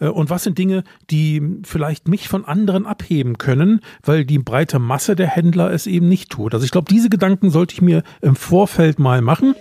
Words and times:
Äh, 0.00 0.08
und 0.08 0.30
was 0.30 0.44
sind 0.44 0.58
Dinge, 0.58 0.82
die 1.10 1.60
vielleicht 1.64 2.08
mich 2.08 2.28
von 2.28 2.44
anderen 2.44 2.86
abheben 2.86 3.38
können, 3.38 3.80
weil 4.02 4.24
die 4.24 4.38
breite 4.38 4.78
Masse 4.78 5.14
der 5.14 5.28
Händler 5.28 5.70
es 5.70 5.86
eben 5.86 6.08
nicht 6.08 6.30
tut. 6.30 6.54
Also 6.54 6.64
ich 6.64 6.72
glaube, 6.72 6.88
diese 6.90 7.10
Gedanken 7.10 7.50
sollte 7.50 7.74
ich 7.74 7.82
mir 7.82 8.02
im 8.20 8.34
Vorfeld 8.34 8.98
mal 8.98 9.20
machen. 9.22 9.54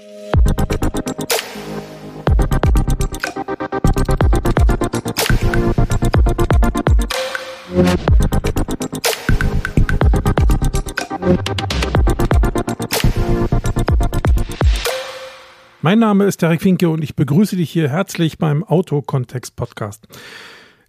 Mein 15.81 15.99
Name 15.99 16.25
ist 16.25 16.41
Derek 16.41 16.61
Finke 16.61 16.89
und 16.89 17.01
ich 17.05 17.15
begrüße 17.15 17.55
dich 17.55 17.69
hier 17.71 17.87
herzlich 17.87 18.37
beim 18.37 18.65
Autokontext 18.65 19.55
Podcast. 19.55 20.09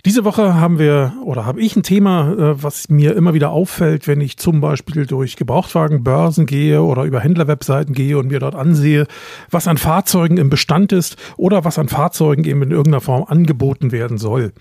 Diese 0.05 0.25
Woche 0.25 0.55
haben 0.55 0.81
wir 0.81 1.13
oder 1.25 1.47
habe 1.47 1.61
ich 1.61 1.77
ein 1.77 1.85
Thema, 1.85 2.33
äh, 2.33 2.61
was 2.61 2.89
mir 2.89 3.15
immer 3.15 3.33
wieder 3.33 3.51
auffällt, 3.51 4.09
wenn 4.09 4.21
ich 4.21 4.37
zum 4.37 4.61
Beispiel 4.61 5.07
durch 5.07 5.37
Gebrauchtwagenbörsen 5.37 6.45
gehe 6.45 6.83
oder 6.83 7.05
über 7.05 7.21
Händlerwebseiten 7.21 7.95
gehe 7.95 8.19
und 8.19 8.33
mir 8.33 8.41
dort 8.41 8.57
ansehe, 8.57 9.07
was 9.49 9.69
an 9.69 9.79
Fahrzeugen 9.79 10.39
im 10.39 10.51
Bestand 10.51 10.91
ist 10.91 11.17
oder 11.37 11.65
was 11.65 11.79
an 11.79 11.89
Fahrzeugen 11.89 12.43
eben 12.43 12.63
in 12.63 12.73
irgendeiner 12.73 13.01
Form 13.01 13.23
angeboten 13.29 13.93
werden 13.93 14.19
soll. 14.19 14.53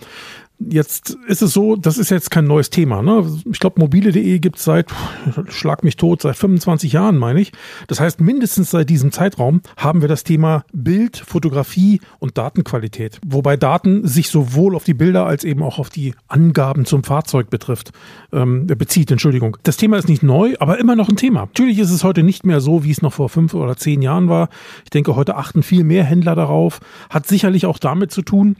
Jetzt 0.60 1.18
ist 1.28 1.42
es 1.42 1.54
so, 1.54 1.78
das 1.78 1.98
ist 1.98 2.10
jetzt 2.10 2.32
kein 2.32 2.44
neues 2.44 2.70
Thema. 2.70 3.02
Ne? 3.02 3.26
Ich 3.50 3.60
glaube, 3.60 3.80
mobile.de 3.80 4.40
gibt 4.40 4.58
es 4.58 4.66
seit, 4.66 4.88
schlag 5.48 5.86
mich 5.86 5.96
tot, 5.96 6.22
seit 6.22 6.36
25 6.36 6.92
Jahren, 6.92 7.18
meine 7.18 7.40
ich. 7.40 7.54
Das 7.88 8.02
heißt, 8.02 8.20
mindestens 8.20 8.72
seit 8.72 8.90
diesem 8.90 9.14
Zeitraum 9.14 9.62
haben 9.78 10.02
wir 10.02 10.10
das 10.10 10.26
Thema 10.26 10.66
Bild, 10.74 11.16
Fotografie 11.16 12.02
und 12.20 12.38
Datenqualität. 12.38 13.22
Wobei 13.26 13.56
Daten 13.56 14.06
sich 14.06 14.30
sowohl 14.30 14.76
auf 14.76 14.84
die 14.84 14.94
Bilder 14.94 15.26
als 15.26 15.46
eben 15.46 15.64
auch 15.64 15.80
auf 15.80 15.90
die 15.90 16.14
Angaben 16.28 16.84
zum 16.84 17.06
Fahrzeug 17.06 17.50
betrifft, 17.50 17.92
ähm, 18.34 18.68
bezieht, 18.68 19.12
Entschuldigung. 19.12 19.56
Das 19.64 19.78
Thema 19.78 19.98
ist 19.98 20.10
nicht 20.10 20.24
neu, 20.24 20.56
aber 20.60 20.78
immer 20.78 20.98
noch 20.98 21.08
ein 21.08 21.16
Thema. 21.16 21.42
Natürlich 21.42 21.80
ist 21.80 21.92
es 21.92 22.04
heute 22.04 22.22
nicht 22.22 22.46
mehr 22.46 22.60
so, 22.60 22.84
wie 22.84 22.92
es 22.92 23.02
noch 23.02 23.14
vor 23.14 23.30
fünf 23.30 23.54
oder 23.54 23.78
zehn 23.78 24.02
Jahren 24.02 24.28
war. 24.28 24.50
Ich 24.84 24.90
denke, 24.90 25.16
heute 25.16 25.38
achten 25.38 25.64
viel 25.64 25.86
mehr 25.86 26.04
Händler 26.04 26.36
darauf. 26.36 26.82
Hat 27.10 27.28
sicherlich 27.28 27.66
auch 27.66 27.80
damit 27.80 28.12
zu 28.12 28.24
tun, 28.24 28.58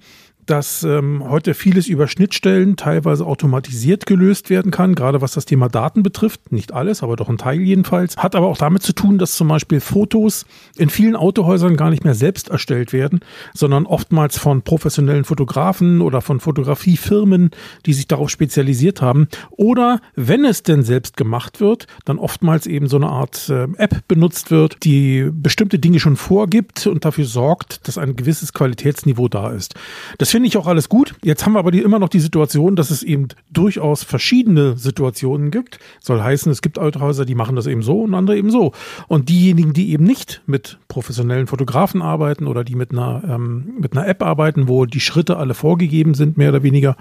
dass 0.50 0.84
ähm, 0.84 1.24
heute 1.30 1.54
vieles 1.54 1.88
über 1.88 2.08
Schnittstellen 2.08 2.76
teilweise 2.76 3.26
automatisiert 3.26 4.08
gelöst 4.08 4.50
werden 4.50 4.72
kann, 4.72 4.96
gerade 4.96 5.22
was 5.22 5.34
das 5.34 5.46
Thema 5.46 5.68
Daten 5.68 6.02
betrifft. 6.02 6.52
Nicht 6.52 6.74
alles, 6.74 7.04
aber 7.04 7.16
doch 7.16 7.30
ein 7.30 7.38
Teil 7.38 7.62
jedenfalls. 7.62 8.18
Hat 8.18 8.36
aber 8.36 8.48
auch 8.48 8.58
damit 8.58 8.82
zu 8.82 8.94
tun, 8.94 9.20
dass 9.20 9.36
zum 9.36 9.48
Beispiel 9.48 9.80
Fotos 9.80 10.46
in 10.76 10.90
vielen 10.90 11.16
Autohäusern 11.16 11.78
gar 11.78 11.92
nicht 11.92 12.04
mehr 12.04 12.16
selbst 12.16 12.50
erstellt 12.50 12.94
werden, 12.94 13.20
sondern 13.54 13.86
oftmals 13.86 14.40
von 14.40 14.64
professionellen 14.64 15.24
Fotografen 15.24 16.02
oder 16.02 16.22
von 16.22 16.40
Fotografiefirmen, 16.40 17.52
die 17.86 17.94
sich 17.94 18.08
darauf 18.08 18.30
spezialisiert 18.30 19.02
haben. 19.02 19.28
Oder 19.52 20.02
wenn 20.16 20.46
es 20.46 20.64
denn 20.64 20.84
selbst 20.84 21.16
gemacht 21.16 21.62
wird, 21.62 21.86
dann 22.06 22.18
oftmals 22.18 22.66
eben 22.66 22.88
so 22.88 22.98
eine 22.98 23.10
Art 23.10 23.50
äh, 23.50 23.68
App 23.78 24.08
benutzt 24.08 24.50
wird, 24.50 24.84
die 24.84 25.30
bestimmte 25.32 25.78
Dinge 25.78 26.00
schon 26.00 26.16
vorgibt 26.16 26.88
und 26.88 27.06
dafür 27.06 27.26
sorgt, 27.26 27.88
dass 27.88 28.00
ein 28.00 28.16
gewisses 28.16 28.54
Qualitätsniveau 28.54 29.28
da 29.28 29.52
ist. 29.52 29.76
Das 30.18 30.32
finde 30.40 30.48
ich 30.48 30.58
auch 30.58 30.68
alles 30.68 30.88
gut. 30.88 31.16
Jetzt 31.22 31.46
haben 31.46 31.52
wir 31.52 31.60
aber 31.60 31.72
die, 31.72 31.82
immer 31.82 32.00
noch 32.00 32.08
die 32.08 32.22
Situation, 32.22 32.78
dass 32.78 32.92
es 32.92 33.04
eben 33.04 33.28
durchaus 33.52 34.04
verschiedene 34.04 34.78
Situationen 34.78 35.52
gibt. 35.52 35.80
Soll 36.00 36.22
heißen, 36.22 36.50
es 36.50 36.62
gibt 36.62 36.80
Autohäuser, 36.80 37.26
die 37.26 37.36
machen 37.36 37.58
das 37.58 37.68
eben 37.68 37.82
so 37.82 38.04
und 38.04 38.14
andere 38.14 38.38
eben 38.38 38.50
so. 38.50 38.72
Und 39.10 39.28
diejenigen, 39.28 39.74
die 39.74 39.92
eben 39.92 40.06
nicht 40.06 40.42
mit 40.46 40.80
professionellen 40.88 41.48
Fotografen 41.48 42.02
arbeiten 42.02 42.48
oder 42.48 42.64
die 42.64 42.76
mit 42.76 42.94
einer, 42.94 43.22
ähm, 43.28 43.74
mit 43.82 43.92
einer 43.92 44.08
App 44.08 44.24
arbeiten, 44.24 44.70
wo 44.70 44.86
die 44.86 45.02
Schritte 45.02 45.36
alle 45.36 45.54
vorgegeben 45.54 46.14
sind, 46.14 46.38
mehr 46.38 46.52
oder 46.52 46.64
weniger, 46.64 46.96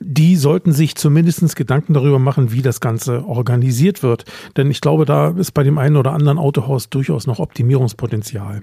die 0.00 0.36
sollten 0.36 0.72
sich 0.72 0.94
zumindestens 0.94 1.54
Gedanken 1.54 1.94
darüber 1.94 2.18
machen, 2.18 2.52
wie 2.52 2.60
das 2.60 2.80
Ganze 2.80 3.24
organisiert 3.24 4.02
wird. 4.02 4.26
Denn 4.58 4.70
ich 4.70 4.82
glaube, 4.82 5.06
da 5.06 5.30
ist 5.30 5.52
bei 5.52 5.62
dem 5.62 5.78
einen 5.78 5.96
oder 5.96 6.12
anderen 6.12 6.36
Autohaus 6.36 6.90
durchaus 6.90 7.26
noch 7.26 7.38
Optimierungspotenzial. 7.38 8.60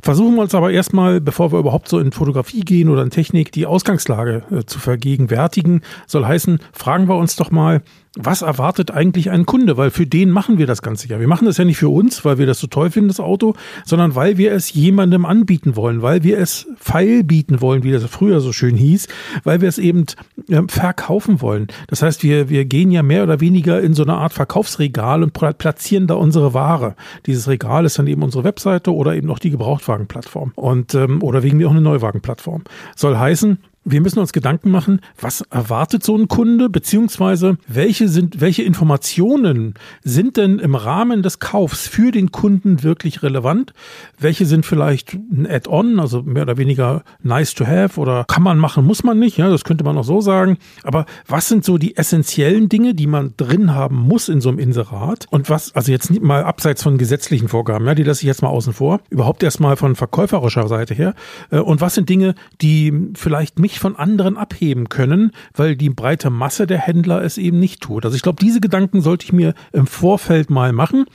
Versuchen 0.00 0.36
wir 0.36 0.40
uns 0.40 0.54
aber 0.54 0.70
erstmal, 0.70 1.20
bevor 1.20 1.52
wir 1.52 1.58
überhaupt 1.58 1.90
so 1.90 1.98
in 1.98 2.12
Fotografie 2.12 2.60
gehen 2.60 2.88
oder 2.88 3.02
in 3.02 3.10
Technik, 3.10 3.52
die 3.58 3.66
Ausgangslage 3.66 4.44
äh, 4.50 4.64
zu 4.64 4.78
vergegenwärtigen. 4.78 5.82
Soll 6.06 6.24
heißen, 6.24 6.60
fragen 6.72 7.08
wir 7.08 7.16
uns 7.16 7.36
doch 7.36 7.50
mal, 7.50 7.82
was 8.20 8.42
erwartet 8.42 8.90
eigentlich 8.90 9.30
ein 9.30 9.46
Kunde? 9.46 9.76
Weil 9.76 9.90
für 9.90 10.06
den 10.06 10.30
machen 10.30 10.58
wir 10.58 10.66
das 10.66 10.82
Ganze 10.82 11.08
ja. 11.08 11.20
Wir 11.20 11.28
machen 11.28 11.46
das 11.46 11.56
ja 11.56 11.64
nicht 11.64 11.78
für 11.78 11.88
uns, 11.88 12.24
weil 12.24 12.38
wir 12.38 12.46
das 12.46 12.58
so 12.58 12.66
toll 12.66 12.90
finden, 12.90 13.08
das 13.08 13.20
Auto, 13.20 13.54
sondern 13.84 14.16
weil 14.16 14.36
wir 14.38 14.52
es 14.52 14.72
jemandem 14.72 15.24
anbieten 15.24 15.76
wollen, 15.76 16.02
weil 16.02 16.24
wir 16.24 16.38
es 16.38 16.66
feil 16.76 17.22
bieten 17.22 17.60
wollen, 17.60 17.84
wie 17.84 17.92
das 17.92 18.04
früher 18.04 18.40
so 18.40 18.52
schön 18.52 18.76
hieß, 18.76 19.06
weil 19.44 19.60
wir 19.60 19.68
es 19.68 19.78
eben 19.78 20.04
äh, 20.48 20.62
verkaufen 20.66 21.40
wollen. 21.40 21.68
Das 21.86 22.02
heißt, 22.02 22.24
wir, 22.24 22.48
wir 22.48 22.64
gehen 22.64 22.90
ja 22.90 23.04
mehr 23.04 23.22
oder 23.22 23.40
weniger 23.40 23.80
in 23.80 23.94
so 23.94 24.02
eine 24.02 24.14
Art 24.14 24.32
Verkaufsregal 24.32 25.22
und 25.22 25.32
platzieren 25.32 26.08
da 26.08 26.14
unsere 26.14 26.54
Ware. 26.54 26.96
Dieses 27.26 27.46
Regal 27.46 27.84
ist 27.84 27.98
dann 28.00 28.08
eben 28.08 28.22
unsere 28.24 28.42
Webseite 28.42 28.92
oder 28.92 29.14
eben 29.14 29.28
noch 29.28 29.38
die 29.38 29.50
Gebrauchtwagenplattform 29.50 30.52
und 30.56 30.94
ähm, 30.94 31.22
oder 31.22 31.44
wegen 31.44 31.58
mir 31.58 31.68
auch 31.68 31.72
eine 31.72 31.80
Neuwagenplattform. 31.80 32.64
Soll 32.96 33.16
heißen, 33.16 33.58
wir 33.90 34.00
müssen 34.00 34.18
uns 34.18 34.32
Gedanken 34.32 34.70
machen, 34.70 35.00
was 35.20 35.40
erwartet 35.50 36.04
so 36.04 36.16
ein 36.16 36.28
Kunde, 36.28 36.68
beziehungsweise 36.68 37.58
welche 37.66 38.08
sind, 38.08 38.40
welche 38.40 38.62
Informationen 38.62 39.74
sind 40.02 40.36
denn 40.36 40.58
im 40.58 40.74
Rahmen 40.74 41.22
des 41.22 41.38
Kaufs 41.38 41.88
für 41.88 42.10
den 42.10 42.32
Kunden 42.32 42.82
wirklich 42.82 43.22
relevant? 43.22 43.72
Welche 44.18 44.46
sind 44.46 44.66
vielleicht 44.66 45.14
ein 45.14 45.46
Add-on, 45.48 46.00
also 46.00 46.22
mehr 46.22 46.42
oder 46.42 46.56
weniger 46.56 47.02
nice 47.22 47.54
to 47.54 47.66
have 47.66 48.00
oder 48.00 48.24
kann 48.24 48.42
man 48.42 48.58
machen, 48.58 48.84
muss 48.84 49.04
man 49.04 49.18
nicht, 49.18 49.38
ja, 49.38 49.48
das 49.48 49.64
könnte 49.64 49.84
man 49.84 49.96
auch 49.96 50.04
so 50.04 50.20
sagen. 50.20 50.58
Aber 50.82 51.06
was 51.26 51.48
sind 51.48 51.64
so 51.64 51.78
die 51.78 51.96
essentiellen 51.96 52.68
Dinge, 52.68 52.94
die 52.94 53.06
man 53.06 53.34
drin 53.36 53.74
haben 53.74 53.96
muss 53.96 54.28
in 54.28 54.40
so 54.40 54.48
einem 54.48 54.58
Inserat? 54.58 55.26
Und 55.30 55.50
was, 55.50 55.74
also 55.74 55.92
jetzt 55.92 56.10
nicht 56.10 56.22
mal 56.22 56.44
abseits 56.44 56.82
von 56.82 56.98
gesetzlichen 56.98 57.48
Vorgaben, 57.48 57.86
ja, 57.86 57.94
die 57.94 58.02
lasse 58.02 58.22
ich 58.22 58.26
jetzt 58.26 58.42
mal 58.42 58.48
außen 58.48 58.72
vor, 58.72 59.00
überhaupt 59.10 59.42
erstmal 59.42 59.76
von 59.76 59.96
verkäuferischer 59.96 60.68
Seite 60.68 60.94
her. 60.94 61.14
Äh, 61.50 61.58
und 61.58 61.80
was 61.80 61.94
sind 61.94 62.08
Dinge, 62.08 62.34
die 62.60 62.92
vielleicht 63.14 63.58
mich 63.58 63.77
von 63.78 63.96
anderen 63.96 64.36
abheben 64.36 64.88
können, 64.88 65.32
weil 65.54 65.76
die 65.76 65.90
breite 65.90 66.30
Masse 66.30 66.66
der 66.66 66.78
Händler 66.78 67.22
es 67.22 67.38
eben 67.38 67.58
nicht 67.60 67.80
tut. 67.80 68.04
Also 68.04 68.16
ich 68.16 68.22
glaube, 68.22 68.42
diese 68.42 68.60
Gedanken 68.60 69.00
sollte 69.00 69.24
ich 69.24 69.32
mir 69.32 69.54
im 69.72 69.86
Vorfeld 69.86 70.50
mal 70.50 70.72
machen. 70.72 71.06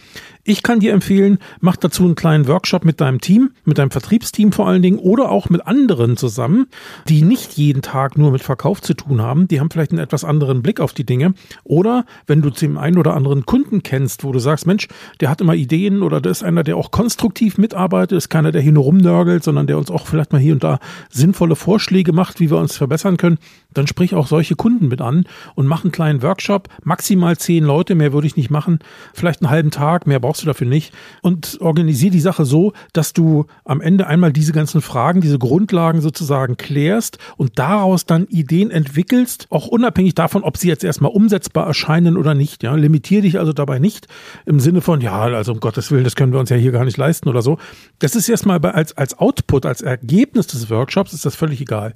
Ich 0.46 0.62
kann 0.62 0.82
dir 0.82 0.92
empfehlen, 0.92 1.38
mach 1.62 1.78
dazu 1.78 2.04
einen 2.04 2.16
kleinen 2.16 2.50
Workshop 2.50 2.84
mit 2.84 3.00
deinem 3.00 3.22
Team, 3.22 3.52
mit 3.64 3.78
deinem 3.78 3.92
Vertriebsteam 3.92 4.52
vor 4.52 4.68
allen 4.68 4.82
Dingen 4.82 5.00
oder 5.00 5.32
auch 5.32 5.50
mit 5.50 5.66
anderen 5.66 6.18
zusammen, 6.18 6.68
die 7.08 7.22
nicht 7.22 7.54
jeden 7.54 7.82
Tag 7.82 8.18
nur 8.18 8.30
mit 8.30 8.42
Verkauf 8.42 8.82
zu 8.82 8.94
tun 8.94 9.22
haben. 9.22 9.48
Die 9.48 9.62
haben 9.62 9.72
vielleicht 9.72 9.92
einen 9.92 10.02
etwas 10.02 10.26
anderen 10.26 10.62
Blick 10.62 10.82
auf 10.82 10.92
die 10.92 11.06
Dinge. 11.06 11.34
Oder 11.64 12.04
wenn 12.28 12.42
du 12.42 12.50
den 12.50 12.78
einen 12.78 12.98
oder 12.98 13.14
anderen 13.14 13.46
Kunden 13.46 13.84
kennst, 13.84 14.26
wo 14.26 14.34
du 14.34 14.40
sagst, 14.40 14.68
Mensch, 14.68 14.90
der 15.22 15.30
hat 15.30 15.40
immer 15.40 15.56
Ideen 15.56 16.04
oder 16.04 16.20
der 16.20 16.34
ist 16.34 16.44
einer, 16.44 16.66
der 16.66 16.76
auch 16.76 16.92
konstruktiv 16.92 17.58
mitarbeitet, 17.58 18.18
ist 18.18 18.28
keiner, 18.28 18.52
der 18.52 18.62
hier 18.62 18.74
nur 18.74 18.84
rumnörgelt, 18.84 19.46
sondern 19.46 19.66
der 19.66 19.78
uns 19.78 19.90
auch 19.90 20.08
vielleicht 20.08 20.34
mal 20.34 20.42
hier 20.42 20.56
und 20.56 20.64
da 20.66 20.80
sinnvolle 21.10 21.56
Vorschläge 21.56 22.12
macht, 22.12 22.42
wie 22.42 22.50
wir 22.50 22.58
uns 22.58 22.76
verbessern 22.76 23.16
können, 23.16 23.38
dann 23.74 23.88
sprich 23.88 24.14
auch 24.14 24.28
solche 24.28 24.58
Kunden 24.58 24.90
mit 24.90 25.00
an 25.00 25.24
und 25.56 25.68
mach 25.68 25.86
einen 25.86 25.94
kleinen 25.94 26.22
Workshop, 26.22 26.68
maximal 26.84 27.38
zehn 27.38 27.64
Leute, 27.64 27.96
mehr 27.96 28.12
würde 28.12 28.28
ich 28.28 28.36
nicht 28.36 28.50
machen, 28.50 28.80
vielleicht 29.14 29.42
einen 29.42 29.50
halben 29.50 29.72
Tag, 29.72 30.06
mehr 30.06 30.20
brauchst 30.20 30.33
brauchst 30.34 30.42
du 30.42 30.48
dafür 30.48 30.68
nicht. 30.68 30.94
Und 31.22 31.60
organisier 31.62 32.10
die 32.10 32.20
Sache 32.20 32.44
so, 32.44 32.74
dass 32.92 33.14
du 33.14 33.46
am 33.66 33.82
Ende 33.82 34.08
einmal 34.08 34.34
diese 34.34 34.52
ganzen 34.52 34.82
Fragen, 34.82 35.22
diese 35.22 35.38
Grundlagen 35.38 36.02
sozusagen 36.02 36.58
klärst 36.58 37.20
und 37.38 37.60
daraus 37.60 38.08
dann 38.08 38.26
Ideen 38.26 38.72
entwickelst, 38.72 39.46
auch 39.52 39.68
unabhängig 39.68 40.16
davon, 40.16 40.42
ob 40.44 40.58
sie 40.58 40.70
jetzt 40.70 40.84
erstmal 40.84 41.12
umsetzbar 41.12 41.68
erscheinen 41.68 42.18
oder 42.18 42.34
nicht. 42.34 42.64
Ja, 42.64 42.74
limitier 42.74 43.22
dich 43.22 43.38
also 43.38 43.54
dabei 43.54 43.78
nicht 43.78 44.08
im 44.48 44.60
Sinne 44.60 44.82
von, 44.82 45.02
ja, 45.02 45.22
also 45.22 45.52
um 45.52 45.60
Gottes 45.60 45.92
Willen, 45.92 46.04
das 46.04 46.16
können 46.16 46.34
wir 46.34 46.40
uns 46.40 46.50
ja 46.50 46.58
hier 46.58 46.72
gar 46.72 46.84
nicht 46.84 46.98
leisten 46.98 47.30
oder 47.30 47.44
so. 47.44 47.60
Das 48.00 48.16
ist 48.16 48.28
erstmal 48.28 48.60
als, 48.66 48.98
als 48.98 49.20
Output, 49.20 49.68
als 49.68 49.82
Ergebnis 49.82 50.48
des 50.48 50.72
Workshops 50.72 51.14
ist 51.14 51.28
das 51.28 51.36
völlig 51.36 51.62
egal. 51.62 51.94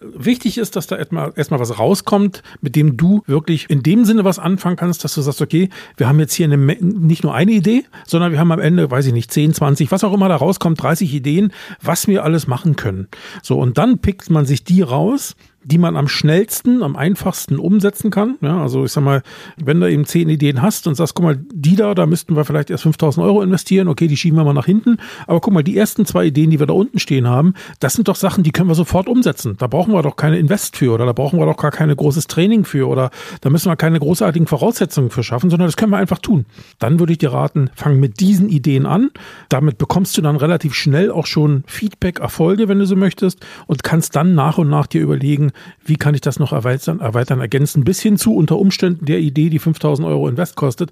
Wichtig 0.00 0.58
ist, 0.58 0.76
dass 0.76 0.86
da 0.86 0.96
erstmal, 0.96 1.32
erstmal 1.36 1.60
was 1.60 1.78
rauskommt, 1.78 2.42
mit 2.60 2.76
dem 2.76 2.98
du 2.98 3.22
wirklich 3.26 3.70
in 3.70 3.82
dem 3.82 4.04
Sinne 4.04 4.24
was 4.24 4.38
anfangen 4.38 4.76
kannst, 4.76 5.04
dass 5.04 5.14
du 5.14 5.22
sagst, 5.22 5.40
okay, 5.40 5.70
wir 5.96 6.06
haben 6.06 6.20
jetzt 6.20 6.34
hier 6.34 6.44
eine, 6.44 6.58
nicht 6.58 7.22
nur 7.24 7.34
eine 7.34 7.52
Idee, 7.52 7.77
sondern 8.06 8.32
wir 8.32 8.38
haben 8.38 8.52
am 8.52 8.60
Ende, 8.60 8.90
weiß 8.90 9.06
ich 9.06 9.12
nicht, 9.12 9.32
10, 9.32 9.54
20, 9.54 9.90
was 9.90 10.04
auch 10.04 10.12
immer 10.12 10.28
da 10.28 10.36
rauskommt, 10.36 10.82
30 10.82 11.12
Ideen, 11.14 11.52
was 11.82 12.08
wir 12.08 12.24
alles 12.24 12.46
machen 12.46 12.76
können. 12.76 13.08
So, 13.42 13.58
und 13.58 13.78
dann 13.78 13.98
pickt 13.98 14.30
man 14.30 14.46
sich 14.46 14.64
die 14.64 14.82
raus, 14.82 15.36
die 15.64 15.78
man 15.78 15.96
am 15.96 16.08
schnellsten, 16.08 16.82
am 16.82 16.96
einfachsten 16.96 17.58
umsetzen 17.58 18.10
kann. 18.10 18.36
Ja, 18.40 18.62
also 18.62 18.84
ich 18.84 18.92
sag 18.92 19.02
mal, 19.02 19.22
wenn 19.56 19.80
du 19.80 19.90
eben 19.90 20.06
zehn 20.06 20.28
Ideen 20.28 20.62
hast 20.62 20.86
und 20.86 20.94
sagst, 20.94 21.14
guck 21.14 21.24
mal, 21.24 21.38
die 21.52 21.76
da, 21.76 21.94
da 21.94 22.06
müssten 22.06 22.36
wir 22.36 22.44
vielleicht 22.44 22.70
erst 22.70 22.84
5000 22.84 23.26
Euro 23.26 23.42
investieren, 23.42 23.88
okay, 23.88 24.06
die 24.06 24.16
schieben 24.16 24.38
wir 24.38 24.44
mal 24.44 24.54
nach 24.54 24.66
hinten. 24.66 24.98
Aber 25.26 25.40
guck 25.40 25.52
mal, 25.52 25.64
die 25.64 25.76
ersten 25.76 26.06
zwei 26.06 26.26
Ideen, 26.26 26.50
die 26.50 26.58
wir 26.60 26.66
da 26.66 26.74
unten 26.74 26.98
stehen 26.98 27.26
haben, 27.26 27.54
das 27.80 27.94
sind 27.94 28.08
doch 28.08 28.16
Sachen, 28.16 28.44
die 28.44 28.52
können 28.52 28.68
wir 28.68 28.74
sofort 28.74 29.08
umsetzen. 29.08 29.56
Da 29.58 29.66
brauchen 29.66 29.92
wir 29.92 30.02
doch 30.02 30.16
keine 30.16 30.38
Invest 30.38 30.76
für 30.76 30.92
oder 30.92 31.06
da 31.06 31.12
brauchen 31.12 31.38
wir 31.38 31.46
doch 31.46 31.56
gar 31.56 31.70
kein 31.70 31.94
großes 31.94 32.28
Training 32.28 32.64
für 32.64 32.88
oder 32.88 33.10
da 33.40 33.50
müssen 33.50 33.70
wir 33.70 33.76
keine 33.76 33.98
großartigen 33.98 34.46
Voraussetzungen 34.46 35.10
für 35.10 35.22
schaffen, 35.22 35.50
sondern 35.50 35.68
das 35.68 35.76
können 35.76 35.92
wir 35.92 35.98
einfach 35.98 36.18
tun. 36.18 36.46
Dann 36.78 36.98
würde 37.00 37.12
ich 37.12 37.18
dir 37.18 37.32
raten, 37.32 37.70
fang 37.74 37.98
mit 37.98 38.20
diesen 38.20 38.48
Ideen 38.48 38.86
an. 38.86 39.10
Damit 39.48 39.76
bekommst 39.76 40.16
du 40.16 40.22
dann 40.22 40.36
relativ 40.36 40.74
schnell 40.74 41.10
auch 41.10 41.26
schon 41.26 41.64
Feedback, 41.66 42.20
Erfolge, 42.20 42.68
wenn 42.68 42.78
du 42.78 42.86
so 42.86 42.96
möchtest 42.96 43.44
und 43.66 43.82
kannst 43.82 44.16
dann 44.16 44.34
nach 44.34 44.58
und 44.58 44.70
nach 44.70 44.86
dir 44.86 45.02
überlegen, 45.02 45.47
überlegen, 45.48 45.52
wie 45.84 45.96
kann 45.96 46.14
ich 46.14 46.20
das 46.20 46.38
noch 46.38 46.52
erweitern, 46.52 47.00
erweitern, 47.00 47.40
ergänzen, 47.40 47.84
bis 47.84 48.00
hin 48.00 48.16
zu 48.16 48.34
unter 48.34 48.58
Umständen 48.58 49.04
der 49.04 49.20
Idee, 49.20 49.50
die 49.50 49.58
5000 49.58 50.06
Euro 50.06 50.28
Invest 50.28 50.56
kostet. 50.56 50.90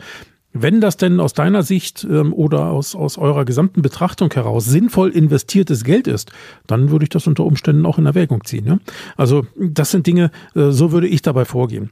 Wenn 0.59 0.81
das 0.81 0.97
denn 0.97 1.21
aus 1.21 1.35
deiner 1.35 1.63
Sicht 1.63 2.07
ähm, 2.09 2.33
oder 2.33 2.71
aus, 2.71 2.95
aus 2.95 3.19
eurer 3.19 3.45
gesamten 3.45 3.83
Betrachtung 3.83 4.33
heraus 4.33 4.65
sinnvoll 4.65 5.11
investiertes 5.11 5.85
Geld 5.85 6.07
ist, 6.07 6.33
dann 6.67 6.91
würde 6.91 7.03
ich 7.03 7.11
das 7.11 7.27
unter 7.27 7.45
Umständen 7.45 7.85
auch 7.85 7.99
in 7.99 8.07
Erwägung 8.07 8.43
ziehen. 8.45 8.67
Ja? 8.67 8.79
Also 9.17 9.47
das 9.59 9.91
sind 9.91 10.07
Dinge, 10.07 10.31
äh, 10.55 10.71
so 10.71 10.93
würde 10.93 11.09
ich 11.09 11.21
dabei 11.21 11.45
vorgehen. 11.45 11.91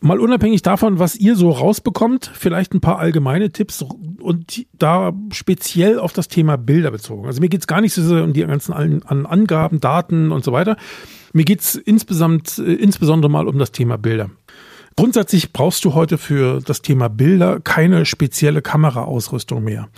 Mal 0.00 0.18
unabhängig 0.18 0.62
davon, 0.62 0.98
was 0.98 1.14
ihr 1.14 1.36
so 1.36 1.50
rausbekommt, 1.50 2.28
vielleicht 2.34 2.74
ein 2.74 2.80
paar 2.80 2.98
allgemeine 2.98 3.52
Tipps 3.52 3.84
und 4.20 4.66
da 4.76 5.12
speziell 5.30 6.00
auf 6.00 6.12
das 6.12 6.26
Thema 6.26 6.56
Bilder 6.58 6.90
bezogen. 6.90 7.26
Also 7.26 7.40
mir 7.40 7.48
geht 7.48 7.60
es 7.60 7.68
gar 7.68 7.80
nicht 7.80 7.94
so 7.94 8.16
um 8.16 8.32
die 8.32 8.44
ganzen 8.44 8.72
an 8.72 9.26
Angaben, 9.26 9.78
Daten 9.78 10.32
und 10.32 10.42
so 10.42 10.50
weiter. 10.50 10.76
Mir 11.32 11.44
geht 11.44 11.60
es 11.60 11.74
äh, 11.76 12.74
insbesondere 12.74 13.30
mal 13.30 13.48
um 13.48 13.58
das 13.58 13.72
Thema 13.72 13.96
Bilder. 13.96 14.30
Grundsätzlich 14.96 15.52
brauchst 15.52 15.84
du 15.84 15.94
heute 15.94 16.18
für 16.18 16.60
das 16.60 16.82
Thema 16.82 17.08
Bilder 17.08 17.60
keine 17.60 18.04
spezielle 18.04 18.62
Kameraausrüstung 18.62 19.64
mehr. 19.64 19.88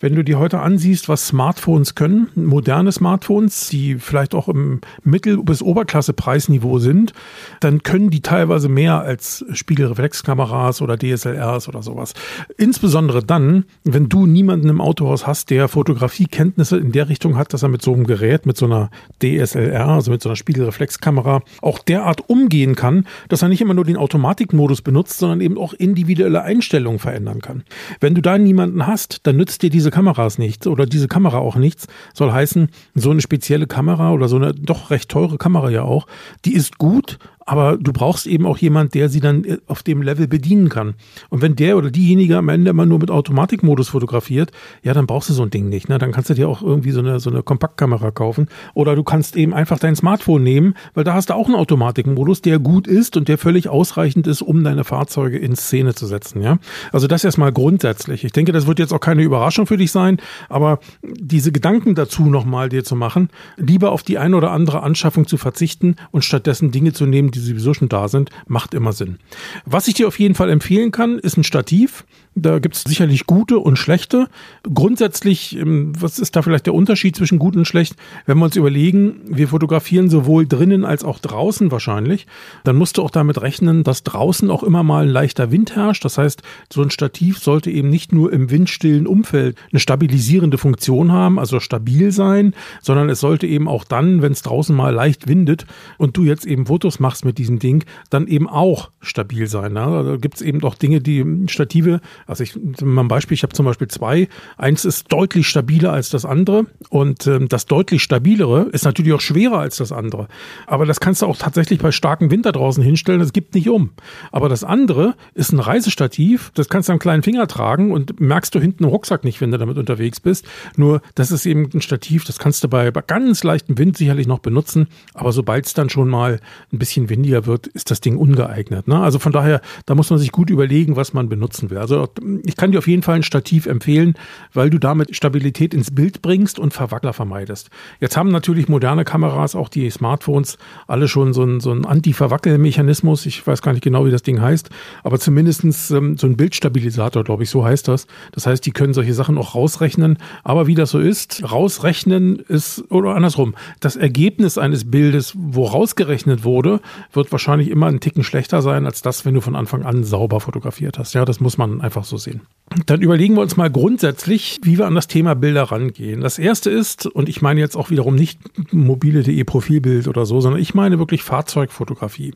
Wenn 0.00 0.14
du 0.14 0.22
dir 0.22 0.38
heute 0.38 0.60
ansiehst, 0.60 1.08
was 1.08 1.26
Smartphones 1.26 1.94
können, 1.94 2.28
moderne 2.34 2.92
Smartphones, 2.92 3.68
die 3.68 3.96
vielleicht 3.96 4.34
auch 4.34 4.48
im 4.48 4.80
Mittel- 5.02 5.42
bis 5.42 5.60
Oberklasse-Preisniveau 5.60 6.78
sind, 6.78 7.12
dann 7.60 7.82
können 7.82 8.10
die 8.10 8.20
teilweise 8.20 8.68
mehr 8.68 9.00
als 9.00 9.44
Spiegelreflexkameras 9.52 10.82
oder 10.82 10.96
DSLRs 10.96 11.68
oder 11.68 11.82
sowas. 11.82 12.14
Insbesondere 12.56 13.24
dann, 13.24 13.64
wenn 13.82 14.08
du 14.08 14.26
niemanden 14.26 14.68
im 14.68 14.80
Autohaus 14.80 15.26
hast, 15.26 15.50
der 15.50 15.68
Fotografiekenntnisse 15.68 16.76
in 16.76 16.92
der 16.92 17.08
Richtung 17.08 17.36
hat, 17.36 17.52
dass 17.52 17.62
er 17.62 17.68
mit 17.68 17.82
so 17.82 17.92
einem 17.92 18.06
Gerät, 18.06 18.46
mit 18.46 18.56
so 18.56 18.66
einer 18.66 18.90
DSLR, 19.20 19.88
also 19.88 20.10
mit 20.10 20.22
so 20.22 20.28
einer 20.28 20.36
Spiegelreflexkamera, 20.36 21.42
auch 21.60 21.78
derart 21.80 22.28
umgehen 22.28 22.76
kann, 22.76 23.06
dass 23.28 23.42
er 23.42 23.48
nicht 23.48 23.60
immer 23.60 23.74
nur 23.74 23.84
den 23.84 23.96
Automatik 23.96 24.43
Automatikmodus 24.44 24.82
benutzt, 24.82 25.18
sondern 25.18 25.40
eben 25.40 25.58
auch 25.58 25.72
individuelle 25.72 26.42
Einstellungen 26.42 26.98
verändern 26.98 27.40
kann. 27.40 27.64
Wenn 28.00 28.14
du 28.14 28.20
da 28.20 28.38
niemanden 28.38 28.86
hast, 28.86 29.26
dann 29.26 29.36
nützt 29.36 29.62
dir 29.62 29.70
diese 29.70 29.90
Kameras 29.90 30.38
nichts 30.38 30.66
oder 30.66 30.86
diese 30.86 31.08
Kamera 31.08 31.38
auch 31.38 31.56
nichts. 31.56 31.86
Soll 32.12 32.32
heißen, 32.32 32.68
so 32.94 33.10
eine 33.10 33.20
spezielle 33.20 33.66
Kamera 33.66 34.12
oder 34.12 34.28
so 34.28 34.36
eine 34.36 34.52
doch 34.52 34.90
recht 34.90 35.08
teure 35.08 35.38
Kamera 35.38 35.70
ja 35.70 35.82
auch, 35.82 36.06
die 36.44 36.54
ist 36.54 36.78
gut, 36.78 37.18
aber 37.46 37.76
du 37.76 37.92
brauchst 37.92 38.26
eben 38.26 38.46
auch 38.46 38.58
jemand, 38.58 38.94
der 38.94 39.08
sie 39.08 39.20
dann 39.20 39.44
äh, 39.44 39.58
auf 39.66 39.82
dem 39.82 40.02
Level 40.02 40.28
bedienen 40.28 40.68
kann. 40.68 40.94
Und 41.30 41.42
wenn 41.42 41.56
der 41.56 41.76
oder 41.76 41.90
diejenige 41.90 42.38
am 42.38 42.48
Ende 42.48 42.70
immer 42.70 42.86
nur 42.86 42.98
mit 42.98 43.10
Automatikmodus 43.10 43.88
fotografiert, 43.88 44.52
ja, 44.82 44.94
dann 44.94 45.06
brauchst 45.06 45.28
du 45.28 45.34
so 45.34 45.42
ein 45.42 45.50
Ding 45.50 45.68
nicht. 45.68 45.88
Ne? 45.88 45.98
Dann 45.98 46.12
kannst 46.12 46.30
du 46.30 46.34
dir 46.34 46.48
auch 46.48 46.62
irgendwie 46.62 46.90
so 46.90 47.00
eine, 47.00 47.20
so 47.20 47.30
eine 47.30 47.42
Kompaktkamera 47.42 48.10
kaufen. 48.10 48.48
Oder 48.74 48.96
du 48.96 49.02
kannst 49.02 49.36
eben 49.36 49.54
einfach 49.54 49.78
dein 49.78 49.96
Smartphone 49.96 50.42
nehmen, 50.42 50.74
weil 50.94 51.04
da 51.04 51.14
hast 51.14 51.30
du 51.30 51.34
auch 51.34 51.46
einen 51.46 51.56
Automatikmodus, 51.56 52.42
der 52.42 52.58
gut 52.58 52.86
ist 52.86 53.16
und 53.16 53.28
der 53.28 53.38
völlig 53.38 53.68
ausreichend 53.68 54.26
ist, 54.26 54.42
um 54.42 54.64
deine 54.64 54.84
Fahrzeuge 54.84 55.38
in 55.38 55.56
Szene 55.56 55.94
zu 55.94 56.06
setzen. 56.06 56.42
Ja, 56.42 56.58
Also 56.92 57.06
das 57.06 57.24
erstmal 57.24 57.52
grundsätzlich. 57.52 58.24
Ich 58.24 58.32
denke, 58.32 58.52
das 58.52 58.66
wird 58.66 58.78
jetzt 58.78 58.92
auch 58.92 59.00
keine 59.00 59.22
Überraschung 59.22 59.66
für 59.66 59.76
dich 59.76 59.92
sein, 59.92 60.18
aber 60.48 60.78
diese 61.02 61.52
Gedanken 61.52 61.94
dazu 61.94 62.26
nochmal 62.26 62.68
dir 62.68 62.84
zu 62.84 62.96
machen, 62.96 63.28
lieber 63.56 63.92
auf 63.92 64.02
die 64.02 64.18
eine 64.18 64.36
oder 64.36 64.50
andere 64.50 64.82
Anschaffung 64.82 65.26
zu 65.26 65.36
verzichten 65.36 65.96
und 66.10 66.24
stattdessen 66.24 66.70
Dinge 66.70 66.92
zu 66.92 67.06
nehmen, 67.06 67.30
die 67.34 67.40
sowieso 67.40 67.74
schon 67.74 67.88
da 67.88 68.08
sind, 68.08 68.30
macht 68.46 68.74
immer 68.74 68.92
Sinn. 68.92 69.18
Was 69.64 69.88
ich 69.88 69.94
dir 69.94 70.08
auf 70.08 70.18
jeden 70.18 70.34
Fall 70.34 70.50
empfehlen 70.50 70.90
kann, 70.90 71.18
ist 71.18 71.36
ein 71.36 71.44
Stativ. 71.44 72.04
Da 72.36 72.58
gibt 72.58 72.74
es 72.74 72.82
sicherlich 72.82 73.26
gute 73.26 73.60
und 73.60 73.78
schlechte. 73.78 74.28
Grundsätzlich, 74.62 75.56
ähm, 75.56 75.92
was 75.98 76.18
ist 76.18 76.34
da 76.34 76.42
vielleicht 76.42 76.66
der 76.66 76.74
Unterschied 76.74 77.14
zwischen 77.14 77.38
gut 77.38 77.54
und 77.54 77.64
schlecht? 77.64 77.94
Wenn 78.26 78.38
wir 78.38 78.44
uns 78.46 78.56
überlegen, 78.56 79.20
wir 79.26 79.46
fotografieren 79.46 80.10
sowohl 80.10 80.44
drinnen 80.44 80.84
als 80.84 81.04
auch 81.04 81.20
draußen 81.20 81.70
wahrscheinlich, 81.70 82.26
dann 82.64 82.74
musst 82.74 82.98
du 82.98 83.02
auch 83.02 83.10
damit 83.10 83.40
rechnen, 83.40 83.84
dass 83.84 84.02
draußen 84.02 84.50
auch 84.50 84.64
immer 84.64 84.82
mal 84.82 85.04
ein 85.04 85.10
leichter 85.10 85.52
Wind 85.52 85.76
herrscht. 85.76 86.04
Das 86.04 86.18
heißt, 86.18 86.42
so 86.72 86.82
ein 86.82 86.90
Stativ 86.90 87.38
sollte 87.38 87.70
eben 87.70 87.88
nicht 87.88 88.12
nur 88.12 88.32
im 88.32 88.50
windstillen 88.50 89.06
Umfeld 89.06 89.56
eine 89.70 89.78
stabilisierende 89.78 90.58
Funktion 90.58 91.12
haben, 91.12 91.38
also 91.38 91.60
stabil 91.60 92.10
sein, 92.10 92.54
sondern 92.82 93.10
es 93.10 93.20
sollte 93.20 93.46
eben 93.46 93.68
auch 93.68 93.84
dann, 93.84 94.22
wenn 94.22 94.32
es 94.32 94.42
draußen 94.42 94.74
mal 94.74 94.92
leicht 94.92 95.28
windet 95.28 95.66
und 95.98 96.16
du 96.16 96.24
jetzt 96.24 96.46
eben 96.46 96.66
Fotos 96.66 96.98
machst 96.98 97.24
mit 97.24 97.38
diesem 97.38 97.60
Ding, 97.60 97.84
dann 98.10 98.26
eben 98.26 98.48
auch 98.48 98.90
stabil 99.00 99.46
sein. 99.46 99.76
Da 99.76 100.16
gibt 100.20 100.36
es 100.36 100.42
eben 100.42 100.64
auch 100.64 100.74
Dinge, 100.74 101.00
die 101.00 101.24
Stative 101.46 102.00
also 102.26 102.42
ich 102.42 102.56
mal 102.82 103.02
ein 103.02 103.08
Beispiel, 103.08 103.34
ich 103.34 103.42
habe 103.42 103.52
zum 103.52 103.66
Beispiel 103.66 103.88
zwei. 103.88 104.28
Eins 104.56 104.84
ist 104.84 105.12
deutlich 105.12 105.46
stabiler 105.46 105.92
als 105.92 106.10
das 106.10 106.24
andere 106.24 106.66
und 106.88 107.26
ähm, 107.26 107.48
das 107.48 107.66
deutlich 107.66 108.02
stabilere 108.02 108.68
ist 108.72 108.84
natürlich 108.84 109.12
auch 109.12 109.20
schwerer 109.20 109.58
als 109.58 109.76
das 109.76 109.92
andere. 109.92 110.28
Aber 110.66 110.86
das 110.86 111.00
kannst 111.00 111.22
du 111.22 111.26
auch 111.26 111.36
tatsächlich 111.36 111.78
bei 111.80 111.92
starkem 111.92 112.30
Winter 112.30 112.52
draußen 112.52 112.82
hinstellen, 112.82 113.20
das 113.20 113.32
gibt 113.32 113.54
nicht 113.54 113.68
um. 113.68 113.90
Aber 114.32 114.48
das 114.48 114.64
andere 114.64 115.14
ist 115.34 115.52
ein 115.52 115.60
Reisestativ, 115.60 116.50
das 116.54 116.68
kannst 116.68 116.88
du 116.88 116.92
am 116.92 116.98
kleinen 116.98 117.22
Finger 117.22 117.46
tragen 117.46 117.92
und 117.92 118.20
merkst 118.20 118.54
du 118.54 118.60
hinten 118.60 118.84
im 118.84 118.90
Rucksack 118.90 119.24
nicht, 119.24 119.40
wenn 119.40 119.50
du 119.50 119.58
damit 119.58 119.78
unterwegs 119.78 120.20
bist. 120.20 120.46
Nur 120.76 121.00
das 121.14 121.30
ist 121.30 121.46
eben 121.46 121.68
ein 121.72 121.80
Stativ, 121.80 122.24
das 122.24 122.38
kannst 122.38 122.64
du 122.64 122.68
bei, 122.68 122.90
bei 122.90 123.02
ganz 123.02 123.44
leichtem 123.44 123.78
Wind 123.78 123.96
sicherlich 123.96 124.26
noch 124.26 124.38
benutzen, 124.38 124.88
aber 125.12 125.32
sobald 125.32 125.66
es 125.66 125.74
dann 125.74 125.90
schon 125.90 126.08
mal 126.08 126.40
ein 126.72 126.78
bisschen 126.78 127.08
windiger 127.08 127.46
wird, 127.46 127.66
ist 127.68 127.90
das 127.90 128.00
Ding 128.00 128.16
ungeeignet. 128.16 128.88
Ne? 128.88 129.00
Also 129.00 129.18
von 129.18 129.32
daher, 129.32 129.60
da 129.86 129.94
muss 129.94 130.10
man 130.10 130.18
sich 130.18 130.32
gut 130.32 130.50
überlegen, 130.50 130.96
was 130.96 131.12
man 131.12 131.28
benutzen 131.28 131.70
will. 131.70 131.78
Also 131.78 132.08
ich 132.44 132.56
kann 132.56 132.72
dir 132.72 132.78
auf 132.78 132.88
jeden 132.88 133.02
Fall 133.02 133.16
ein 133.16 133.22
Stativ 133.22 133.66
empfehlen, 133.66 134.14
weil 134.52 134.70
du 134.70 134.78
damit 134.78 135.14
Stabilität 135.16 135.74
ins 135.74 135.94
Bild 135.94 136.22
bringst 136.22 136.58
und 136.58 136.72
Verwackler 136.72 137.12
vermeidest. 137.12 137.70
Jetzt 138.00 138.16
haben 138.16 138.30
natürlich 138.30 138.68
moderne 138.68 139.04
Kameras, 139.04 139.54
auch 139.54 139.68
die 139.68 139.88
Smartphones, 139.90 140.58
alle 140.86 141.08
schon 141.08 141.32
so 141.32 141.42
einen, 141.42 141.60
so 141.60 141.70
einen 141.70 141.84
Anti-Verwackel-Mechanismus. 141.84 143.26
Ich 143.26 143.46
weiß 143.46 143.62
gar 143.62 143.72
nicht 143.72 143.82
genau, 143.82 144.06
wie 144.06 144.10
das 144.10 144.22
Ding 144.22 144.40
heißt, 144.40 144.70
aber 145.02 145.18
zumindestens 145.18 145.90
ähm, 145.90 146.16
so 146.16 146.26
ein 146.26 146.36
Bildstabilisator, 146.36 147.24
glaube 147.24 147.42
ich, 147.42 147.50
so 147.50 147.64
heißt 147.64 147.88
das. 147.88 148.06
Das 148.32 148.46
heißt, 148.46 148.64
die 148.64 148.72
können 148.72 148.94
solche 148.94 149.14
Sachen 149.14 149.38
auch 149.38 149.54
rausrechnen. 149.54 150.18
Aber 150.42 150.66
wie 150.66 150.74
das 150.74 150.90
so 150.90 150.98
ist, 150.98 151.50
rausrechnen 151.50 152.38
ist, 152.38 152.84
oder 152.90 153.14
andersrum, 153.14 153.54
das 153.80 153.96
Ergebnis 153.96 154.58
eines 154.58 154.90
Bildes, 154.90 155.34
wo 155.36 155.64
rausgerechnet 155.64 156.44
wurde, 156.44 156.80
wird 157.12 157.32
wahrscheinlich 157.32 157.68
immer 157.68 157.86
einen 157.86 158.00
Ticken 158.00 158.24
schlechter 158.24 158.62
sein 158.62 158.86
als 158.86 159.02
das, 159.02 159.24
wenn 159.24 159.34
du 159.34 159.40
von 159.40 159.56
Anfang 159.56 159.84
an 159.84 160.04
sauber 160.04 160.40
fotografiert 160.40 160.98
hast. 160.98 161.14
Ja, 161.14 161.24
das 161.24 161.40
muss 161.40 161.58
man 161.58 161.80
einfach 161.80 162.03
so 162.04 162.16
sehen. 162.16 162.42
Dann 162.86 163.02
überlegen 163.02 163.34
wir 163.34 163.42
uns 163.42 163.56
mal 163.56 163.70
grundsätzlich, 163.70 164.58
wie 164.62 164.78
wir 164.78 164.86
an 164.86 164.96
das 164.96 165.06
Thema 165.06 165.34
Bilder 165.34 165.64
rangehen. 165.64 166.22
Das 166.22 166.38
erste 166.38 166.70
ist, 166.70 167.06
und 167.06 167.28
ich 167.28 167.40
meine 167.40 167.60
jetzt 167.60 167.76
auch 167.76 167.90
wiederum 167.90 168.16
nicht 168.16 168.40
mobile.de 168.72 169.44
Profilbild 169.44 170.08
oder 170.08 170.26
so, 170.26 170.40
sondern 170.40 170.60
ich 170.60 170.74
meine 170.74 170.98
wirklich 170.98 171.22
Fahrzeugfotografie. 171.22 172.34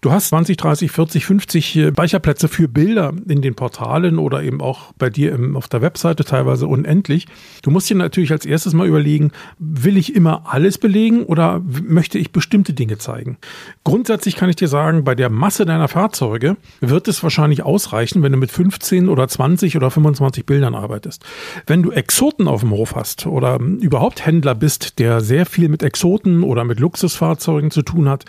Du 0.00 0.12
hast 0.12 0.28
20, 0.28 0.56
30, 0.56 0.92
40, 0.92 1.26
50 1.26 1.88
Speicherplätze 1.90 2.48
für 2.48 2.68
Bilder 2.68 3.12
in 3.26 3.42
den 3.42 3.54
Portalen 3.54 4.18
oder 4.18 4.42
eben 4.42 4.60
auch 4.60 4.92
bei 4.98 5.10
dir 5.10 5.32
im, 5.32 5.56
auf 5.56 5.68
der 5.68 5.82
Webseite 5.82 6.24
teilweise 6.24 6.68
unendlich. 6.68 7.26
Du 7.62 7.70
musst 7.70 7.90
dir 7.90 7.96
natürlich 7.96 8.30
als 8.30 8.46
erstes 8.46 8.74
mal 8.74 8.86
überlegen, 8.86 9.32
will 9.58 9.96
ich 9.96 10.14
immer 10.14 10.52
alles 10.52 10.78
belegen 10.78 11.24
oder 11.24 11.60
möchte 11.82 12.18
ich 12.18 12.30
bestimmte 12.30 12.72
Dinge 12.72 12.98
zeigen? 12.98 13.38
Grundsätzlich 13.84 14.36
kann 14.36 14.50
ich 14.50 14.56
dir 14.56 14.68
sagen, 14.68 15.02
bei 15.02 15.16
der 15.16 15.30
Masse 15.30 15.66
deiner 15.66 15.88
Fahrzeuge 15.88 16.56
wird 16.80 17.08
es 17.08 17.22
wahrscheinlich 17.22 17.64
ausreichen, 17.64 18.22
wenn 18.22 18.32
du 18.32 18.38
mit 18.38 18.52
15 18.52 19.01
oder 19.08 19.28
20 19.28 19.76
oder 19.76 19.90
25 19.90 20.46
Bildern 20.46 20.74
arbeitest. 20.74 21.24
Wenn 21.66 21.82
du 21.82 21.90
Exoten 21.90 22.48
auf 22.48 22.60
dem 22.60 22.70
Hof 22.70 22.94
hast 22.94 23.26
oder 23.26 23.58
überhaupt 23.60 24.24
Händler 24.24 24.54
bist, 24.54 24.98
der 24.98 25.20
sehr 25.20 25.46
viel 25.46 25.68
mit 25.68 25.82
Exoten 25.82 26.42
oder 26.42 26.64
mit 26.64 26.80
Luxusfahrzeugen 26.80 27.70
zu 27.70 27.82
tun 27.82 28.08
hat, 28.08 28.24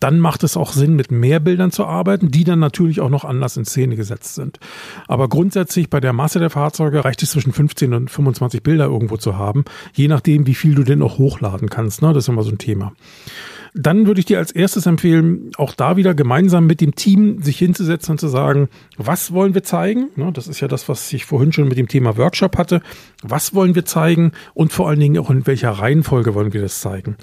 dann 0.00 0.18
macht 0.18 0.42
es 0.42 0.56
auch 0.56 0.72
Sinn, 0.72 0.96
mit 0.96 1.12
mehr 1.12 1.40
Bildern 1.40 1.70
zu 1.70 1.84
arbeiten, 1.84 2.30
die 2.30 2.44
dann 2.44 2.58
natürlich 2.58 3.00
auch 3.00 3.10
noch 3.10 3.24
anders 3.24 3.56
in 3.58 3.66
Szene 3.66 3.96
gesetzt 3.96 4.34
sind. 4.34 4.58
Aber 5.06 5.28
grundsätzlich 5.28 5.90
bei 5.90 6.00
der 6.00 6.14
Masse 6.14 6.38
der 6.38 6.50
Fahrzeuge 6.50 7.04
reicht 7.04 7.22
es 7.22 7.30
zwischen 7.30 7.52
15 7.52 7.92
und 7.92 8.10
25 8.10 8.62
Bilder 8.62 8.86
irgendwo 8.86 9.18
zu 9.18 9.36
haben, 9.36 9.64
je 9.92 10.08
nachdem, 10.08 10.46
wie 10.46 10.54
viel 10.54 10.74
du 10.74 10.84
denn 10.84 11.02
auch 11.02 11.18
hochladen 11.18 11.68
kannst. 11.68 12.00
Ne? 12.00 12.14
Das 12.14 12.24
ist 12.24 12.28
immer 12.28 12.42
so 12.42 12.50
ein 12.50 12.58
Thema. 12.58 12.92
Dann 13.74 14.06
würde 14.06 14.20
ich 14.20 14.26
dir 14.26 14.38
als 14.38 14.50
erstes 14.50 14.86
empfehlen, 14.86 15.50
auch 15.56 15.74
da 15.74 15.96
wieder 15.96 16.14
gemeinsam 16.14 16.66
mit 16.66 16.80
dem 16.80 16.94
Team 16.94 17.42
sich 17.42 17.58
hinzusetzen 17.58 18.12
und 18.12 18.18
zu 18.18 18.28
sagen, 18.28 18.68
was 18.96 19.32
wollen 19.32 19.54
wir 19.54 19.62
zeigen? 19.62 20.08
Das 20.34 20.48
ist 20.48 20.60
ja 20.60 20.68
das, 20.68 20.88
was 20.88 21.12
ich 21.12 21.24
vorhin 21.24 21.52
schon 21.52 21.68
mit 21.68 21.78
dem 21.78 21.88
Thema 21.88 22.16
Workshop 22.16 22.58
hatte. 22.58 22.82
Was 23.22 23.54
wollen 23.54 23.74
wir 23.74 23.84
zeigen 23.84 24.32
und 24.54 24.72
vor 24.72 24.88
allen 24.88 25.00
Dingen 25.00 25.18
auch 25.18 25.30
in 25.30 25.46
welcher 25.46 25.70
Reihenfolge 25.70 26.34
wollen 26.34 26.52
wir 26.52 26.62
das 26.62 26.80
zeigen? 26.80 27.16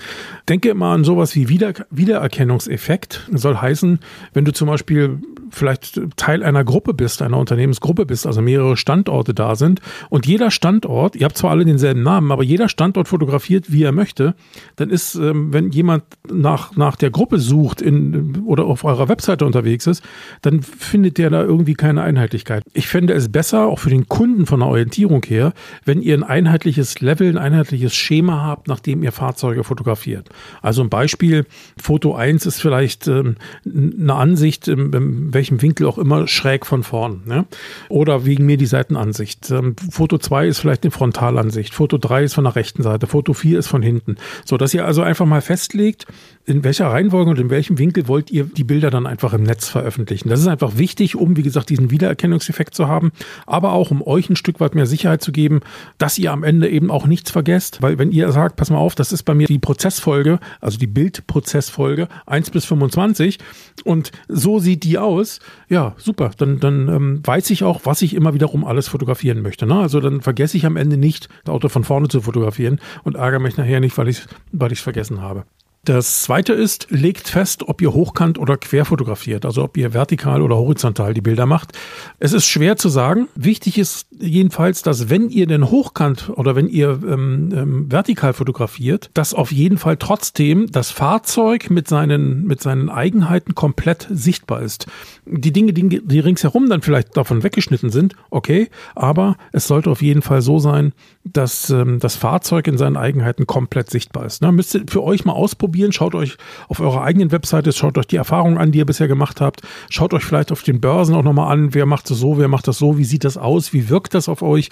Denke 0.48 0.70
immer 0.70 0.88
an 0.88 1.04
sowas 1.04 1.36
wie 1.36 1.50
Wieder 1.50 1.74
Wiedererkennungseffekt. 1.90 3.28
Das 3.32 3.42
soll 3.42 3.58
heißen, 3.58 4.00
wenn 4.34 4.46
du 4.46 4.54
zum 4.54 4.68
Beispiel 4.68 5.20
vielleicht 5.50 6.00
Teil 6.16 6.44
einer 6.44 6.64
Gruppe 6.64 6.94
bist, 6.94 7.22
einer 7.22 7.38
Unternehmensgruppe 7.38 8.06
bist, 8.06 8.28
also 8.28 8.42
mehrere 8.42 8.78
Standorte 8.78 9.34
da 9.34 9.56
sind 9.56 9.82
und 10.10 10.26
jeder 10.26 10.52
Standort, 10.52 11.16
ihr 11.16 11.26
habt 11.26 11.38
zwar 11.38 11.52
alle 11.52 11.66
denselben 11.66 12.04
Namen, 12.04 12.32
aber 12.32 12.44
jeder 12.44 12.70
Standort 12.70 13.08
fotografiert, 13.08 13.72
wie 13.72 13.84
er 13.84 13.92
möchte, 13.92 14.36
dann 14.76 14.90
ist, 14.90 15.16
ähm, 15.16 15.54
wenn 15.54 15.72
jemand 15.72 16.04
nach, 16.32 16.76
nach 16.76 16.96
der 16.96 17.12
Gruppe 17.12 17.40
sucht 17.40 17.82
in, 17.82 18.44
oder 18.46 18.66
auf 18.66 18.84
eurer 18.84 19.10
Webseite 19.10 19.46
unterwegs 19.46 19.88
ist, 19.88 20.04
dann 20.42 20.62
findet 20.62 21.18
der 21.18 21.30
da 21.30 21.44
irgendwie 21.44 21.74
keine 21.74 22.02
Einheitlichkeit. 22.02 22.64
Ich 22.74 22.88
fände 22.88 23.14
es 23.14 23.32
besser, 23.32 23.68
auch 23.68 23.80
für 23.80 23.90
den 23.90 24.08
Kunden 24.08 24.46
von 24.46 24.60
der 24.60 24.70
Orientierung 24.70 25.24
her, 25.26 25.54
wenn 25.86 26.02
ihr 26.02 26.16
ein 26.16 26.24
einheitliches 26.24 27.02
Level, 27.02 27.30
ein 27.30 27.38
einheitliches 27.38 27.96
Schema 27.96 28.44
habt, 28.44 28.68
nachdem 28.68 29.04
ihr 29.04 29.12
Fahrzeuge 29.12 29.64
fotografiert. 29.64 30.30
Also 30.62 30.82
ein 30.82 30.90
Beispiel, 30.90 31.46
Foto 31.78 32.16
1 32.16 32.46
ist 32.46 32.60
vielleicht 32.60 33.08
ähm, 33.08 33.36
eine 33.66 34.16
Ansicht, 34.16 34.68
in 34.68 35.34
welchem 35.38 35.62
Winkel 35.62 35.86
auch 35.86 36.00
immer, 36.00 36.28
schräg 36.28 36.66
von 36.66 36.82
vorn. 36.82 37.22
Ne? 37.26 37.46
Oder 37.90 38.26
wegen 38.26 38.46
mir 38.48 38.58
die 38.58 38.66
Seitenansicht. 38.66 39.52
Ähm, 39.52 39.76
Foto 39.92 40.18
2 40.18 40.48
ist 40.48 40.58
vielleicht 40.58 40.84
eine 40.84 40.92
Frontalansicht. 40.92 41.76
Foto 41.76 42.00
3 42.00 42.24
ist 42.24 42.34
von 42.34 42.46
der 42.46 42.56
rechten 42.56 42.82
Seite. 42.82 43.06
Foto 43.06 43.34
4 43.34 43.60
ist 43.60 43.68
von 43.68 43.84
hinten. 43.84 44.18
So, 44.46 44.58
dass 44.58 44.74
ihr 44.74 44.86
also 44.86 45.04
einfach 45.04 45.28
mal 45.28 45.42
festlegt, 45.42 46.08
in 46.48 46.64
welcher 46.64 46.88
Reihenfolge 46.88 47.30
und 47.30 47.40
in 47.40 47.50
welchem 47.50 47.78
Winkel 47.78 48.08
wollt 48.08 48.32
ihr 48.32 48.46
die 48.46 48.64
Bilder 48.64 48.90
dann 48.90 49.06
einfach 49.06 49.34
im 49.34 49.44
Netz 49.44 49.68
veröffentlichen. 49.68 50.30
Das 50.30 50.40
ist 50.40 50.48
einfach 50.48 50.78
wichtig, 50.78 51.18
um, 51.18 51.36
wie 51.36 51.44
gesagt, 51.44 51.70
diesen 51.70 51.92
Wiedererkennungseffekt 51.92 52.74
zu 52.74 52.88
haben, 52.88 53.12
aber 53.46 53.74
auch 53.74 53.92
um 53.92 54.02
euch 54.02 54.30
ein 54.30 54.38
Stück 54.38 54.62
weit 54.62 54.74
mehr 54.74 54.86
Sicherheit 54.86 55.22
zu 55.22 55.34
geben, 55.34 55.60
dass 55.98 56.18
ihr 56.18 56.32
am 56.32 56.46
Ende 56.46 56.70
eben 56.70 56.90
auch 56.90 57.06
nichts 57.06 57.32
vergesst. 57.32 57.82
Weil 57.82 58.00
wenn 58.00 58.14
ihr 58.14 58.32
sagt, 58.32 58.56
pass 58.56 58.70
mal 58.70 58.78
auf, 58.78 58.96
das 58.96 59.12
ist 59.12 59.24
bei 59.24 59.34
mir 59.34 59.48
die 59.48 59.60
Prozessfolge, 59.60 60.40
also 60.62 60.78
die 60.78 60.88
Bildprozessfolge 60.88 62.08
1 62.26 62.52
bis 62.52 62.64
25 62.64 63.40
und 63.84 64.14
so 64.30 64.60
sieht 64.60 64.86
die 64.86 64.98
aus, 64.98 65.42
ja, 65.68 65.96
super, 65.98 66.32
dann, 66.38 66.62
dann 66.62 66.88
ähm, 66.88 67.22
weiß 67.26 67.50
ich 67.50 67.66
auch, 67.66 67.82
was 67.84 68.02
ich 68.02 68.14
immer 68.14 68.34
wiederum 68.34 68.64
alles 68.64 68.88
fotografieren 68.88 69.42
möchte. 69.42 69.66
Ne? 69.66 69.76
Also 69.76 70.00
dann 70.00 70.22
vergesse 70.22 70.56
ich 70.56 70.66
am 70.66 70.78
Ende 70.78 70.96
nicht, 70.96 71.28
das 71.44 71.54
Auto 71.54 71.68
von 71.68 71.84
vorne 71.84 72.08
zu 72.08 72.22
fotografieren 72.22 72.80
und 73.04 73.18
ärgere 73.18 73.42
mich 73.42 73.58
nachher 73.58 73.82
nicht, 73.82 73.98
weil 73.98 74.08
ich 74.08 74.20
es 74.20 74.28
weil 74.54 74.72
ich's 74.72 74.82
vergessen 74.82 75.22
habe. 75.22 75.44
Das 75.88 76.24
zweite 76.24 76.52
ist, 76.52 76.88
legt 76.90 77.30
fest, 77.30 77.64
ob 77.66 77.82
ihr 77.82 77.94
hochkant 77.94 78.38
oder 78.38 78.58
quer 78.58 78.84
fotografiert, 78.84 79.46
also 79.46 79.64
ob 79.64 79.78
ihr 79.78 79.94
vertikal 79.94 80.42
oder 80.42 80.58
horizontal 80.58 81.14
die 81.14 81.22
Bilder 81.22 81.46
macht. 81.46 81.72
Es 82.20 82.34
ist 82.34 82.46
schwer 82.46 82.76
zu 82.76 82.90
sagen. 82.90 83.30
Wichtig 83.36 83.78
ist 83.78 84.06
jedenfalls, 84.12 84.82
dass 84.82 85.10
wenn 85.10 85.30
ihr 85.30 85.48
denn 85.48 85.72
hochkant 85.72 86.30
oder 86.36 86.58
wenn 86.58 86.68
ihr 86.68 87.00
ähm, 87.08 87.54
ähm, 87.56 87.90
vertikal 87.90 88.34
fotografiert, 88.34 89.12
dass 89.14 89.34
auf 89.34 89.54
jeden 89.54 89.78
Fall 89.78 89.96
trotzdem 89.96 90.70
das 90.70 90.92
Fahrzeug 90.92 91.70
mit 91.70 91.88
seinen, 91.88 92.44
mit 92.44 92.60
seinen 92.60 92.90
Eigenheiten 92.90 93.56
komplett 93.56 94.08
sichtbar 94.10 94.64
ist. 94.64 94.88
Die 95.26 95.54
Dinge, 95.54 95.72
die, 95.72 96.02
die 96.04 96.20
ringsherum 96.20 96.68
dann 96.68 96.82
vielleicht 96.82 97.16
davon 97.16 97.44
weggeschnitten 97.44 97.92
sind, 97.92 98.14
okay, 98.30 98.68
aber 98.94 99.38
es 99.54 99.68
sollte 99.68 99.90
auf 99.90 100.02
jeden 100.02 100.22
Fall 100.22 100.42
so 100.42 100.60
sein, 100.60 100.92
dass 101.24 101.70
ähm, 101.70 102.00
das 102.00 102.18
Fahrzeug 102.18 102.68
in 102.68 102.78
seinen 102.78 102.98
Eigenheiten 102.98 103.48
komplett 103.48 103.90
sichtbar 103.90 104.26
ist. 104.26 104.42
Ne? 104.42 104.52
Müsst 104.52 104.76
ihr 104.76 104.84
für 104.90 105.02
euch 105.02 105.24
mal 105.24 105.32
ausprobieren. 105.32 105.77
Schaut 105.92 106.16
euch 106.16 106.38
auf 106.68 106.80
eurer 106.80 107.04
eigenen 107.04 107.32
Webseite, 107.32 107.72
schaut 107.72 107.98
euch 107.98 108.08
die 108.08 108.16
Erfahrungen 108.16 108.58
an, 108.58 108.72
die 108.72 108.80
ihr 108.80 108.86
bisher 108.86 109.08
gemacht 109.08 109.42
habt. 109.42 109.62
Schaut 109.90 110.14
euch 110.14 110.24
vielleicht 110.24 110.52
auf 110.52 110.64
den 110.64 110.82
Börsen 110.82 111.16
auch 111.16 111.24
nochmal 111.24 111.52
an, 111.52 111.74
wer 111.74 111.86
macht 111.86 112.10
das 112.10 112.18
so, 112.18 112.38
wer 112.38 112.48
macht 112.48 112.68
das 112.68 112.78
so, 112.78 112.98
wie 112.98 113.06
sieht 113.06 113.24
das 113.24 113.38
aus, 113.38 113.74
wie 113.74 113.90
wirkt 113.90 114.14
das 114.14 114.30
auf 114.30 114.42
euch 114.42 114.70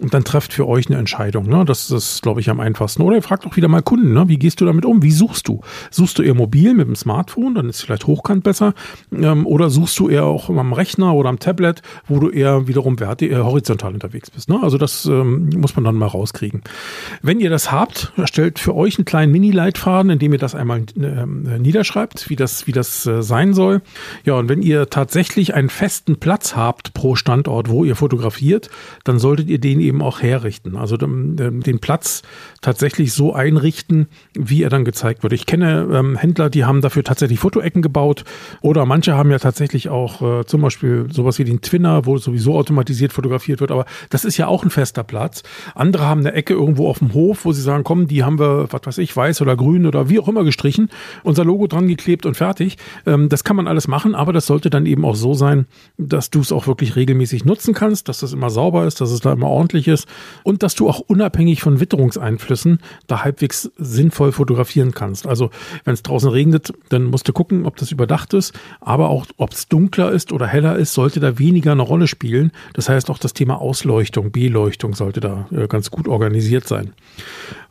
und 0.00 0.14
dann 0.14 0.24
trefft 0.24 0.52
für 0.52 0.66
euch 0.68 0.88
eine 0.88 0.98
Entscheidung. 0.98 1.48
Ne? 1.48 1.64
Das 1.64 1.90
ist, 1.90 2.22
glaube 2.22 2.40
ich, 2.40 2.50
am 2.50 2.60
einfachsten. 2.60 3.02
Oder 3.02 3.16
ihr 3.16 3.22
fragt 3.22 3.46
auch 3.46 3.56
wieder 3.56 3.68
mal 3.68 3.82
Kunden, 3.82 4.12
ne? 4.12 4.28
wie 4.28 4.38
gehst 4.38 4.60
du 4.60 4.64
damit 4.64 4.84
um? 4.84 5.02
Wie 5.02 5.10
suchst 5.10 5.48
du? 5.48 5.60
Suchst 5.90 6.18
du 6.18 6.22
eher 6.22 6.34
mobil 6.34 6.74
mit 6.74 6.86
dem 6.86 6.94
Smartphone, 6.94 7.54
dann 7.54 7.68
ist 7.68 7.82
vielleicht 7.82 8.06
hochkant 8.06 8.44
besser. 8.44 8.74
Ähm, 9.12 9.46
oder 9.46 9.70
suchst 9.70 9.98
du 9.98 10.08
eher 10.08 10.24
auch 10.24 10.50
am 10.50 10.72
Rechner 10.72 11.14
oder 11.14 11.28
am 11.28 11.38
Tablet, 11.38 11.82
wo 12.06 12.20
du 12.20 12.30
eher 12.30 12.68
wiederum 12.68 13.00
werte, 13.00 13.26
eher 13.26 13.44
horizontal 13.44 13.94
unterwegs 13.94 14.30
bist. 14.30 14.48
Ne? 14.48 14.60
Also 14.62 14.78
das 14.78 15.04
ähm, 15.06 15.50
muss 15.56 15.74
man 15.74 15.84
dann 15.84 15.96
mal 15.96 16.06
rauskriegen. 16.06 16.62
Wenn 17.22 17.40
ihr 17.40 17.50
das 17.50 17.72
habt, 17.72 18.12
erstellt 18.16 18.58
für 18.58 18.74
euch 18.76 18.98
einen 18.98 19.04
kleinen 19.04 19.32
Mini-Leitfaden, 19.32 20.10
in 20.10 20.18
dem 20.18 20.32
ihr 20.32 20.37
das 20.38 20.54
einmal 20.54 20.84
äh, 20.96 21.58
niederschreibt, 21.58 22.30
wie 22.30 22.36
das, 22.36 22.66
wie 22.66 22.72
das 22.72 23.06
äh, 23.06 23.22
sein 23.22 23.54
soll. 23.54 23.82
Ja, 24.24 24.34
und 24.34 24.48
wenn 24.48 24.62
ihr 24.62 24.90
tatsächlich 24.90 25.54
einen 25.54 25.68
festen 25.68 26.16
Platz 26.16 26.56
habt 26.56 26.94
pro 26.94 27.16
Standort, 27.16 27.68
wo 27.68 27.84
ihr 27.84 27.96
fotografiert, 27.96 28.70
dann 29.04 29.18
solltet 29.18 29.48
ihr 29.48 29.58
den 29.58 29.80
eben 29.80 30.02
auch 30.02 30.22
herrichten. 30.22 30.76
Also 30.76 30.96
den, 30.96 31.36
den 31.36 31.78
Platz 31.78 32.22
tatsächlich 32.60 33.12
so 33.12 33.34
einrichten, 33.34 34.08
wie 34.34 34.62
er 34.62 34.70
dann 34.70 34.84
gezeigt 34.84 35.22
wird. 35.22 35.32
Ich 35.32 35.46
kenne 35.46 35.88
ähm, 35.92 36.16
Händler, 36.16 36.50
die 36.50 36.64
haben 36.64 36.80
dafür 36.80 37.04
tatsächlich 37.04 37.38
Fotoecken 37.38 37.82
gebaut 37.82 38.24
oder 38.60 38.86
manche 38.86 39.16
haben 39.16 39.30
ja 39.30 39.38
tatsächlich 39.38 39.88
auch 39.88 40.40
äh, 40.40 40.44
zum 40.44 40.62
Beispiel 40.62 41.06
sowas 41.10 41.38
wie 41.38 41.44
den 41.44 41.60
Twinner, 41.60 42.06
wo 42.06 42.18
sowieso 42.18 42.56
automatisiert 42.56 43.12
fotografiert 43.12 43.60
wird, 43.60 43.70
aber 43.70 43.84
das 44.10 44.24
ist 44.24 44.36
ja 44.36 44.46
auch 44.46 44.64
ein 44.64 44.70
fester 44.70 45.04
Platz. 45.04 45.42
Andere 45.74 46.06
haben 46.06 46.20
eine 46.20 46.32
Ecke 46.32 46.54
irgendwo 46.54 46.88
auf 46.88 46.98
dem 46.98 47.14
Hof, 47.14 47.44
wo 47.44 47.52
sie 47.52 47.62
sagen, 47.62 47.84
komm, 47.84 48.06
die 48.06 48.24
haben 48.24 48.38
wir, 48.38 48.68
was 48.70 48.82
weiß 48.84 48.98
ich, 48.98 49.16
weiß 49.16 49.40
oder 49.42 49.56
grün 49.56 49.86
oder 49.86 50.08
wie 50.08 50.20
auch 50.20 50.27
immer 50.28 50.44
gestrichen, 50.44 50.90
unser 51.22 51.44
Logo 51.44 51.66
dran 51.66 51.88
geklebt 51.88 52.26
und 52.26 52.34
fertig. 52.34 52.76
Ähm, 53.06 53.28
das 53.28 53.44
kann 53.44 53.56
man 53.56 53.66
alles 53.66 53.88
machen, 53.88 54.14
aber 54.14 54.32
das 54.32 54.46
sollte 54.46 54.70
dann 54.70 54.86
eben 54.86 55.04
auch 55.04 55.16
so 55.16 55.34
sein, 55.34 55.66
dass 55.96 56.30
du 56.30 56.40
es 56.40 56.52
auch 56.52 56.66
wirklich 56.66 56.96
regelmäßig 56.96 57.44
nutzen 57.44 57.74
kannst, 57.74 58.08
dass 58.08 58.20
das 58.20 58.32
immer 58.32 58.50
sauber 58.50 58.86
ist, 58.86 59.00
dass 59.00 59.10
es 59.10 59.20
da 59.20 59.32
immer 59.32 59.48
ordentlich 59.48 59.88
ist 59.88 60.06
und 60.42 60.62
dass 60.62 60.74
du 60.74 60.88
auch 60.88 61.00
unabhängig 61.00 61.62
von 61.62 61.80
Witterungseinflüssen 61.80 62.80
da 63.06 63.24
halbwegs 63.24 63.70
sinnvoll 63.76 64.32
fotografieren 64.32 64.92
kannst. 64.92 65.26
Also 65.26 65.50
wenn 65.84 65.94
es 65.94 66.02
draußen 66.02 66.30
regnet, 66.30 66.72
dann 66.88 67.04
musst 67.04 67.28
du 67.28 67.32
gucken, 67.32 67.66
ob 67.66 67.76
das 67.76 67.92
überdacht 67.92 68.34
ist, 68.34 68.58
aber 68.80 69.08
auch 69.08 69.26
ob 69.36 69.52
es 69.52 69.68
dunkler 69.68 70.12
ist 70.12 70.32
oder 70.32 70.46
heller 70.46 70.76
ist, 70.76 70.94
sollte 70.94 71.20
da 71.20 71.38
weniger 71.38 71.72
eine 71.72 71.82
Rolle 71.82 72.06
spielen. 72.06 72.52
Das 72.74 72.88
heißt 72.88 73.10
auch 73.10 73.18
das 73.18 73.34
Thema 73.34 73.60
Ausleuchtung, 73.60 74.32
Beleuchtung 74.32 74.94
sollte 74.94 75.20
da 75.20 75.48
äh, 75.50 75.66
ganz 75.68 75.90
gut 75.90 76.08
organisiert 76.08 76.66
sein. 76.66 76.92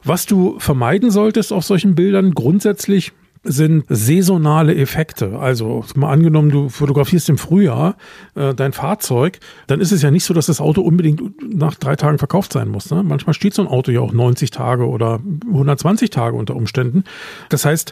Was 0.03 0.25
du 0.25 0.57
vermeiden 0.59 1.11
solltest 1.11 1.51
auf 1.51 1.65
solchen 1.65 1.95
Bildern 1.95 2.31
grundsätzlich 2.47 3.11
sind 3.43 3.83
saisonale 3.89 4.73
Effekte. 4.75 5.37
Also 5.37 5.83
mal 5.95 6.11
angenommen, 6.11 6.49
du 6.49 6.69
fotografierst 6.69 7.27
im 7.27 7.37
Frühjahr 7.37 7.97
äh, 8.35 8.53
dein 8.53 8.71
Fahrzeug, 8.71 9.39
dann 9.67 9.81
ist 9.81 9.91
es 9.91 10.01
ja 10.01 10.11
nicht 10.11 10.23
so, 10.23 10.33
dass 10.33 10.45
das 10.45 10.61
Auto 10.61 10.81
unbedingt 10.81 11.21
nach 11.53 11.75
drei 11.75 11.97
Tagen 11.97 12.19
verkauft 12.19 12.53
sein 12.53 12.69
muss. 12.69 12.89
Ne? 12.89 13.03
Manchmal 13.03 13.33
steht 13.33 13.53
so 13.53 13.61
ein 13.61 13.67
Auto 13.67 13.91
ja 13.91 13.99
auch 13.99 14.13
90 14.13 14.51
Tage 14.51 14.87
oder 14.87 15.19
120 15.45 16.09
Tage 16.09 16.37
unter 16.37 16.55
Umständen. 16.55 17.03
Das 17.49 17.65
heißt, 17.65 17.91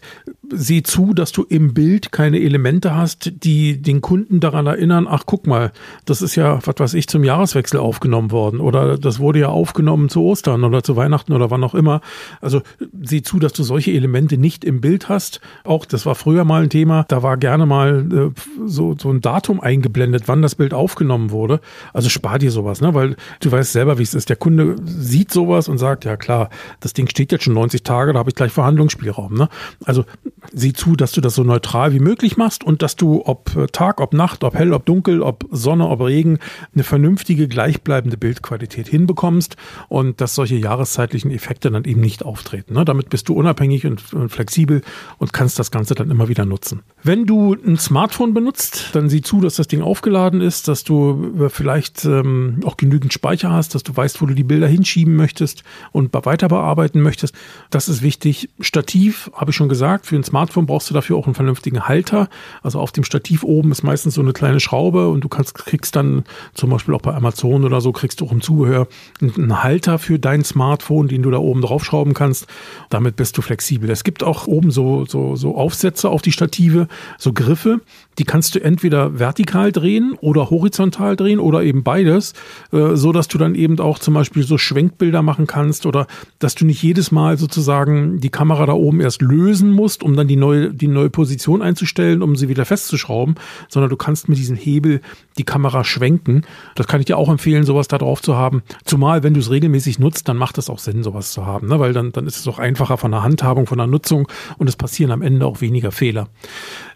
sieh 0.51 0.83
zu, 0.83 1.13
dass 1.13 1.31
du 1.31 1.43
im 1.43 1.73
Bild 1.73 2.11
keine 2.11 2.39
Elemente 2.39 2.95
hast, 2.95 3.31
die 3.43 3.81
den 3.81 4.01
Kunden 4.01 4.39
daran 4.39 4.67
erinnern, 4.67 5.07
ach 5.09 5.23
guck 5.25 5.47
mal, 5.47 5.71
das 6.05 6.21
ist 6.21 6.35
ja, 6.35 6.59
was 6.65 6.75
weiß 6.77 6.93
ich, 6.93 7.07
zum 7.07 7.23
Jahreswechsel 7.23 7.79
aufgenommen 7.79 8.31
worden 8.31 8.59
oder 8.59 8.97
das 8.97 9.19
wurde 9.19 9.39
ja 9.39 9.49
aufgenommen 9.49 10.09
zu 10.09 10.21
Ostern 10.23 10.63
oder 10.63 10.83
zu 10.83 10.95
Weihnachten 10.95 11.33
oder 11.33 11.51
wann 11.51 11.63
auch 11.63 11.75
immer. 11.75 12.01
Also 12.41 12.61
sieh 13.01 13.21
zu, 13.21 13.39
dass 13.39 13.53
du 13.53 13.63
solche 13.63 13.91
Elemente 13.91 14.37
nicht 14.37 14.63
im 14.63 14.81
Bild 14.81 15.09
hast. 15.09 15.41
Auch 15.63 15.85
das 15.85 16.05
war 16.05 16.15
früher 16.15 16.45
mal 16.45 16.63
ein 16.63 16.69
Thema, 16.69 17.05
da 17.07 17.23
war 17.23 17.37
gerne 17.37 17.65
mal 17.65 18.33
äh, 18.35 18.41
so, 18.65 18.95
so 18.97 19.11
ein 19.11 19.21
Datum 19.21 19.59
eingeblendet, 19.59 20.23
wann 20.27 20.41
das 20.41 20.55
Bild 20.55 20.73
aufgenommen 20.73 21.31
wurde. 21.31 21.59
Also 21.93 22.09
spar 22.09 22.39
dir 22.39 22.51
sowas, 22.51 22.81
ne? 22.81 22.93
weil 22.93 23.15
du 23.39 23.51
weißt 23.51 23.71
selber, 23.71 23.97
wie 23.97 24.03
es 24.03 24.13
ist. 24.13 24.29
Der 24.29 24.35
Kunde 24.35 24.75
sieht 24.83 25.31
sowas 25.31 25.67
und 25.67 25.77
sagt, 25.77 26.05
ja 26.05 26.17
klar, 26.17 26.49
das 26.79 26.93
Ding 26.93 27.09
steht 27.09 27.31
jetzt 27.31 27.43
schon 27.43 27.53
90 27.53 27.83
Tage, 27.83 28.13
da 28.13 28.19
habe 28.19 28.29
ich 28.29 28.35
gleich 28.35 28.51
Verhandlungsspielraum. 28.51 29.33
Ne? 29.33 29.49
Also 29.83 30.05
sieh 30.53 30.73
zu, 30.73 30.95
dass 30.95 31.11
du 31.11 31.21
das 31.21 31.35
so 31.35 31.43
neutral 31.43 31.93
wie 31.93 31.99
möglich 31.99 32.37
machst 32.37 32.63
und 32.63 32.81
dass 32.81 32.95
du 32.95 33.23
ob 33.25 33.55
äh, 33.55 33.67
Tag, 33.67 33.99
ob 33.99 34.13
Nacht, 34.13 34.43
ob 34.43 34.55
hell, 34.55 34.73
ob 34.73 34.85
dunkel, 34.85 35.21
ob 35.21 35.45
Sonne, 35.51 35.87
ob 35.87 36.01
Regen 36.01 36.39
eine 36.73 36.83
vernünftige, 36.83 37.47
gleichbleibende 37.47 38.17
Bildqualität 38.17 38.87
hinbekommst 38.87 39.55
und 39.87 40.21
dass 40.21 40.35
solche 40.35 40.55
jahreszeitlichen 40.55 41.31
Effekte 41.31 41.71
dann 41.71 41.85
eben 41.85 42.01
nicht 42.01 42.23
auftreten. 42.23 42.73
Ne? 42.73 42.85
Damit 42.85 43.09
bist 43.09 43.29
du 43.29 43.33
unabhängig 43.33 43.85
und, 43.85 44.13
und 44.13 44.29
flexibel 44.29 44.81
und 45.17 45.33
kannst 45.33 45.59
das 45.59 45.71
Ganze 45.71 45.95
dann 45.95 46.11
immer 46.11 46.27
wieder 46.27 46.45
nutzen. 46.45 46.81
Wenn 47.03 47.25
du 47.25 47.53
ein 47.53 47.77
Smartphone 47.77 48.33
benutzt, 48.33 48.89
dann 48.93 49.09
sieh 49.09 49.21
zu, 49.21 49.41
dass 49.41 49.55
das 49.55 49.67
Ding 49.67 49.81
aufgeladen 49.81 50.41
ist, 50.41 50.67
dass 50.67 50.83
du 50.83 51.33
äh, 51.39 51.49
vielleicht 51.49 52.05
ähm, 52.05 52.59
auch 52.65 52.77
genügend 52.77 53.13
Speicher 53.13 53.51
hast, 53.51 53.75
dass 53.75 53.83
du 53.83 53.95
weißt, 53.95 54.21
wo 54.21 54.25
du 54.25 54.33
die 54.33 54.43
Bilder 54.43 54.67
hinschieben 54.67 55.15
möchtest 55.15 55.63
und 55.91 56.13
weiter 56.25 56.47
bearbeiten 56.47 57.01
möchtest. 57.01 57.35
Das 57.69 57.89
ist 57.89 58.01
wichtig. 58.01 58.49
Stativ, 58.59 59.29
habe 59.33 59.51
ich 59.51 59.55
schon 59.55 59.69
gesagt, 59.69 60.05
für 60.05 60.15
ein 60.15 60.23
Smartphone 60.25 60.65
brauchst 60.65 60.89
du 60.89 60.93
dafür 60.93 61.17
auch 61.17 61.25
einen 61.25 61.35
vernünftigen 61.35 61.87
Halter. 61.87 62.29
Also 62.61 62.79
auf 62.79 62.91
dem 62.91 63.03
Stativ 63.03 63.43
oben 63.43 63.71
ist 63.71 63.83
meistens 63.83 64.15
so 64.15 64.21
eine 64.21 64.33
kleine 64.33 64.59
Schraube 64.59 65.09
und 65.09 65.21
du 65.21 65.29
kannst, 65.29 65.55
kriegst 65.55 65.95
dann 65.95 66.23
zum 66.53 66.69
Beispiel 66.69 66.93
auch 66.93 67.01
bei 67.01 67.13
Amazon 67.13 67.63
oder 67.63 67.81
so, 67.81 67.91
kriegst 67.91 68.21
du 68.21 68.25
auch 68.25 68.31
im 68.31 68.41
Zubehör 68.41 68.87
einen 69.21 69.63
Halter 69.63 69.99
für 69.99 70.19
dein 70.19 70.43
Smartphone, 70.43 71.07
den 71.07 71.23
du 71.23 71.31
da 71.31 71.37
oben 71.37 71.61
draufschrauben 71.61 72.13
kannst. 72.13 72.47
Damit 72.89 73.15
bist 73.15 73.37
du 73.37 73.41
flexibel. 73.41 73.89
Es 73.89 74.03
gibt 74.03 74.23
auch 74.23 74.47
oben 74.47 74.71
so, 74.71 75.05
so, 75.05 75.35
so 75.35 75.55
Aufsätze 75.55 76.09
auf 76.09 76.21
die 76.21 76.31
Stative, 76.31 76.87
so 77.17 77.33
Griffe, 77.33 77.81
Die 78.17 78.23
kannst 78.23 78.55
du 78.55 78.63
entweder 78.63 79.19
vertikal 79.19 79.71
drehen 79.71 80.15
oder 80.21 80.49
horizontal 80.49 81.15
drehen 81.15 81.39
oder 81.39 81.63
eben 81.63 81.83
beides, 81.83 82.33
äh, 82.71 82.95
so 82.95 83.11
dass 83.11 83.27
du 83.27 83.37
dann 83.37 83.55
eben 83.55 83.79
auch 83.79 83.99
zum 83.99 84.13
Beispiel 84.13 84.43
so 84.43 84.57
Schwenkbilder 84.57 85.21
machen 85.21 85.47
kannst 85.47 85.85
oder 85.85 86.07
dass 86.39 86.55
du 86.55 86.65
nicht 86.65 86.81
jedes 86.81 87.11
Mal 87.11 87.37
sozusagen 87.37 88.19
die 88.19 88.29
Kamera 88.29 88.65
da 88.65 88.73
oben 88.73 89.01
erst 89.01 89.21
lösen 89.21 89.71
musst, 89.71 90.03
um 90.03 90.15
dann 90.15 90.27
die 90.27 90.35
neue, 90.35 90.73
die 90.73 90.87
neue 90.87 91.09
Position 91.09 91.61
einzustellen, 91.61 92.21
um 92.21 92.35
sie 92.35 92.49
wieder 92.49 92.65
festzuschrauben, 92.65 93.35
sondern 93.67 93.89
du 93.89 93.97
kannst 93.97 94.29
mit 94.29 94.37
diesem 94.37 94.55
Hebel 94.55 95.01
die 95.37 95.43
Kamera 95.43 95.83
schwenken. 95.83 96.43
Das 96.75 96.87
kann 96.87 96.99
ich 96.99 97.05
dir 97.05 97.17
auch 97.17 97.29
empfehlen, 97.29 97.63
sowas 97.63 97.87
da 97.87 97.97
drauf 97.97 98.21
zu 98.21 98.35
haben. 98.35 98.63
Zumal, 98.85 99.23
wenn 99.23 99.33
du 99.33 99.39
es 99.39 99.51
regelmäßig 99.51 99.99
nutzt, 99.99 100.27
dann 100.29 100.37
macht 100.37 100.57
es 100.57 100.69
auch 100.69 100.79
Sinn, 100.79 101.03
sowas 101.03 101.31
zu 101.31 101.45
haben, 101.45 101.67
ne? 101.67 101.79
weil 101.79 101.93
dann, 101.93 102.11
dann 102.11 102.27
ist 102.27 102.37
es 102.37 102.47
auch 102.47 102.59
einfacher 102.59 102.97
von 102.97 103.11
der 103.11 103.23
Handhabung, 103.23 103.67
von 103.67 103.77
der 103.77 103.87
Nutzung 103.87 104.27
und 104.57 104.67
es 104.67 104.75
passieren 104.75 105.11
am 105.11 105.21
Ende 105.21 105.45
auch 105.45 105.61
weniger 105.61 105.91
Fehler. 105.91 106.27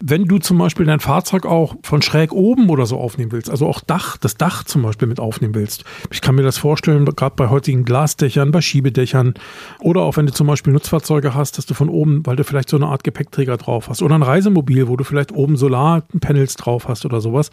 Wenn 0.00 0.24
du 0.24 0.38
zum 0.38 0.58
Beispiel 0.58 0.86
dein 0.86 1.00
Fahrzeug 1.10 1.44
auch 1.44 1.74
von 1.82 2.02
schräg 2.02 2.30
oben 2.30 2.70
oder 2.70 2.86
so 2.86 2.96
aufnehmen 2.96 3.32
willst, 3.32 3.50
also 3.50 3.66
auch 3.66 3.80
Dach, 3.80 4.16
das 4.16 4.36
Dach 4.36 4.62
zum 4.62 4.82
Beispiel 4.82 5.08
mit 5.08 5.18
aufnehmen 5.18 5.56
willst, 5.56 5.82
ich 6.12 6.20
kann 6.20 6.36
mir 6.36 6.44
das 6.44 6.56
vorstellen, 6.56 7.04
gerade 7.04 7.34
bei 7.34 7.48
heutigen 7.48 7.84
Glasdächern, 7.84 8.52
bei 8.52 8.60
Schiebedächern 8.60 9.34
oder 9.80 10.02
auch 10.02 10.16
wenn 10.16 10.26
du 10.26 10.32
zum 10.32 10.46
Beispiel 10.46 10.72
Nutzfahrzeuge 10.72 11.34
hast, 11.34 11.58
dass 11.58 11.66
du 11.66 11.74
von 11.74 11.88
oben, 11.88 12.24
weil 12.26 12.36
du 12.36 12.44
vielleicht 12.44 12.68
so 12.68 12.76
eine 12.76 12.86
Art 12.86 13.02
Gepäckträger 13.02 13.56
drauf 13.56 13.88
hast 13.88 14.02
oder 14.02 14.14
ein 14.14 14.22
Reisemobil, 14.22 14.86
wo 14.86 14.96
du 14.96 15.02
vielleicht 15.02 15.32
oben 15.32 15.56
Solarpanels 15.56 16.54
drauf 16.54 16.86
hast 16.86 17.04
oder 17.04 17.20
sowas, 17.20 17.50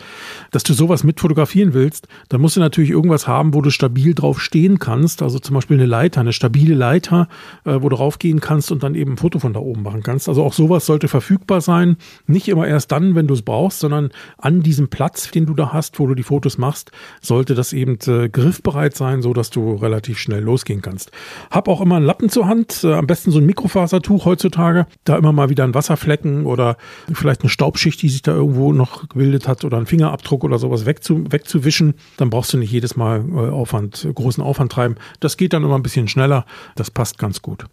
dass 0.51 0.61
du 0.61 0.73
sowas 0.73 1.03
mit 1.03 1.19
fotografieren 1.19 1.73
willst, 1.73 2.07
dann 2.29 2.41
musst 2.41 2.57
du 2.57 2.59
natürlich 2.59 2.91
irgendwas 2.91 3.27
haben, 3.27 3.55
wo 3.55 3.61
du 3.61 3.71
stabil 3.71 4.13
drauf 4.13 4.39
stehen 4.39 4.77
kannst, 4.77 5.23
also 5.23 5.39
zum 5.39 5.55
Beispiel 5.55 5.77
eine 5.77 5.87
Leiter, 5.87 6.21
eine 6.21 6.31
stabile 6.31 6.75
Leiter, 6.75 7.27
äh, 7.65 7.81
wo 7.81 7.89
du 7.89 7.95
raufgehen 7.95 8.39
kannst 8.39 8.71
und 8.71 8.83
dann 8.83 8.93
eben 8.93 9.13
ein 9.13 9.17
Foto 9.17 9.39
von 9.39 9.53
da 9.53 9.61
oben 9.61 9.81
machen 9.81 10.03
kannst. 10.03 10.29
Also 10.29 10.43
auch 10.43 10.53
sowas 10.53 10.85
sollte 10.85 11.07
verfügbar 11.07 11.61
sein. 11.61 11.97
Nicht 12.27 12.47
immer 12.49 12.67
erst 12.67 12.91
dann, 12.91 13.15
wenn 13.15 13.25
du 13.25 13.33
es 13.33 13.46
brauchst, 13.47 13.79
sondern 13.79 14.11
an 14.37 14.61
diesem 14.61 14.89
Platz, 14.89 15.31
den 15.31 15.45
du 15.45 15.53
da 15.53 15.71
hast, 15.71 15.99
wo 15.99 16.05
du 16.05 16.15
die 16.15 16.23
Fotos 16.23 16.57
machst, 16.57 16.91
sollte 17.21 17.55
das 17.55 17.71
eben 17.71 17.97
äh, 18.05 18.27
griffbereit 18.27 18.95
sein, 18.95 19.21
so 19.21 19.33
dass 19.33 19.49
du 19.49 19.75
relativ 19.75 20.19
schnell 20.19 20.43
losgehen 20.43 20.81
kannst. 20.81 21.11
Hab 21.49 21.69
auch 21.69 21.79
immer 21.79 21.95
einen 21.95 22.05
Lappen 22.05 22.29
zur 22.29 22.47
Hand, 22.47 22.83
äh, 22.83 22.93
am 22.93 23.07
besten 23.07 23.31
so 23.31 23.39
ein 23.39 23.45
Mikrofasertuch 23.45 24.25
heutzutage, 24.25 24.85
da 25.05 25.17
immer 25.17 25.31
mal 25.31 25.49
wieder 25.49 25.63
ein 25.63 25.73
Wasserflecken 25.73 26.45
oder 26.45 26.75
vielleicht 27.13 27.41
eine 27.41 27.49
Staubschicht, 27.49 28.01
die 28.01 28.09
sich 28.09 28.21
da 28.21 28.33
irgendwo 28.33 28.73
noch 28.73 29.07
gebildet 29.07 29.47
hat 29.47 29.63
oder 29.63 29.77
ein 29.77 29.85
Fingerabdruck 29.85 30.43
oder 30.43 30.59
sowas 30.59 30.85
wegzu, 30.85 31.23
wegzuwischen. 31.31 31.93
Dann 32.17 32.29
brauchst 32.29 32.51
du 32.51 32.57
nicht 32.57 32.71
jedes 32.71 32.97
Mal 32.97 33.23
äh, 33.29 33.49
Aufwand, 33.49 34.07
großen 34.13 34.43
Aufwand 34.43 34.73
treiben. 34.73 34.95
Das 35.21 35.37
geht 35.37 35.53
dann 35.53 35.63
immer 35.63 35.75
ein 35.75 35.83
bisschen 35.83 36.09
schneller. 36.09 36.45
Das 36.75 36.91
passt 36.91 37.17
ganz 37.17 37.41
gut. 37.41 37.65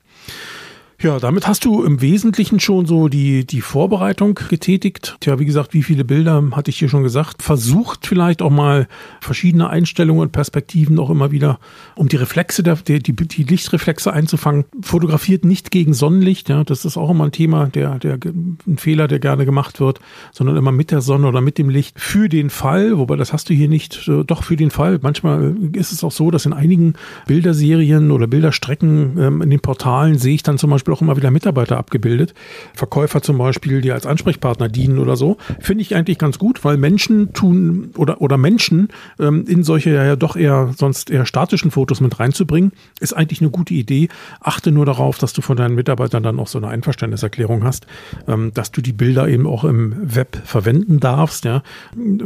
Ja, 1.05 1.19
damit 1.19 1.47
hast 1.47 1.67
du 1.67 1.85
im 1.85 2.01
Wesentlichen 2.01 2.61
schon 2.61 2.87
so 2.87 3.09
die, 3.09 3.47
die 3.47 3.61
Vorbereitung 3.61 4.41
getätigt. 4.49 5.19
Tja, 5.21 5.39
wie 5.39 5.45
gesagt, 5.45 5.75
wie 5.75 5.83
viele 5.83 6.03
Bilder 6.03 6.43
hatte 6.53 6.71
ich 6.71 6.79
hier 6.79 6.89
schon 6.89 7.03
gesagt. 7.03 7.43
Versucht 7.43 8.07
vielleicht 8.07 8.41
auch 8.41 8.49
mal 8.49 8.89
verschiedene 9.21 9.69
Einstellungen 9.69 10.23
und 10.23 10.33
Perspektiven 10.33 10.99
auch 10.99 11.11
immer 11.11 11.31
wieder, 11.31 11.59
um 11.95 12.09
die 12.09 12.17
Reflexe, 12.17 12.63
der, 12.63 12.77
die, 12.77 13.03
die, 13.03 13.43
Lichtreflexe 13.43 14.15
einzufangen. 14.15 14.65
Fotografiert 14.81 15.45
nicht 15.45 15.71
gegen 15.71 15.93
Sonnenlicht, 15.93 16.49
ja, 16.49 16.65
das 16.65 16.87
ist 16.87 16.97
auch 16.97 17.11
immer 17.11 17.25
ein 17.25 17.33
Thema, 17.33 17.67
der, 17.67 17.99
der, 17.99 18.19
ein 18.25 18.79
Fehler, 18.79 19.07
der 19.07 19.19
gerne 19.19 19.45
gemacht 19.45 19.81
wird, 19.81 20.01
sondern 20.33 20.57
immer 20.57 20.73
mit 20.73 20.91
der 20.91 21.03
Sonne 21.03 21.29
oder 21.29 21.43
mit 21.43 21.59
dem 21.59 21.69
Licht. 21.69 22.01
Für 22.01 22.31
den 22.31 22.49
Fall, 22.49 22.97
wobei 22.97 23.17
das 23.17 23.35
hast 23.35 23.51
du 23.51 23.53
hier 23.53 23.69
nicht, 23.69 24.09
äh, 24.09 24.25
doch 24.25 24.43
für 24.43 24.57
den 24.57 24.71
Fall. 24.71 25.01
Manchmal 25.03 25.55
ist 25.75 25.93
es 25.93 26.03
auch 26.03 26.13
so, 26.13 26.31
dass 26.31 26.47
in 26.47 26.55
einigen 26.55 26.95
Bilderserien 27.27 28.11
oder 28.11 28.27
Bilderstrecken 28.27 29.19
ähm, 29.19 29.43
in 29.43 29.51
den 29.51 29.61
Portalen 29.61 30.17
sehe 30.17 30.37
ich 30.37 30.43
dann 30.43 30.57
zum 30.57 30.71
Beispiel 30.71 30.94
auch 30.95 31.03
immer 31.03 31.17
wieder 31.17 31.31
Mitarbeiter 31.31 31.77
abgebildet. 31.77 32.35
Verkäufer 32.75 33.21
zum 33.21 33.39
Beispiel, 33.39 33.81
die 33.81 33.93
als 33.93 34.07
Ansprechpartner 34.07 34.69
dienen 34.69 34.99
oder 34.99 35.17
so. 35.17 35.37
Finde 35.61 35.83
ich 35.83 35.95
eigentlich 35.95 36.19
ganz 36.19 36.39
gut, 36.39 36.65
weil 36.65 36.77
Menschen 36.77 37.33
tun 37.33 37.91
oder, 37.97 38.21
oder 38.21 38.39
Menschen 38.39 38.89
ähm, 39.19 39.45
in 39.47 39.63
solche 39.63 39.91
ja 39.91 40.17
doch 40.17 40.37
eher 40.37 40.73
sonst 40.77 41.11
eher 41.11 41.27
statischen 41.27 41.71
Fotos 41.71 42.01
mit 42.01 42.19
reinzubringen, 42.19 42.73
ist 43.01 43.13
eigentlich 43.13 43.41
eine 43.41 43.51
gute 43.51 43.75
Idee. 43.75 44.09
Achte 44.41 44.73
nur 44.73 44.87
darauf, 44.87 45.19
dass 45.19 45.33
du 45.33 45.43
von 45.43 45.57
deinen 45.57 45.75
Mitarbeitern 45.75 46.23
dann 46.23 46.39
auch 46.39 46.49
so 46.49 46.59
eine 46.59 46.69
Einverständniserklärung 46.69 47.65
hast, 47.65 47.87
ähm, 48.27 48.53
dass 48.55 48.73
du 48.73 48.81
die 48.81 48.93
Bilder 48.93 49.29
eben 49.29 49.47
auch 49.47 49.65
im 49.65 49.95
Web 50.15 50.41
verwenden 50.45 51.01
darfst. 51.01 51.45
Ja. 51.45 51.63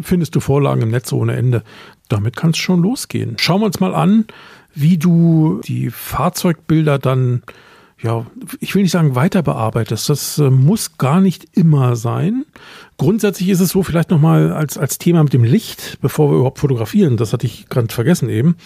Findest 0.02 0.34
du 0.34 0.40
Vorlagen 0.40 0.82
im 0.82 0.90
Netz 0.90 1.12
ohne 1.12 1.36
Ende. 1.36 1.62
Damit 2.08 2.36
kann 2.36 2.50
es 2.50 2.58
schon 2.58 2.82
losgehen. 2.82 3.36
Schauen 3.38 3.60
wir 3.60 3.66
uns 3.66 3.80
mal 3.80 3.94
an, 3.94 4.26
wie 4.74 4.98
du 4.98 5.60
die 5.64 5.90
Fahrzeugbilder 5.90 6.98
dann 6.98 7.42
ja, 8.02 8.26
ich 8.60 8.74
will 8.74 8.82
nicht 8.82 8.92
sagen 8.92 9.14
weiter 9.14 9.42
bearbeitest. 9.42 10.08
Das 10.08 10.38
äh, 10.38 10.50
muss 10.50 10.98
gar 10.98 11.20
nicht 11.20 11.56
immer 11.56 11.96
sein. 11.96 12.44
Grundsätzlich 12.98 13.48
ist 13.48 13.60
es 13.60 13.70
so, 13.70 13.84
vielleicht 13.84 14.10
nochmal 14.10 14.52
als, 14.52 14.76
als 14.76 14.98
Thema 14.98 15.22
mit 15.22 15.32
dem 15.32 15.44
Licht, 15.44 15.98
bevor 16.00 16.32
wir 16.32 16.34
überhaupt 16.38 16.58
fotografieren, 16.58 17.16
das 17.16 17.32
hatte 17.32 17.46
ich 17.46 17.68
gerade 17.68 17.94
vergessen 17.94 18.28
eben, 18.28 18.56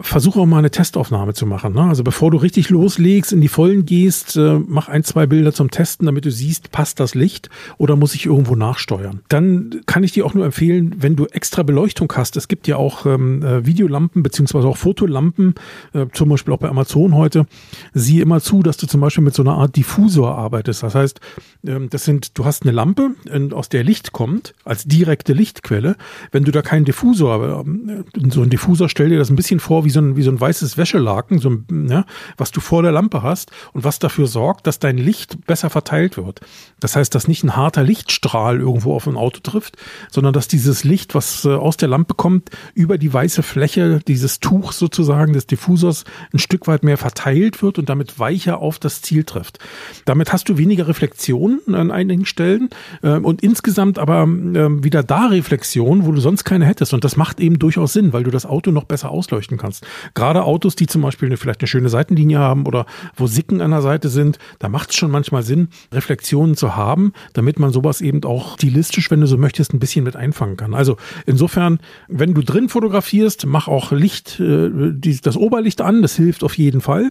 versuche 0.00 0.38
auch 0.38 0.46
mal 0.46 0.58
eine 0.58 0.70
Testaufnahme 0.70 1.34
zu 1.34 1.44
machen. 1.44 1.72
Ne? 1.72 1.82
Also 1.82 2.04
bevor 2.04 2.30
du 2.30 2.36
richtig 2.36 2.70
loslegst, 2.70 3.32
in 3.32 3.40
die 3.40 3.48
Vollen 3.48 3.86
gehst, 3.86 4.36
äh, 4.36 4.60
mach 4.64 4.88
ein, 4.88 5.02
zwei 5.02 5.26
Bilder 5.26 5.52
zum 5.52 5.72
Testen, 5.72 6.06
damit 6.06 6.24
du 6.24 6.30
siehst, 6.30 6.70
passt 6.70 7.00
das 7.00 7.16
Licht 7.16 7.50
oder 7.78 7.96
muss 7.96 8.14
ich 8.14 8.26
irgendwo 8.26 8.54
nachsteuern. 8.54 9.22
Dann 9.26 9.80
kann 9.86 10.04
ich 10.04 10.12
dir 10.12 10.24
auch 10.24 10.34
nur 10.34 10.44
empfehlen, 10.44 10.94
wenn 10.98 11.16
du 11.16 11.26
extra 11.26 11.64
Beleuchtung 11.64 12.12
hast, 12.14 12.36
es 12.36 12.46
gibt 12.46 12.68
ja 12.68 12.76
auch 12.76 13.06
ähm, 13.06 13.42
äh, 13.42 13.66
Videolampen 13.66 14.22
beziehungsweise 14.22 14.68
auch 14.68 14.76
Fotolampen, 14.76 15.56
äh, 15.94 16.06
zum 16.12 16.28
Beispiel 16.28 16.54
auch 16.54 16.58
bei 16.58 16.68
Amazon 16.68 17.16
heute, 17.16 17.44
sieh 17.92 18.20
immer 18.20 18.40
zu, 18.40 18.62
dass 18.62 18.76
du 18.76 18.86
zum 18.86 19.00
Beispiel 19.00 19.24
mit 19.24 19.34
so 19.34 19.42
einer 19.42 19.54
Art 19.54 19.74
Diffusor 19.74 20.38
arbeitest. 20.38 20.84
Das 20.84 20.94
heißt, 20.94 21.20
ähm, 21.66 21.90
das 21.90 22.04
sind, 22.04 22.38
du 22.38 22.44
hast 22.44 22.62
eine 22.62 22.70
Lampe, 22.70 23.16
aus 23.52 23.68
der 23.80 23.86
Licht 23.86 24.12
kommt, 24.12 24.52
als 24.66 24.84
direkte 24.84 25.32
Lichtquelle. 25.32 25.96
Wenn 26.32 26.44
du 26.44 26.52
da 26.52 26.60
keinen 26.60 26.84
Diffusor, 26.84 27.64
ähm, 27.64 28.04
so 28.28 28.42
ein 28.42 28.50
Diffusor, 28.50 28.90
stell 28.90 29.08
dir 29.08 29.16
das 29.16 29.30
ein 29.30 29.36
bisschen 29.36 29.58
vor 29.58 29.86
wie 29.86 29.90
so 29.90 30.00
ein, 30.00 30.16
wie 30.16 30.22
so 30.22 30.30
ein 30.30 30.38
weißes 30.38 30.76
Wäschelaken, 30.76 31.38
so 31.38 31.48
ein, 31.48 31.88
ja, 31.88 32.04
was 32.36 32.50
du 32.50 32.60
vor 32.60 32.82
der 32.82 32.92
Lampe 32.92 33.22
hast 33.22 33.50
und 33.72 33.82
was 33.82 33.98
dafür 33.98 34.26
sorgt, 34.26 34.66
dass 34.66 34.80
dein 34.80 34.98
Licht 34.98 35.46
besser 35.46 35.70
verteilt 35.70 36.18
wird. 36.18 36.40
Das 36.78 36.94
heißt, 36.94 37.14
dass 37.14 37.26
nicht 37.26 37.42
ein 37.42 37.56
harter 37.56 37.82
Lichtstrahl 37.82 38.60
irgendwo 38.60 38.94
auf 38.94 39.06
ein 39.06 39.16
Auto 39.16 39.40
trifft, 39.42 39.78
sondern 40.10 40.34
dass 40.34 40.46
dieses 40.46 40.84
Licht, 40.84 41.14
was 41.14 41.46
äh, 41.46 41.48
aus 41.48 41.78
der 41.78 41.88
Lampe 41.88 42.12
kommt, 42.12 42.50
über 42.74 42.98
die 42.98 43.10
weiße 43.10 43.42
Fläche 43.42 44.00
dieses 44.06 44.40
Tuchs 44.40 44.78
sozusagen 44.78 45.32
des 45.32 45.46
Diffusors 45.46 46.04
ein 46.34 46.38
Stück 46.38 46.66
weit 46.66 46.84
mehr 46.84 46.98
verteilt 46.98 47.62
wird 47.62 47.78
und 47.78 47.88
damit 47.88 48.18
weicher 48.18 48.58
auf 48.58 48.78
das 48.78 49.00
Ziel 49.00 49.24
trifft. 49.24 49.58
Damit 50.04 50.34
hast 50.34 50.50
du 50.50 50.58
weniger 50.58 50.86
Reflexion 50.86 51.60
an 51.72 51.90
einigen 51.90 52.26
Stellen 52.26 52.68
äh, 53.02 53.12
und 53.12 53.42
insgesamt 53.42 53.69
aber 53.78 54.22
äh, 54.22 54.82
wieder 54.82 55.02
da 55.02 55.26
Reflexion, 55.26 56.06
wo 56.06 56.12
du 56.12 56.20
sonst 56.20 56.44
keine 56.44 56.64
hättest. 56.64 56.94
Und 56.94 57.04
das 57.04 57.16
macht 57.16 57.40
eben 57.40 57.58
durchaus 57.58 57.92
Sinn, 57.92 58.12
weil 58.12 58.24
du 58.24 58.30
das 58.30 58.46
Auto 58.46 58.70
noch 58.70 58.84
besser 58.84 59.10
ausleuchten 59.10 59.58
kannst. 59.58 59.86
Gerade 60.14 60.44
Autos, 60.44 60.76
die 60.76 60.86
zum 60.86 61.02
Beispiel 61.02 61.26
eine, 61.26 61.36
vielleicht 61.36 61.60
eine 61.60 61.68
schöne 61.68 61.88
Seitenlinie 61.88 62.38
haben 62.38 62.66
oder 62.66 62.86
wo 63.16 63.26
Sicken 63.26 63.60
an 63.60 63.70
der 63.70 63.82
Seite 63.82 64.08
sind, 64.08 64.38
da 64.58 64.68
macht 64.68 64.90
es 64.90 64.96
schon 64.96 65.10
manchmal 65.10 65.42
Sinn, 65.42 65.68
Reflexionen 65.92 66.56
zu 66.56 66.76
haben, 66.76 67.12
damit 67.32 67.58
man 67.58 67.70
sowas 67.70 68.00
eben 68.00 68.24
auch 68.24 68.54
stilistisch, 68.54 69.10
wenn 69.10 69.20
du 69.20 69.26
so 69.26 69.36
möchtest, 69.36 69.72
ein 69.72 69.80
bisschen 69.80 70.04
mit 70.04 70.16
einfangen 70.16 70.56
kann. 70.56 70.74
Also 70.74 70.96
insofern, 71.26 71.80
wenn 72.08 72.34
du 72.34 72.42
drin 72.42 72.68
fotografierst, 72.68 73.46
mach 73.46 73.68
auch 73.68 73.92
Licht, 73.92 74.40
äh, 74.40 74.70
die, 74.72 75.20
das 75.20 75.36
Oberlicht 75.36 75.80
an, 75.80 76.02
das 76.02 76.16
hilft 76.16 76.44
auf 76.44 76.56
jeden 76.56 76.80
Fall 76.80 77.10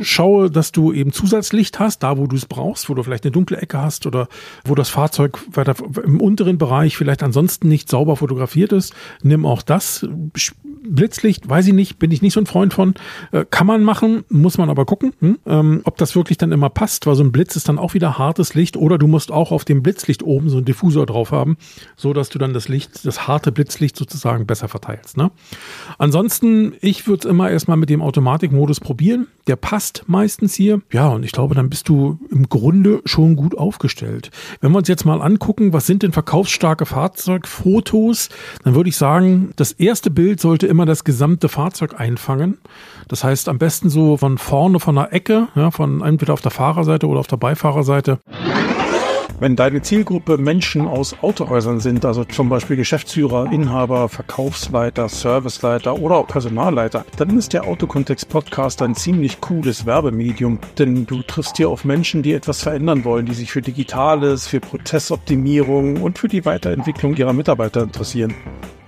schaue, 0.00 0.50
dass 0.50 0.72
du 0.72 0.92
eben 0.92 1.12
Zusatzlicht 1.12 1.78
hast, 1.78 2.02
da 2.02 2.18
wo 2.18 2.26
du 2.26 2.36
es 2.36 2.46
brauchst, 2.46 2.88
wo 2.88 2.94
du 2.94 3.02
vielleicht 3.02 3.24
eine 3.24 3.32
dunkle 3.32 3.58
Ecke 3.58 3.80
hast 3.80 4.06
oder 4.06 4.28
wo 4.64 4.74
das 4.74 4.88
Fahrzeug 4.88 5.38
weiter 5.50 5.74
im 6.04 6.20
unteren 6.20 6.58
Bereich 6.58 6.96
vielleicht 6.96 7.22
ansonsten 7.22 7.68
nicht 7.68 7.88
sauber 7.88 8.16
fotografiert 8.16 8.72
ist. 8.72 8.94
Nimm 9.22 9.46
auch 9.46 9.62
das. 9.62 10.06
Blitzlicht, 10.84 11.48
weiß 11.48 11.66
ich 11.66 11.72
nicht, 11.72 11.98
bin 11.98 12.10
ich 12.10 12.22
nicht 12.22 12.34
so 12.34 12.40
ein 12.40 12.46
Freund 12.46 12.74
von. 12.74 12.94
Äh, 13.32 13.44
kann 13.50 13.66
man 13.66 13.82
machen, 13.82 14.24
muss 14.28 14.58
man 14.58 14.70
aber 14.70 14.84
gucken, 14.84 15.12
hm? 15.20 15.38
ähm, 15.46 15.80
ob 15.84 15.96
das 15.96 16.14
wirklich 16.14 16.38
dann 16.38 16.52
immer 16.52 16.70
passt, 16.70 17.06
weil 17.06 17.14
so 17.14 17.24
ein 17.24 17.32
Blitz 17.32 17.56
ist 17.56 17.68
dann 17.68 17.78
auch 17.78 17.94
wieder 17.94 18.18
hartes 18.18 18.54
Licht 18.54 18.76
oder 18.76 18.98
du 18.98 19.06
musst 19.06 19.32
auch 19.32 19.50
auf 19.50 19.64
dem 19.64 19.82
Blitzlicht 19.82 20.22
oben 20.22 20.48
so 20.50 20.58
einen 20.58 20.66
Diffusor 20.66 21.06
drauf 21.06 21.32
haben, 21.32 21.56
so 21.96 22.12
dass 22.12 22.28
du 22.28 22.38
dann 22.38 22.52
das 22.52 22.68
Licht, 22.68 23.06
das 23.06 23.26
harte 23.26 23.52
Blitzlicht 23.52 23.96
sozusagen 23.96 24.46
besser 24.46 24.68
verteilst. 24.68 25.16
Ne? 25.16 25.30
Ansonsten, 25.98 26.74
ich 26.80 27.06
würde 27.06 27.26
es 27.26 27.30
immer 27.30 27.50
erstmal 27.50 27.76
mit 27.76 27.90
dem 27.90 28.02
Automatikmodus 28.02 28.80
probieren. 28.80 29.26
Der 29.46 29.56
passt 29.56 30.04
meistens 30.06 30.54
hier. 30.54 30.80
Ja, 30.92 31.08
und 31.08 31.22
ich 31.24 31.32
glaube, 31.32 31.54
dann 31.54 31.68
bist 31.68 31.88
du 31.88 32.18
im 32.30 32.48
Grunde 32.48 33.02
schon 33.04 33.36
gut 33.36 33.56
aufgestellt. 33.56 34.30
Wenn 34.60 34.72
wir 34.72 34.78
uns 34.78 34.88
jetzt 34.88 35.04
mal 35.04 35.20
angucken, 35.20 35.72
was 35.72 35.86
sind 35.86 36.02
denn 36.02 36.12
verkaufsstarke 36.12 36.86
Fahrzeugfotos, 36.86 38.30
dann 38.64 38.74
würde 38.74 38.88
ich 38.88 38.96
sagen, 38.96 39.50
das 39.56 39.72
erste 39.72 40.10
Bild 40.10 40.40
sollte 40.40 40.66
immer 40.74 40.86
das 40.86 41.04
gesamte 41.04 41.48
Fahrzeug 41.48 42.00
einfangen. 42.00 42.58
Das 43.06 43.22
heißt, 43.22 43.48
am 43.48 43.58
besten 43.58 43.90
so 43.90 44.16
von 44.16 44.38
vorne 44.38 44.80
von 44.80 44.96
der 44.96 45.12
Ecke, 45.12 45.46
ja, 45.54 45.70
von 45.70 46.02
entweder 46.02 46.32
auf 46.32 46.40
der 46.40 46.50
Fahrerseite 46.50 47.06
oder 47.06 47.20
auf 47.20 47.28
der 47.28 47.36
Beifahrerseite. 47.36 48.18
Wenn 49.38 49.54
deine 49.54 49.82
Zielgruppe 49.82 50.36
Menschen 50.36 50.88
aus 50.88 51.14
Autohäusern 51.22 51.78
sind, 51.78 52.04
also 52.04 52.24
zum 52.24 52.48
Beispiel 52.48 52.76
Geschäftsführer, 52.76 53.52
Inhaber, 53.52 54.08
Verkaufsleiter, 54.08 55.08
Serviceleiter 55.08 55.96
oder 55.96 56.16
auch 56.16 56.26
Personalleiter, 56.26 57.04
dann 57.18 57.38
ist 57.38 57.52
der 57.52 57.64
Autokontext 57.64 58.28
Podcast 58.28 58.82
ein 58.82 58.96
ziemlich 58.96 59.40
cooles 59.40 59.86
Werbemedium, 59.86 60.58
denn 60.76 61.06
du 61.06 61.22
triffst 61.22 61.56
hier 61.56 61.68
auf 61.68 61.84
Menschen, 61.84 62.24
die 62.24 62.32
etwas 62.32 62.62
verändern 62.62 63.04
wollen, 63.04 63.26
die 63.26 63.34
sich 63.34 63.52
für 63.52 63.62
Digitales, 63.62 64.48
für 64.48 64.58
Prozessoptimierung 64.58 66.02
und 66.02 66.18
für 66.18 66.28
die 66.28 66.44
Weiterentwicklung 66.44 67.14
ihrer 67.14 67.32
Mitarbeiter 67.32 67.82
interessieren. 67.82 68.34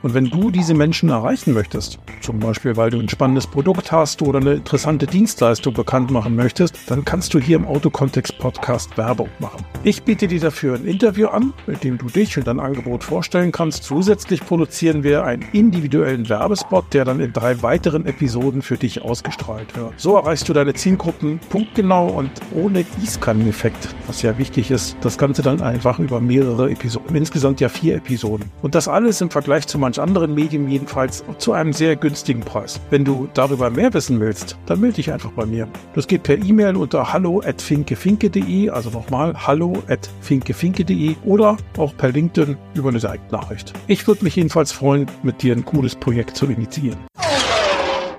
Und 0.06 0.14
wenn 0.14 0.26
du 0.26 0.52
diese 0.52 0.72
Menschen 0.72 1.08
erreichen 1.08 1.52
möchtest, 1.52 1.98
zum 2.20 2.38
Beispiel 2.38 2.76
weil 2.76 2.90
du 2.90 3.00
ein 3.00 3.08
spannendes 3.08 3.48
Produkt 3.48 3.90
hast 3.90 4.22
oder 4.22 4.38
eine 4.38 4.52
interessante 4.52 5.04
Dienstleistung 5.04 5.74
bekannt 5.74 6.12
machen 6.12 6.36
möchtest, 6.36 6.78
dann 6.86 7.04
kannst 7.04 7.34
du 7.34 7.40
hier 7.40 7.56
im 7.56 7.66
Autokontext 7.66 8.38
Podcast 8.38 8.96
Werbung 8.96 9.28
machen. 9.40 9.64
Ich 9.82 10.04
biete 10.04 10.28
dir 10.28 10.38
dafür 10.38 10.76
ein 10.76 10.84
Interview 10.84 11.26
an, 11.26 11.52
mit 11.66 11.82
dem 11.82 11.98
du 11.98 12.06
dich 12.06 12.38
und 12.38 12.46
dein 12.46 12.60
Angebot 12.60 13.02
vorstellen 13.02 13.50
kannst. 13.50 13.82
Zusätzlich 13.82 14.46
produzieren 14.46 15.02
wir 15.02 15.24
einen 15.24 15.44
individuellen 15.52 16.28
Werbespot, 16.28 16.84
der 16.92 17.04
dann 17.04 17.18
in 17.18 17.32
drei 17.32 17.60
weiteren 17.62 18.06
Episoden 18.06 18.62
für 18.62 18.76
dich 18.76 19.02
ausgestrahlt 19.02 19.76
wird. 19.76 19.92
So 19.96 20.14
erreichst 20.14 20.48
du 20.48 20.52
deine 20.52 20.74
Zielgruppen 20.74 21.40
punktgenau 21.48 22.10
und 22.10 22.30
ohne 22.54 22.84
Gießkanneneffekt, 22.84 23.88
was 24.06 24.22
ja 24.22 24.38
wichtig 24.38 24.70
ist. 24.70 24.96
Das 25.00 25.18
Ganze 25.18 25.42
dann 25.42 25.60
einfach 25.62 25.98
über 25.98 26.20
mehrere 26.20 26.70
Episoden. 26.70 27.16
Insgesamt 27.16 27.60
ja 27.60 27.68
vier 27.68 27.96
Episoden. 27.96 28.48
Und 28.62 28.76
das 28.76 28.86
alles 28.86 29.20
im 29.20 29.30
Vergleich 29.30 29.66
zu 29.66 29.80
manch 29.96 29.98
anderen 29.98 30.34
Medien 30.34 30.68
jedenfalls 30.68 31.24
zu 31.38 31.52
einem 31.52 31.72
sehr 31.72 31.96
günstigen 31.96 32.40
Preis. 32.40 32.80
Wenn 32.90 33.04
du 33.04 33.28
darüber 33.34 33.70
mehr 33.70 33.92
wissen 33.94 34.20
willst, 34.20 34.56
dann 34.66 34.80
melde 34.80 34.96
dich 34.96 35.12
einfach 35.12 35.32
bei 35.32 35.46
mir. 35.46 35.68
Das 35.94 36.06
geht 36.06 36.22
per 36.22 36.38
E-Mail 36.38 36.76
unter 36.76 37.12
hallo 37.12 37.42
at 37.44 37.60
finkefinke.de, 37.60 38.70
also 38.70 38.90
nochmal 38.90 39.34
hallo 39.34 39.82
at 39.88 40.08
finkefinke.de 40.20 41.16
oder 41.24 41.56
auch 41.76 41.96
per 41.96 42.10
LinkedIn 42.10 42.56
über 42.74 42.90
eine 42.90 42.98
Direktnachricht. 42.98 43.72
Ich 43.86 44.06
würde 44.06 44.24
mich 44.24 44.36
jedenfalls 44.36 44.72
freuen, 44.72 45.06
mit 45.22 45.42
dir 45.42 45.54
ein 45.54 45.64
cooles 45.64 45.96
Projekt 45.96 46.36
zu 46.36 46.46
initiieren 46.46 46.98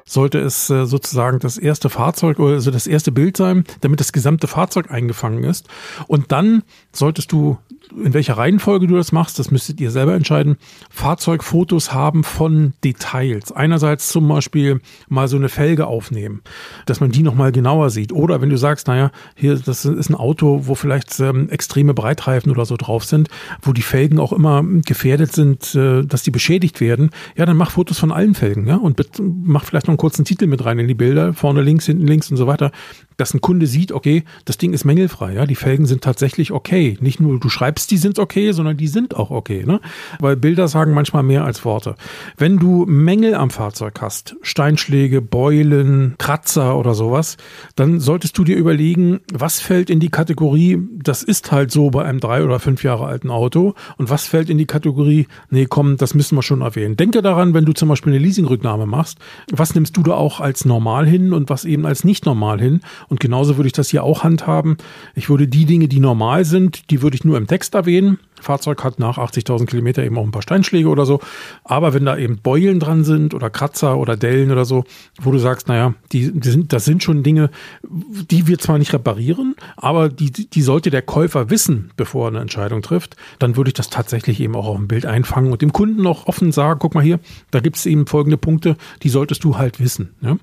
sollte 0.07 0.39
es 0.39 0.69
äh, 0.69 0.85
sozusagen 0.85 1.39
das 1.39 1.57
erste 1.57 1.89
Fahrzeug 1.89 2.39
oder 2.39 2.53
also 2.53 2.71
das 2.71 2.87
erste 2.87 3.11
Bild 3.11 3.37
sein, 3.37 3.65
damit 3.81 3.99
das 3.99 4.13
gesamte 4.13 4.47
Fahrzeug 4.47 4.89
eingefangen 4.89 5.43
ist. 5.43 5.67
Und 6.07 6.31
dann 6.31 6.63
solltest 6.93 7.31
du 7.31 7.57
in 7.91 8.13
welcher 8.13 8.37
Reihenfolge 8.37 8.87
du 8.87 8.95
das 8.95 9.11
machst, 9.11 9.39
das 9.39 9.51
müsstet 9.51 9.79
ihr 9.81 9.91
selber 9.91 10.13
entscheiden. 10.13 10.57
Fahrzeugfotos 10.89 11.93
haben 11.93 12.23
von 12.23 12.73
Details. 12.83 13.51
Einerseits 13.51 14.09
zum 14.09 14.27
Beispiel 14.27 14.81
mal 15.07 15.27
so 15.27 15.37
eine 15.37 15.49
Felge 15.49 15.87
aufnehmen, 15.87 16.41
dass 16.85 16.99
man 16.99 17.11
die 17.11 17.23
nochmal 17.23 17.51
genauer 17.51 17.89
sieht. 17.89 18.11
Oder 18.11 18.41
wenn 18.41 18.49
du 18.49 18.57
sagst, 18.57 18.87
naja, 18.87 19.11
hier, 19.35 19.55
das 19.57 19.85
ist 19.85 20.09
ein 20.09 20.15
Auto, 20.15 20.61
wo 20.65 20.75
vielleicht 20.75 21.19
ähm, 21.19 21.49
extreme 21.49 21.93
Breitreifen 21.93 22.51
oder 22.51 22.65
so 22.65 22.77
drauf 22.77 23.05
sind, 23.05 23.29
wo 23.61 23.73
die 23.73 23.81
Felgen 23.81 24.19
auch 24.19 24.33
immer 24.33 24.63
gefährdet 24.63 25.33
sind, 25.33 25.75
äh, 25.75 26.03
dass 26.03 26.23
die 26.23 26.31
beschädigt 26.31 26.81
werden, 26.81 27.11
ja, 27.35 27.45
dann 27.45 27.57
mach 27.57 27.71
Fotos 27.71 27.99
von 27.99 28.11
allen 28.11 28.33
Felgen, 28.33 28.67
ja, 28.67 28.75
und 28.75 29.01
mach 29.19 29.65
vielleicht 29.65 29.87
noch 29.87 29.93
einen 29.93 29.97
kurzen 29.97 30.25
Titel 30.25 30.47
mit 30.47 30.63
rein 30.65 30.79
in 30.79 30.87
die 30.87 30.93
Bilder, 30.93 31.33
vorne 31.33 31.61
links, 31.61 31.85
hinten 31.85 32.07
links 32.07 32.29
und 32.31 32.37
so 32.37 32.47
weiter, 32.47 32.71
dass 33.17 33.33
ein 33.33 33.41
Kunde 33.41 33.67
sieht, 33.67 33.91
okay, 33.91 34.23
das 34.45 34.57
Ding 34.57 34.73
ist 34.73 34.85
mängelfrei, 34.85 35.33
ja, 35.33 35.45
die 35.45 35.55
Felgen 35.55 35.85
sind 35.85 36.03
tatsächlich 36.03 36.51
okay. 36.51 36.97
Nicht 37.01 37.19
nur 37.19 37.39
du 37.39 37.49
schreibst, 37.49 37.91
die 37.91 37.97
sind 37.97 38.19
okay, 38.19 38.51
sondern 38.51 38.77
die 38.77 38.87
sind 38.87 39.15
auch 39.15 39.31
okay, 39.31 39.63
ne? 39.65 39.81
Weil 40.19 40.35
Bilder 40.35 40.67
sagen 40.67 40.93
manchmal 40.93 41.23
mehr 41.23 41.43
als 41.43 41.65
Worte. 41.65 41.95
Wenn 42.37 42.57
du 42.57 42.85
Mängel 42.85 43.33
am 43.35 43.49
Fahrzeug 43.49 43.99
hast, 44.01 44.35
Steinschläge, 44.41 45.21
Beulen, 45.21 46.15
Kratzer 46.17 46.77
oder 46.77 46.93
sowas, 46.93 47.37
dann 47.75 47.99
solltest 47.99 48.37
du 48.37 48.43
dir 48.43 48.55
überlegen, 48.55 49.19
was 49.33 49.59
fällt 49.59 49.89
in 49.89 49.99
die 49.99 50.09
Kategorie, 50.09 50.79
das 50.91 51.23
ist 51.23 51.51
halt 51.51 51.71
so 51.71 51.89
bei 51.89 52.05
einem 52.05 52.19
drei 52.19 52.43
oder 52.43 52.59
fünf 52.59 52.83
Jahre 52.83 53.07
alten 53.07 53.31
Auto 53.31 53.73
und 53.97 54.09
was 54.09 54.27
fällt 54.27 54.49
in 54.49 54.57
die 54.57 54.65
Kategorie, 54.65 55.27
nee, 55.49 55.65
komm, 55.65 55.97
das 55.97 56.13
müssen 56.13 56.35
wir 56.35 56.43
schon 56.43 56.61
erwähnen. 56.61 56.97
Denke 56.97 57.23
daran, 57.23 57.53
wenn 57.55 57.65
du 57.65 57.73
zum 57.73 57.89
Beispiel 57.89 58.13
eine 58.13 58.23
Leasingrücknahme 58.23 58.85
machst, 58.85 59.17
was 59.51 59.73
nimmst 59.73 59.97
du 59.97 60.03
da 60.03 60.13
auch 60.13 60.39
als 60.39 60.65
normal 60.65 61.07
hin 61.07 61.33
und 61.33 61.49
was 61.49 61.65
eben 61.65 61.85
als 61.85 62.03
nicht 62.03 62.25
normal 62.25 62.61
hin 62.61 62.81
und 63.09 63.19
genauso 63.19 63.57
würde 63.57 63.67
ich 63.67 63.73
das 63.73 63.89
hier 63.89 64.03
auch 64.03 64.23
handhaben. 64.23 64.77
Ich 65.15 65.29
würde 65.29 65.47
die 65.47 65.65
Dinge, 65.65 65.87
die 65.87 65.99
normal 65.99 66.45
sind, 66.45 66.89
die 66.91 67.01
würde 67.01 67.15
ich 67.15 67.23
nur 67.23 67.37
im 67.37 67.47
Text 67.47 67.75
erwähnen. 67.75 68.19
Fahrzeug 68.41 68.83
hat 68.83 68.99
nach 68.99 69.17
80.000 69.17 69.65
Kilometer 69.65 70.03
eben 70.03 70.17
auch 70.17 70.23
ein 70.23 70.31
paar 70.31 70.41
Steinschläge 70.41 70.89
oder 70.89 71.05
so. 71.05 71.19
Aber 71.63 71.93
wenn 71.93 72.05
da 72.05 72.17
eben 72.17 72.37
Beulen 72.37 72.79
dran 72.79 73.03
sind 73.03 73.33
oder 73.33 73.49
Kratzer 73.49 73.97
oder 73.97 74.15
Dellen 74.15 74.51
oder 74.51 74.65
so, 74.65 74.83
wo 75.19 75.31
du 75.31 75.39
sagst, 75.39 75.67
naja, 75.67 75.93
die, 76.11 76.31
die 76.31 76.49
sind, 76.49 76.73
das 76.73 76.85
sind 76.85 77.03
schon 77.03 77.23
Dinge, 77.23 77.49
die 77.83 78.47
wir 78.47 78.59
zwar 78.59 78.77
nicht 78.77 78.93
reparieren, 78.93 79.55
aber 79.75 80.09
die, 80.09 80.31
die 80.31 80.61
sollte 80.61 80.91
der 80.91 81.01
Käufer 81.01 81.49
wissen, 81.49 81.91
bevor 81.97 82.27
er 82.27 82.29
eine 82.29 82.39
Entscheidung 82.41 82.81
trifft, 82.81 83.15
dann 83.39 83.55
würde 83.57 83.69
ich 83.69 83.73
das 83.73 83.89
tatsächlich 83.89 84.39
eben 84.39 84.55
auch 84.55 84.67
auf 84.67 84.77
dem 84.77 84.87
Bild 84.87 85.05
einfangen 85.05 85.51
und 85.51 85.61
dem 85.61 85.73
Kunden 85.73 86.05
auch 86.05 86.27
offen 86.27 86.51
sagen, 86.51 86.79
guck 86.79 86.95
mal 86.95 87.03
hier, 87.03 87.19
da 87.51 87.59
gibt 87.59 87.77
es 87.77 87.85
eben 87.85 88.05
folgende 88.05 88.37
Punkte, 88.37 88.77
die 89.03 89.09
solltest 89.09 89.43
du 89.43 89.57
halt 89.57 89.79
wissen. 89.79 90.13
Ja? 90.21 90.37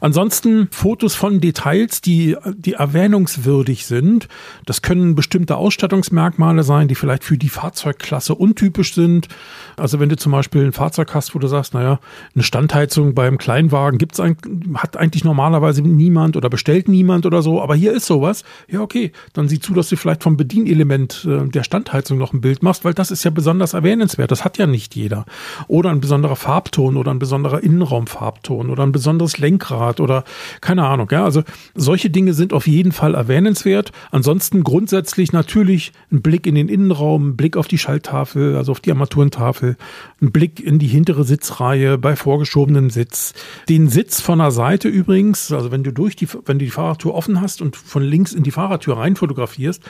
Ansonsten 0.00 0.68
Fotos 0.70 1.14
von 1.14 1.40
Details, 1.40 2.00
die, 2.00 2.07
die 2.08 2.72
erwähnungswürdig 2.72 3.86
sind. 3.86 4.28
Das 4.66 4.82
können 4.82 5.14
bestimmte 5.14 5.56
Ausstattungsmerkmale 5.56 6.62
sein, 6.62 6.88
die 6.88 6.94
vielleicht 6.94 7.24
für 7.24 7.36
die 7.36 7.48
Fahrzeugklasse 7.48 8.34
untypisch 8.34 8.94
sind. 8.94 9.28
Also 9.76 10.00
wenn 10.00 10.08
du 10.08 10.16
zum 10.16 10.32
Beispiel 10.32 10.64
ein 10.64 10.72
Fahrzeug 10.72 11.14
hast, 11.14 11.34
wo 11.34 11.38
du 11.38 11.48
sagst, 11.48 11.74
naja, 11.74 12.00
eine 12.34 12.44
Standheizung 12.44 13.14
beim 13.14 13.38
Kleinwagen 13.38 13.98
gibt's 13.98 14.20
ein, 14.20 14.36
hat 14.74 14.96
eigentlich 14.96 15.24
normalerweise 15.24 15.82
niemand 15.82 16.36
oder 16.36 16.48
bestellt 16.48 16.88
niemand 16.88 17.26
oder 17.26 17.42
so, 17.42 17.60
aber 17.60 17.74
hier 17.74 17.92
ist 17.92 18.06
sowas. 18.06 18.44
Ja, 18.68 18.80
okay, 18.80 19.12
dann 19.32 19.48
sieh 19.48 19.60
zu, 19.60 19.74
dass 19.74 19.88
du 19.88 19.96
vielleicht 19.96 20.22
vom 20.22 20.36
Bedienelement 20.36 21.26
äh, 21.28 21.48
der 21.48 21.62
Standheizung 21.62 22.18
noch 22.18 22.32
ein 22.32 22.40
Bild 22.40 22.62
machst, 22.62 22.84
weil 22.84 22.94
das 22.94 23.10
ist 23.10 23.24
ja 23.24 23.30
besonders 23.30 23.74
erwähnenswert. 23.74 24.30
Das 24.30 24.44
hat 24.44 24.58
ja 24.58 24.66
nicht 24.66 24.94
jeder. 24.94 25.26
Oder 25.66 25.90
ein 25.90 26.00
besonderer 26.00 26.36
Farbton 26.36 26.96
oder 26.96 27.10
ein 27.10 27.18
besonderer 27.18 27.62
Innenraumfarbton 27.62 28.70
oder 28.70 28.82
ein 28.82 28.92
besonderes 28.92 29.38
Lenkrad 29.38 30.00
oder 30.00 30.24
keine 30.60 30.86
Ahnung. 30.86 31.08
Ja, 31.10 31.24
also 31.24 31.42
solche 31.74 31.97
Dinge 32.06 32.32
sind 32.32 32.52
auf 32.52 32.68
jeden 32.68 32.92
Fall 32.92 33.14
erwähnenswert. 33.14 33.90
Ansonsten 34.12 34.62
grundsätzlich 34.62 35.32
natürlich 35.32 35.92
ein 36.12 36.22
Blick 36.22 36.46
in 36.46 36.54
den 36.54 36.68
Innenraum, 36.68 37.30
ein 37.30 37.36
Blick 37.36 37.56
auf 37.56 37.66
die 37.66 37.78
Schalttafel, 37.78 38.56
also 38.56 38.72
auf 38.72 38.80
die 38.80 38.92
Armaturentafel, 38.92 39.76
ein 40.22 40.30
Blick 40.30 40.60
in 40.60 40.78
die 40.78 40.86
hintere 40.86 41.24
Sitzreihe 41.24 41.98
bei 41.98 42.14
vorgeschobenem 42.14 42.90
Sitz. 42.90 43.34
Den 43.68 43.88
Sitz 43.88 44.20
von 44.20 44.38
der 44.38 44.52
Seite 44.52 44.88
übrigens, 44.88 45.50
also 45.50 45.72
wenn 45.72 45.82
du 45.82 45.92
durch 45.92 46.14
die, 46.14 46.28
wenn 46.46 46.60
du 46.60 46.64
die 46.64 46.70
Fahrradtür 46.70 47.14
offen 47.14 47.40
hast 47.40 47.60
und 47.60 47.76
von 47.76 48.02
links 48.02 48.32
in 48.32 48.44
die 48.44 48.52
Fahrradtür 48.52 48.96
rein 48.96 49.16
fotografierst, 49.16 49.82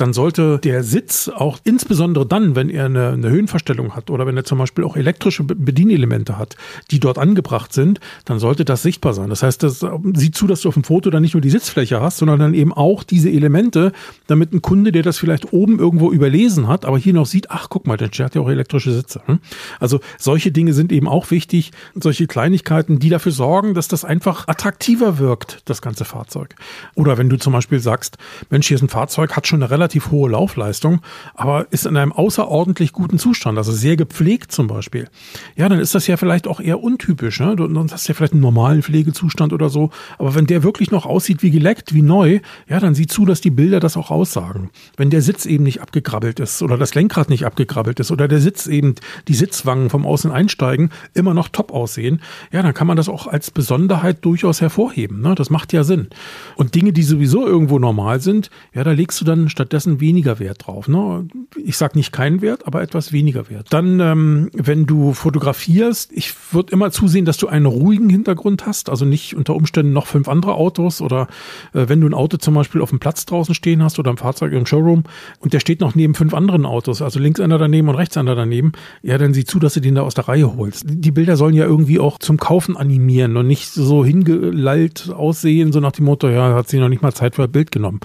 dann 0.00 0.12
sollte 0.12 0.58
der 0.58 0.82
Sitz 0.82 1.28
auch 1.28 1.58
insbesondere 1.64 2.26
dann, 2.26 2.56
wenn 2.56 2.70
er 2.70 2.86
eine, 2.86 3.10
eine, 3.10 3.30
Höhenverstellung 3.30 3.94
hat 3.94 4.10
oder 4.10 4.26
wenn 4.26 4.36
er 4.36 4.44
zum 4.44 4.58
Beispiel 4.58 4.84
auch 4.84 4.96
elektrische 4.96 5.44
Bedienelemente 5.44 6.38
hat, 6.38 6.56
die 6.90 7.00
dort 7.00 7.18
angebracht 7.18 7.72
sind, 7.72 8.00
dann 8.24 8.38
sollte 8.38 8.64
das 8.64 8.82
sichtbar 8.82 9.12
sein. 9.12 9.28
Das 9.28 9.42
heißt, 9.42 9.62
das 9.62 9.84
sieht 10.14 10.34
zu, 10.34 10.46
dass 10.46 10.62
du 10.62 10.68
auf 10.68 10.74
dem 10.74 10.84
Foto 10.84 11.10
dann 11.10 11.22
nicht 11.22 11.34
nur 11.34 11.40
die 11.40 11.50
Sitzfläche 11.50 12.00
hast, 12.00 12.18
sondern 12.18 12.38
dann 12.38 12.54
eben 12.54 12.72
auch 12.72 13.04
diese 13.04 13.30
Elemente, 13.30 13.92
damit 14.26 14.52
ein 14.52 14.62
Kunde, 14.62 14.92
der 14.92 15.02
das 15.02 15.18
vielleicht 15.18 15.52
oben 15.52 15.78
irgendwo 15.78 16.10
überlesen 16.10 16.66
hat, 16.66 16.84
aber 16.84 16.98
hier 16.98 17.12
noch 17.12 17.26
sieht, 17.26 17.50
ach 17.50 17.68
guck 17.68 17.86
mal, 17.86 17.96
der 17.96 18.08
hat 18.08 18.34
ja 18.34 18.40
auch 18.40 18.48
elektrische 18.48 18.92
Sitze. 18.92 19.20
Hm? 19.26 19.40
Also 19.78 20.00
solche 20.18 20.50
Dinge 20.50 20.72
sind 20.72 20.92
eben 20.92 21.08
auch 21.08 21.30
wichtig, 21.30 21.72
solche 21.94 22.26
Kleinigkeiten, 22.26 22.98
die 22.98 23.10
dafür 23.10 23.32
sorgen, 23.32 23.74
dass 23.74 23.88
das 23.88 24.04
einfach 24.04 24.48
attraktiver 24.48 25.18
wirkt, 25.18 25.62
das 25.66 25.82
ganze 25.82 26.04
Fahrzeug. 26.04 26.54
Oder 26.94 27.18
wenn 27.18 27.28
du 27.28 27.36
zum 27.38 27.52
Beispiel 27.52 27.80
sagst, 27.80 28.16
Mensch, 28.48 28.68
hier 28.68 28.76
ist 28.76 28.82
ein 28.82 28.88
Fahrzeug, 28.88 29.36
hat 29.36 29.46
schon 29.46 29.62
eine 29.62 29.70
relativ 29.70 29.89
relativ 29.90 30.10
hohe 30.12 30.30
Laufleistung, 30.30 31.00
aber 31.34 31.66
ist 31.70 31.84
in 31.84 31.96
einem 31.96 32.12
außerordentlich 32.12 32.92
guten 32.92 33.18
Zustand, 33.18 33.58
also 33.58 33.72
sehr 33.72 33.96
gepflegt 33.96 34.52
zum 34.52 34.68
Beispiel. 34.68 35.08
Ja, 35.56 35.68
dann 35.68 35.80
ist 35.80 35.94
das 35.96 36.06
ja 36.06 36.16
vielleicht 36.16 36.46
auch 36.46 36.60
eher 36.60 36.80
untypisch. 36.80 37.40
Ne? 37.40 37.56
Du, 37.56 37.66
du 37.66 37.86
hast 37.90 38.06
ja 38.06 38.14
vielleicht 38.14 38.34
einen 38.34 38.42
normalen 38.42 38.82
Pflegezustand 38.82 39.52
oder 39.52 39.68
so, 39.68 39.90
aber 40.18 40.36
wenn 40.36 40.46
der 40.46 40.62
wirklich 40.62 40.92
noch 40.92 41.06
aussieht 41.06 41.42
wie 41.42 41.50
geleckt, 41.50 41.92
wie 41.92 42.02
neu, 42.02 42.40
ja, 42.68 42.78
dann 42.78 42.94
sieh 42.94 43.08
zu, 43.08 43.26
dass 43.26 43.40
die 43.40 43.50
Bilder 43.50 43.80
das 43.80 43.96
auch 43.96 44.12
aussagen. 44.12 44.70
Wenn 44.96 45.10
der 45.10 45.22
Sitz 45.22 45.44
eben 45.44 45.64
nicht 45.64 45.80
abgegrabbelt 45.82 46.38
ist 46.38 46.62
oder 46.62 46.78
das 46.78 46.94
Lenkrad 46.94 47.28
nicht 47.28 47.44
abgegrabbelt 47.44 47.98
ist 47.98 48.12
oder 48.12 48.28
der 48.28 48.40
Sitz 48.40 48.68
eben, 48.68 48.94
die 49.26 49.34
Sitzwangen 49.34 49.90
vom 49.90 50.06
Außen 50.06 50.30
einsteigen, 50.30 50.90
immer 51.14 51.34
noch 51.34 51.48
top 51.48 51.72
aussehen, 51.72 52.20
ja, 52.52 52.62
dann 52.62 52.74
kann 52.74 52.86
man 52.86 52.96
das 52.96 53.08
auch 53.08 53.26
als 53.26 53.50
Besonderheit 53.50 54.24
durchaus 54.24 54.60
hervorheben. 54.60 55.20
Ne? 55.20 55.34
Das 55.34 55.50
macht 55.50 55.72
ja 55.72 55.82
Sinn. 55.82 56.08
Und 56.54 56.76
Dinge, 56.76 56.92
die 56.92 57.02
sowieso 57.02 57.44
irgendwo 57.44 57.80
normal 57.80 58.20
sind, 58.20 58.50
ja, 58.72 58.84
da 58.84 58.92
legst 58.92 59.20
du 59.20 59.24
dann 59.24 59.48
stattdessen 59.48 59.79
stattdessen 59.80 60.00
weniger 60.00 60.38
Wert 60.38 60.66
drauf. 60.66 60.88
Ne? 60.88 61.26
Ich 61.56 61.76
sage 61.76 61.96
nicht 61.96 62.12
keinen 62.12 62.42
Wert, 62.42 62.66
aber 62.66 62.82
etwas 62.82 63.12
weniger 63.12 63.48
Wert. 63.48 63.68
Dann, 63.70 63.98
ähm, 64.00 64.50
wenn 64.52 64.84
du 64.84 65.14
fotografierst, 65.14 66.12
ich 66.12 66.34
würde 66.52 66.72
immer 66.72 66.90
zusehen, 66.90 67.24
dass 67.24 67.38
du 67.38 67.48
einen 67.48 67.66
ruhigen 67.66 68.10
Hintergrund 68.10 68.66
hast, 68.66 68.90
also 68.90 69.04
nicht 69.04 69.34
unter 69.34 69.54
Umständen 69.54 69.92
noch 69.92 70.06
fünf 70.06 70.28
andere 70.28 70.54
Autos 70.54 71.00
oder 71.00 71.28
äh, 71.72 71.88
wenn 71.88 72.00
du 72.00 72.06
ein 72.06 72.14
Auto 72.14 72.36
zum 72.36 72.54
Beispiel 72.54 72.82
auf 72.82 72.90
dem 72.90 73.00
Platz 73.00 73.24
draußen 73.24 73.54
stehen 73.54 73.82
hast 73.82 73.98
oder 73.98 74.10
ein 74.10 74.18
Fahrzeug 74.18 74.52
im 74.52 74.66
Showroom 74.66 75.04
und 75.38 75.52
der 75.52 75.60
steht 75.60 75.80
noch 75.80 75.94
neben 75.94 76.14
fünf 76.14 76.34
anderen 76.34 76.66
Autos, 76.66 77.00
also 77.00 77.18
links 77.18 77.40
einer 77.40 77.58
daneben 77.58 77.88
und 77.88 77.94
rechts 77.94 78.16
einer 78.16 78.34
daneben, 78.34 78.72
ja, 79.02 79.16
dann 79.16 79.32
sieh 79.32 79.44
zu, 79.44 79.58
dass 79.58 79.74
du 79.74 79.80
den 79.80 79.94
da 79.94 80.02
aus 80.02 80.14
der 80.14 80.28
Reihe 80.28 80.56
holst. 80.56 80.84
Die 80.86 81.10
Bilder 81.10 81.36
sollen 81.36 81.54
ja 81.54 81.64
irgendwie 81.64 81.98
auch 81.98 82.18
zum 82.18 82.36
Kaufen 82.36 82.76
animieren 82.76 83.36
und 83.36 83.46
nicht 83.46 83.70
so 83.70 84.04
hingelallt 84.04 85.10
aussehen, 85.10 85.72
so 85.72 85.80
nach 85.80 85.92
dem 85.92 86.04
Motto, 86.04 86.28
ja, 86.28 86.54
hat 86.54 86.68
sie 86.68 86.78
noch 86.78 86.88
nicht 86.88 87.02
mal 87.02 87.12
Zeit 87.12 87.36
für 87.36 87.44
ein 87.44 87.52
Bild 87.52 87.70
genommen. 87.72 88.00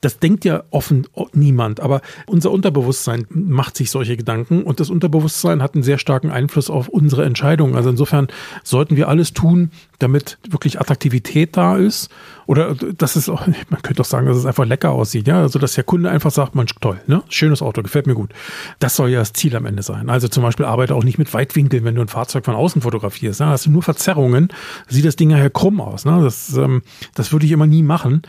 Das 0.00 0.20
denkt 0.20 0.44
ja 0.44 0.62
offen 0.70 1.05
niemand. 1.32 1.80
Aber 1.80 2.00
unser 2.26 2.50
Unterbewusstsein 2.50 3.26
macht 3.30 3.76
sich 3.76 3.90
solche 3.90 4.16
Gedanken 4.16 4.62
und 4.62 4.80
das 4.80 4.90
Unterbewusstsein 4.90 5.62
hat 5.62 5.74
einen 5.74 5.82
sehr 5.82 5.98
starken 5.98 6.30
Einfluss 6.30 6.70
auf 6.70 6.88
unsere 6.88 7.24
Entscheidungen. 7.24 7.74
Also 7.74 7.90
insofern 7.90 8.28
sollten 8.62 8.96
wir 8.96 9.08
alles 9.08 9.32
tun, 9.32 9.70
damit 9.98 10.38
wirklich 10.48 10.80
Attraktivität 10.80 11.56
da 11.56 11.76
ist 11.76 12.10
oder 12.46 12.74
dass 12.74 13.16
es 13.16 13.28
auch, 13.28 13.46
man 13.70 13.82
könnte 13.82 14.02
auch 14.02 14.06
sagen, 14.06 14.26
dass 14.26 14.36
es 14.36 14.46
einfach 14.46 14.64
lecker 14.64 14.92
aussieht, 14.92 15.26
ja, 15.26 15.40
also 15.40 15.58
dass 15.58 15.74
der 15.74 15.84
Kunde 15.84 16.10
einfach 16.10 16.30
sagt, 16.30 16.54
Mensch, 16.54 16.72
toll, 16.80 17.00
ne, 17.06 17.22
schönes 17.28 17.62
Auto, 17.62 17.82
gefällt 17.82 18.06
mir 18.06 18.14
gut. 18.14 18.32
Das 18.78 18.96
soll 18.96 19.10
ja 19.10 19.18
das 19.18 19.32
Ziel 19.32 19.56
am 19.56 19.66
Ende 19.66 19.82
sein. 19.82 20.10
Also 20.10 20.28
zum 20.28 20.42
Beispiel 20.42 20.66
arbeite 20.66 20.94
auch 20.94 21.04
nicht 21.04 21.18
mit 21.18 21.32
Weitwinkeln, 21.34 21.84
wenn 21.84 21.94
du 21.94 22.00
ein 22.00 22.08
Fahrzeug 22.08 22.44
von 22.44 22.54
außen 22.54 22.82
fotografierst, 22.82 23.40
ne? 23.40 23.46
hast 23.46 23.66
du 23.66 23.70
nur 23.70 23.82
Verzerrungen, 23.82 24.48
sieht 24.88 25.04
das 25.04 25.16
Ding 25.16 25.30
ja 25.30 25.48
krumm 25.48 25.80
aus, 25.80 26.04
ne? 26.04 26.20
Das, 26.22 26.56
ähm, 26.56 26.82
das 27.14 27.32
würde 27.32 27.46
ich 27.46 27.52
immer 27.52 27.66
nie 27.66 27.82
machen, 27.82 28.22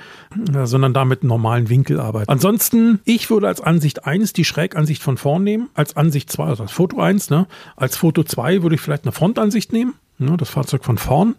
äh, 0.53 0.65
sondern 0.65 0.93
da 0.93 1.05
mit 1.05 1.23
normalen 1.23 1.69
Winkel 1.69 1.99
arbeiten. 1.99 2.31
Ansonsten, 2.31 2.99
ich 3.05 3.29
würde 3.29 3.47
als 3.47 3.61
Ansicht 3.61 4.05
1 4.05 4.33
die 4.33 4.45
Schrägansicht 4.45 5.01
von 5.01 5.17
vorn 5.17 5.43
nehmen, 5.43 5.69
als 5.73 5.95
Ansicht 5.95 6.31
2, 6.31 6.43
also 6.45 6.63
als 6.63 6.71
Foto 6.71 6.99
1, 6.99 7.29
ne? 7.29 7.47
Als 7.75 7.97
Foto 7.97 8.23
2 8.23 8.63
würde 8.63 8.75
ich 8.75 8.81
vielleicht 8.81 9.03
eine 9.03 9.11
Frontansicht 9.11 9.73
nehmen, 9.73 9.95
ne? 10.17 10.37
das 10.37 10.49
Fahrzeug 10.49 10.83
von 10.83 10.97
vorn. 10.97 11.35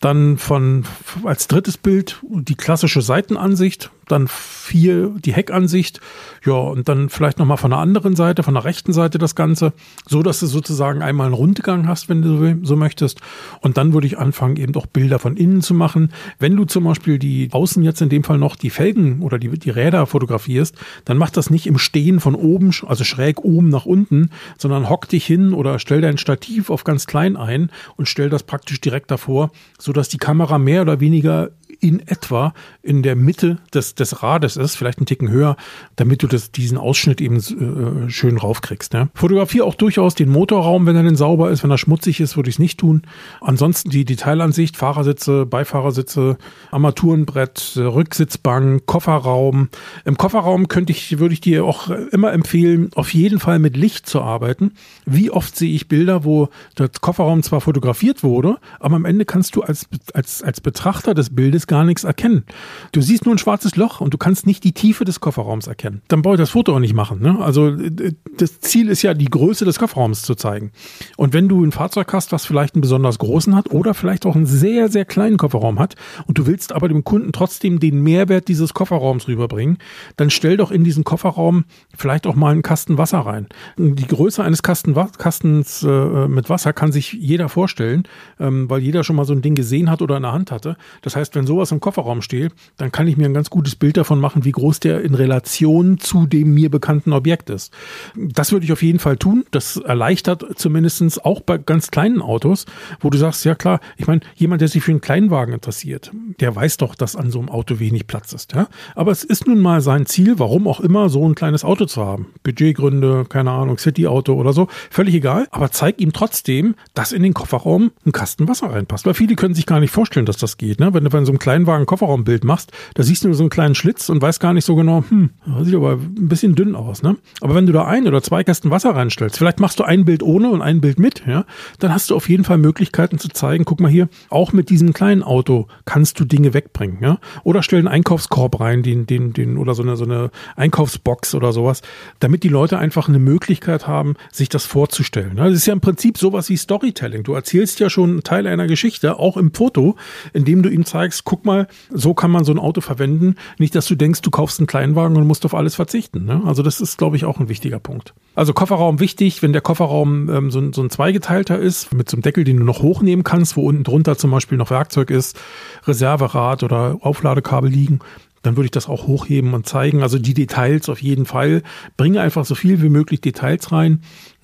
Dann 0.00 0.36
von 0.36 0.84
als 1.24 1.46
drittes 1.46 1.76
Bild 1.76 2.18
die 2.22 2.56
klassische 2.56 3.02
Seitenansicht, 3.02 3.90
dann 4.08 4.28
vier 4.28 5.10
die 5.24 5.32
Heckansicht, 5.32 6.00
ja, 6.44 6.54
und 6.54 6.88
dann 6.88 7.08
vielleicht 7.08 7.38
nochmal 7.38 7.56
von 7.56 7.70
der 7.70 7.80
anderen 7.80 8.16
Seite, 8.16 8.42
von 8.42 8.54
der 8.54 8.64
rechten 8.64 8.92
Seite 8.92 9.18
das 9.18 9.34
Ganze, 9.34 9.72
so 10.08 10.22
dass 10.22 10.40
du 10.40 10.46
sozusagen 10.46 11.02
einmal 11.02 11.26
einen 11.26 11.34
Rundgang 11.34 11.86
hast, 11.86 12.08
wenn 12.08 12.22
du 12.22 12.64
so 12.64 12.76
möchtest. 12.76 13.20
Und 13.60 13.76
dann 13.76 13.92
würde 13.92 14.06
ich 14.06 14.18
anfangen, 14.18 14.56
eben 14.56 14.74
auch 14.74 14.86
Bilder 14.86 15.18
von 15.18 15.36
innen 15.36 15.62
zu 15.62 15.74
machen. 15.74 16.12
Wenn 16.38 16.56
du 16.56 16.64
zum 16.64 16.84
Beispiel 16.84 17.18
die 17.18 17.48
außen 17.52 17.82
jetzt 17.82 18.02
in 18.02 18.08
dem 18.08 18.24
Fall 18.24 18.38
noch 18.38 18.56
die 18.56 18.70
Felgen 18.70 19.22
oder 19.22 19.38
die, 19.38 19.48
die 19.50 19.70
Räder 19.70 20.06
fotografierst, 20.06 20.76
dann 21.04 21.16
mach 21.16 21.30
das 21.30 21.50
nicht 21.50 21.66
im 21.66 21.78
Stehen 21.78 22.20
von 22.20 22.34
oben, 22.34 22.72
also 22.86 23.04
schräg 23.04 23.44
oben 23.44 23.68
nach 23.68 23.86
unten, 23.86 24.30
sondern 24.58 24.88
hock 24.88 25.08
dich 25.08 25.26
hin 25.26 25.52
oder 25.54 25.78
stell 25.78 26.00
dein 26.00 26.18
Stativ 26.18 26.70
auf 26.70 26.84
ganz 26.84 27.06
klein 27.06 27.36
ein 27.36 27.70
und 27.96 28.08
stell 28.08 28.30
das 28.30 28.42
praktisch 28.42 28.80
direkt 28.80 29.10
davor, 29.10 29.50
so 29.78 29.92
dass 29.92 30.08
die 30.08 30.18
Kamera 30.18 30.58
mehr 30.58 30.82
oder 30.82 31.00
weniger 31.00 31.50
in 31.82 32.00
etwa 32.06 32.54
in 32.80 33.02
der 33.02 33.16
Mitte 33.16 33.58
des, 33.74 33.96
des 33.96 34.22
Rades 34.22 34.56
ist, 34.56 34.76
vielleicht 34.76 34.98
einen 34.98 35.06
Ticken 35.06 35.28
höher, 35.28 35.56
damit 35.96 36.22
du 36.22 36.28
das, 36.28 36.52
diesen 36.52 36.78
Ausschnitt 36.78 37.20
eben 37.20 37.36
äh, 37.36 38.08
schön 38.08 38.38
raufkriegst. 38.38 38.92
Ne? 38.92 39.10
Fotografiere 39.14 39.64
auch 39.64 39.74
durchaus 39.74 40.14
den 40.14 40.28
Motorraum, 40.28 40.86
wenn 40.86 40.94
er 40.94 41.02
denn 41.02 41.16
sauber 41.16 41.50
ist. 41.50 41.64
Wenn 41.64 41.72
er 41.72 41.78
schmutzig 41.78 42.20
ist, 42.20 42.36
würde 42.36 42.48
ich 42.48 42.54
es 42.56 42.58
nicht 42.60 42.78
tun. 42.78 43.02
Ansonsten 43.40 43.90
die 43.90 44.04
Detailansicht, 44.04 44.76
Fahrersitze, 44.76 45.44
Beifahrersitze, 45.44 46.38
Armaturenbrett, 46.70 47.72
Rücksitzbank, 47.76 48.86
Kofferraum. 48.86 49.68
Im 50.04 50.16
Kofferraum 50.16 50.68
könnte 50.68 50.92
ich, 50.92 51.18
würde 51.18 51.34
ich 51.34 51.40
dir 51.40 51.64
auch 51.64 51.90
immer 51.90 52.32
empfehlen, 52.32 52.90
auf 52.94 53.12
jeden 53.12 53.40
Fall 53.40 53.58
mit 53.58 53.76
Licht 53.76 54.08
zu 54.08 54.22
arbeiten. 54.22 54.74
Wie 55.04 55.32
oft 55.32 55.56
sehe 55.56 55.74
ich 55.74 55.88
Bilder, 55.88 56.22
wo 56.22 56.48
der 56.78 56.88
Kofferraum 56.88 57.42
zwar 57.42 57.60
fotografiert 57.60 58.22
wurde, 58.22 58.58
aber 58.78 58.94
am 58.94 59.04
Ende 59.04 59.24
kannst 59.24 59.56
du 59.56 59.62
als, 59.62 59.88
als, 60.14 60.44
als 60.44 60.60
Betrachter 60.60 61.14
des 61.14 61.34
Bildes 61.34 61.66
gar 61.72 61.84
nichts 61.84 62.04
erkennen. 62.04 62.44
Du 62.92 63.00
siehst 63.00 63.24
nur 63.24 63.34
ein 63.34 63.38
schwarzes 63.38 63.76
Loch 63.76 64.02
und 64.02 64.12
du 64.12 64.18
kannst 64.18 64.46
nicht 64.46 64.62
die 64.62 64.72
Tiefe 64.72 65.06
des 65.06 65.20
Kofferraums 65.20 65.68
erkennen. 65.68 66.02
Dann 66.08 66.20
brauche 66.20 66.34
ich 66.34 66.40
das 66.40 66.50
Foto 66.50 66.74
auch 66.74 66.80
nicht 66.80 66.92
machen. 66.92 67.22
Ne? 67.22 67.38
Also 67.40 67.68
äh, 67.68 68.12
das 68.36 68.60
Ziel 68.60 68.90
ist 68.90 69.00
ja, 69.00 69.14
die 69.14 69.24
Größe 69.24 69.64
des 69.64 69.78
Kofferraums 69.78 70.20
zu 70.20 70.34
zeigen. 70.34 70.70
Und 71.16 71.32
wenn 71.32 71.48
du 71.48 71.64
ein 71.64 71.72
Fahrzeug 71.72 72.12
hast, 72.12 72.30
was 72.30 72.44
vielleicht 72.44 72.74
einen 72.74 72.82
besonders 72.82 73.18
großen 73.18 73.56
hat 73.56 73.70
oder 73.70 73.94
vielleicht 73.94 74.26
auch 74.26 74.36
einen 74.36 74.44
sehr, 74.44 74.90
sehr 74.90 75.06
kleinen 75.06 75.38
Kofferraum 75.38 75.78
hat 75.78 75.94
und 76.26 76.36
du 76.36 76.46
willst 76.46 76.74
aber 76.74 76.88
dem 76.88 77.04
Kunden 77.04 77.32
trotzdem 77.32 77.80
den 77.80 78.02
Mehrwert 78.02 78.48
dieses 78.48 78.74
Kofferraums 78.74 79.26
rüberbringen, 79.26 79.78
dann 80.18 80.28
stell 80.28 80.58
doch 80.58 80.70
in 80.70 80.84
diesen 80.84 81.04
Kofferraum 81.04 81.64
vielleicht 81.96 82.26
auch 82.26 82.34
mal 82.34 82.52
einen 82.52 82.60
Kasten 82.60 82.98
Wasser 82.98 83.20
rein. 83.20 83.46
Die 83.78 84.06
Größe 84.06 84.44
eines 84.44 84.62
Kasten, 84.62 84.94
Kastens 85.16 85.82
äh, 85.82 86.28
mit 86.28 86.50
Wasser 86.50 86.74
kann 86.74 86.92
sich 86.92 87.14
jeder 87.14 87.48
vorstellen, 87.48 88.02
ähm, 88.38 88.68
weil 88.68 88.82
jeder 88.82 89.04
schon 89.04 89.16
mal 89.16 89.24
so 89.24 89.32
ein 89.32 89.40
Ding 89.40 89.54
gesehen 89.54 89.90
hat 89.90 90.02
oder 90.02 90.18
in 90.18 90.22
der 90.22 90.32
Hand 90.32 90.50
hatte. 90.50 90.76
Das 91.00 91.16
heißt, 91.16 91.34
wenn 91.34 91.46
sowas 91.46 91.61
sowas 91.62 91.72
im 91.72 91.80
Kofferraum 91.80 92.22
stehe, 92.22 92.50
dann 92.76 92.90
kann 92.90 93.06
ich 93.06 93.16
mir 93.16 93.26
ein 93.26 93.34
ganz 93.34 93.48
gutes 93.48 93.76
Bild 93.76 93.96
davon 93.96 94.18
machen, 94.18 94.44
wie 94.44 94.50
groß 94.50 94.80
der 94.80 95.02
in 95.02 95.14
Relation 95.14 95.98
zu 95.98 96.26
dem 96.26 96.52
mir 96.54 96.70
bekannten 96.70 97.12
Objekt 97.12 97.50
ist. 97.50 97.72
Das 98.16 98.50
würde 98.50 98.64
ich 98.64 98.72
auf 98.72 98.82
jeden 98.82 98.98
Fall 98.98 99.16
tun. 99.16 99.44
Das 99.52 99.76
erleichtert 99.76 100.44
zumindestens 100.56 101.18
auch 101.18 101.40
bei 101.40 101.58
ganz 101.58 101.90
kleinen 101.92 102.20
Autos, 102.20 102.66
wo 103.00 103.10
du 103.10 103.18
sagst, 103.18 103.44
ja 103.44 103.54
klar, 103.54 103.80
ich 103.96 104.08
meine, 104.08 104.22
jemand, 104.34 104.60
der 104.60 104.68
sich 104.68 104.82
für 104.82 104.90
einen 104.90 105.00
Kleinwagen 105.00 105.54
interessiert, 105.54 106.10
der 106.40 106.54
weiß 106.56 106.78
doch, 106.78 106.96
dass 106.96 107.14
an 107.14 107.30
so 107.30 107.38
einem 107.38 107.48
Auto 107.48 107.78
wenig 107.78 108.08
Platz 108.08 108.32
ist. 108.32 108.54
Ja? 108.54 108.66
Aber 108.96 109.12
es 109.12 109.22
ist 109.22 109.46
nun 109.46 109.60
mal 109.60 109.80
sein 109.80 110.06
Ziel, 110.06 110.38
warum 110.38 110.66
auch 110.66 110.80
immer, 110.80 111.08
so 111.08 111.28
ein 111.28 111.36
kleines 111.36 111.64
Auto 111.64 111.84
zu 111.84 112.04
haben. 112.04 112.26
Budgetgründe, 112.42 113.26
keine 113.28 113.52
Ahnung, 113.52 113.78
City-Auto 113.78 114.34
oder 114.34 114.52
so, 114.52 114.66
völlig 114.90 115.14
egal. 115.14 115.46
Aber 115.52 115.70
zeig 115.70 116.00
ihm 116.00 116.12
trotzdem, 116.12 116.74
dass 116.94 117.12
in 117.12 117.22
den 117.22 117.34
Kofferraum 117.34 117.92
ein 118.04 118.12
Kasten 118.12 118.48
Wasser 118.48 118.72
reinpasst. 118.72 119.06
Weil 119.06 119.14
viele 119.14 119.36
können 119.36 119.54
sich 119.54 119.66
gar 119.66 119.78
nicht 119.78 119.92
vorstellen, 119.92 120.26
dass 120.26 120.38
das 120.38 120.56
geht. 120.56 120.80
Ne? 120.80 120.92
Wenn 120.92 121.04
du 121.04 121.10
bei 121.10 121.22
so 121.24 121.30
einem 121.30 121.38
kleinen 121.38 121.51
Kleinwagen 121.52 121.84
Kofferraumbild 121.84 122.44
machst, 122.44 122.72
da 122.94 123.02
siehst 123.02 123.24
du 123.24 123.28
nur 123.28 123.34
so 123.34 123.42
einen 123.42 123.50
kleinen 123.50 123.74
Schlitz 123.74 124.08
und 124.08 124.22
weißt 124.22 124.40
gar 124.40 124.54
nicht 124.54 124.64
so 124.64 124.74
genau, 124.74 125.04
hm, 125.06 125.28
sieht 125.60 125.74
aber 125.74 125.92
ein 125.92 126.28
bisschen 126.28 126.54
dünn 126.54 126.74
aus, 126.74 127.02
ne? 127.02 127.18
Aber 127.42 127.54
wenn 127.54 127.66
du 127.66 127.74
da 127.74 127.84
ein 127.84 128.08
oder 128.08 128.22
zwei 128.22 128.42
Kästen 128.42 128.70
Wasser 128.70 128.96
reinstellst, 128.96 129.36
vielleicht 129.36 129.60
machst 129.60 129.78
du 129.78 129.84
ein 129.84 130.06
Bild 130.06 130.22
ohne 130.22 130.50
und 130.50 130.62
ein 130.62 130.80
Bild 130.80 130.98
mit, 130.98 131.26
ja, 131.26 131.44
dann 131.78 131.92
hast 131.92 132.08
du 132.08 132.16
auf 132.16 132.30
jeden 132.30 132.44
Fall 132.44 132.56
Möglichkeiten 132.56 133.18
zu 133.18 133.28
zeigen, 133.28 133.66
guck 133.66 133.80
mal 133.80 133.90
hier, 133.90 134.08
auch 134.30 134.54
mit 134.54 134.70
diesem 134.70 134.94
kleinen 134.94 135.22
Auto 135.22 135.66
kannst 135.84 136.18
du 136.20 136.24
Dinge 136.24 136.54
wegbringen, 136.54 136.98
ja? 137.02 137.18
Oder 137.44 137.62
stell 137.62 137.80
einen 137.80 137.88
Einkaufskorb 137.88 138.58
rein, 138.58 138.82
den, 138.82 139.04
den, 139.04 139.34
den, 139.34 139.58
oder 139.58 139.74
so 139.74 139.82
eine, 139.82 139.96
so 139.96 140.04
eine 140.04 140.30
Einkaufsbox 140.56 141.34
oder 141.34 141.52
sowas, 141.52 141.82
damit 142.18 142.44
die 142.44 142.48
Leute 142.48 142.78
einfach 142.78 143.10
eine 143.10 143.18
Möglichkeit 143.18 143.86
haben, 143.86 144.14
sich 144.32 144.48
das 144.48 144.64
vorzustellen. 144.64 145.36
Das 145.36 145.52
ist 145.52 145.66
ja 145.66 145.74
im 145.74 145.82
Prinzip 145.82 146.16
sowas 146.16 146.48
wie 146.48 146.56
Storytelling. 146.56 147.24
Du 147.24 147.34
erzählst 147.34 147.78
ja 147.78 147.90
schon 147.90 148.22
Teil 148.22 148.46
einer 148.46 148.66
Geschichte, 148.66 149.18
auch 149.18 149.36
im 149.36 149.52
Foto, 149.52 149.96
indem 150.32 150.62
du 150.62 150.70
ihm 150.70 150.86
zeigst, 150.86 151.24
guck 151.32 151.46
mal, 151.46 151.66
so 151.88 152.12
kann 152.12 152.30
man 152.30 152.44
so 152.44 152.52
ein 152.52 152.58
Auto 152.58 152.82
verwenden. 152.82 153.36
Nicht, 153.58 153.74
dass 153.74 153.86
du 153.86 153.94
denkst, 153.94 154.20
du 154.20 154.30
kaufst 154.30 154.60
einen 154.60 154.66
Kleinwagen 154.66 155.16
und 155.16 155.26
musst 155.26 155.46
auf 155.46 155.54
alles 155.54 155.74
verzichten. 155.74 156.26
Ne? 156.26 156.42
Also 156.44 156.62
das 156.62 156.78
ist, 156.78 156.98
glaube 156.98 157.16
ich, 157.16 157.24
auch 157.24 157.40
ein 157.40 157.48
wichtiger 157.48 157.78
Punkt. 157.78 158.12
Also 158.34 158.52
Kofferraum 158.52 159.00
wichtig, 159.00 159.42
wenn 159.42 159.54
der 159.54 159.62
Kofferraum 159.62 160.28
ähm, 160.28 160.50
so, 160.50 160.72
so 160.72 160.82
ein 160.82 160.90
zweigeteilter 160.90 161.58
ist, 161.58 161.94
mit 161.94 162.10
so 162.10 162.18
einem 162.18 162.22
Deckel, 162.22 162.44
den 162.44 162.58
du 162.58 162.64
noch 162.64 162.82
hochnehmen 162.82 163.24
kannst, 163.24 163.56
wo 163.56 163.62
unten 163.66 163.82
drunter 163.82 164.18
zum 164.18 164.30
Beispiel 164.30 164.58
noch 164.58 164.68
Werkzeug 164.68 165.08
ist, 165.08 165.40
Reserverad 165.86 166.64
oder 166.64 166.98
Aufladekabel 167.00 167.70
liegen, 167.70 168.00
dann 168.42 168.58
würde 168.58 168.66
ich 168.66 168.72
das 168.72 168.86
auch 168.86 169.06
hochheben 169.06 169.54
und 169.54 169.66
zeigen. 169.66 170.02
Also 170.02 170.18
die 170.18 170.34
Details 170.34 170.90
auf 170.90 171.00
jeden 171.00 171.24
Fall. 171.24 171.62
Bringe 171.96 172.20
einfach 172.20 172.44
so 172.44 172.54
viel 172.54 172.82
wie 172.82 172.90
möglich 172.90 173.22
Details 173.22 173.72
rein, 173.72 174.02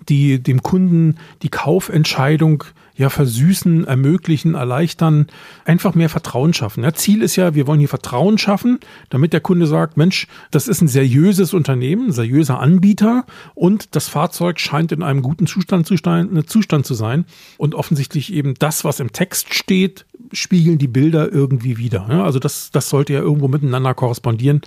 die 0.09 0.43
dem 0.43 0.63
Kunden 0.63 1.17
die 1.43 1.51
Kaufentscheidung 1.51 2.65
ja 2.99 3.09
versüßen, 3.09 3.87
ermöglichen, 3.87 4.55
erleichtern, 4.55 5.29
einfach 5.65 5.95
mehr 5.95 6.09
Vertrauen 6.09 6.53
schaffen. 6.53 6.83
Ja, 6.83 6.93
Ziel 6.93 7.23
ist 7.23 7.37
ja, 7.37 7.55
wir 7.55 7.67
wollen 7.67 7.79
hier 7.79 7.89
Vertrauen 7.89 8.37
schaffen, 8.37 8.81
damit 9.09 9.33
der 9.33 9.41
Kunde 9.41 9.67
sagt, 9.67 9.97
Mensch, 9.97 10.27
das 10.51 10.69
ist 10.69 10.83
ein 10.83 10.89
seriöses 10.89 11.55
Unternehmen, 11.55 12.09
ein 12.09 12.13
seriöser 12.13 12.59
Anbieter 12.59 13.25
und 13.55 13.95
das 13.95 14.09
Fahrzeug 14.09 14.59
scheint 14.59 14.93
in 14.93 15.03
einem 15.03 15.23
guten 15.23 15.47
Zustand 15.47 15.87
zu, 15.87 15.95
Zustand 15.95 16.87
zu 16.87 16.95
sein 16.95 17.25
und 17.57 17.75
offensichtlich 17.75 18.33
eben 18.33 18.55
das, 18.59 18.85
was 18.85 19.01
im 19.01 19.13
Text 19.13 19.55
steht, 19.55 20.05
spiegeln 20.33 20.79
die 20.79 20.89
Bilder 20.89 21.33
irgendwie 21.33 21.79
wieder. 21.79 22.07
Ja, 22.11 22.25
also 22.25 22.39
das, 22.39 22.71
das 22.71 22.89
sollte 22.89 23.13
ja 23.13 23.21
irgendwo 23.21 23.49
miteinander 23.49 23.95
korrespondieren. 23.95 24.61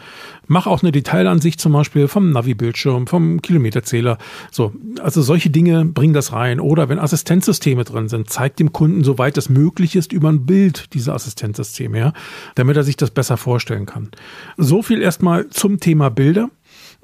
Mach 0.48 0.68
auch 0.68 0.82
eine 0.82 0.92
Detailansicht 0.92 1.60
zum 1.60 1.74
Beispiel 1.74 2.08
vom 2.08 2.32
Navi-Bildschirm, 2.32 3.08
vom 3.08 3.42
Kilometerzähler. 3.42 4.18
So, 4.52 4.74
also 5.02 5.22
solche 5.22 5.50
Dinge 5.50 5.86
bringen 5.86 6.14
das 6.14 6.34
rein. 6.34 6.60
Oder 6.60 6.90
wenn 6.90 7.00
Assistenzsysteme 7.00 7.84
drin 7.84 8.10
sind, 8.10 8.30
zeigt 8.30 8.60
dem 8.60 8.74
Kunden, 8.74 9.04
soweit 9.04 9.38
es 9.38 9.50
möglich 9.50 9.96
ist, 9.96 10.14
über 10.14 10.30
ein 10.30 10.46
Bild 10.46 10.94
diese 10.94 11.14
Assistenzsysteme, 11.14 12.00
ja, 12.00 12.14
damit 12.56 12.78
er 12.78 12.84
sich 12.84 12.98
das 12.98 13.12
besser 13.12 13.38
vorstellen 13.38 13.86
kann. 13.86 14.10
So 14.58 14.82
viel 14.82 15.02
erstmal 15.02 15.50
zum 15.50 15.80
Thema 15.80 16.10
Bilder. 16.10 16.50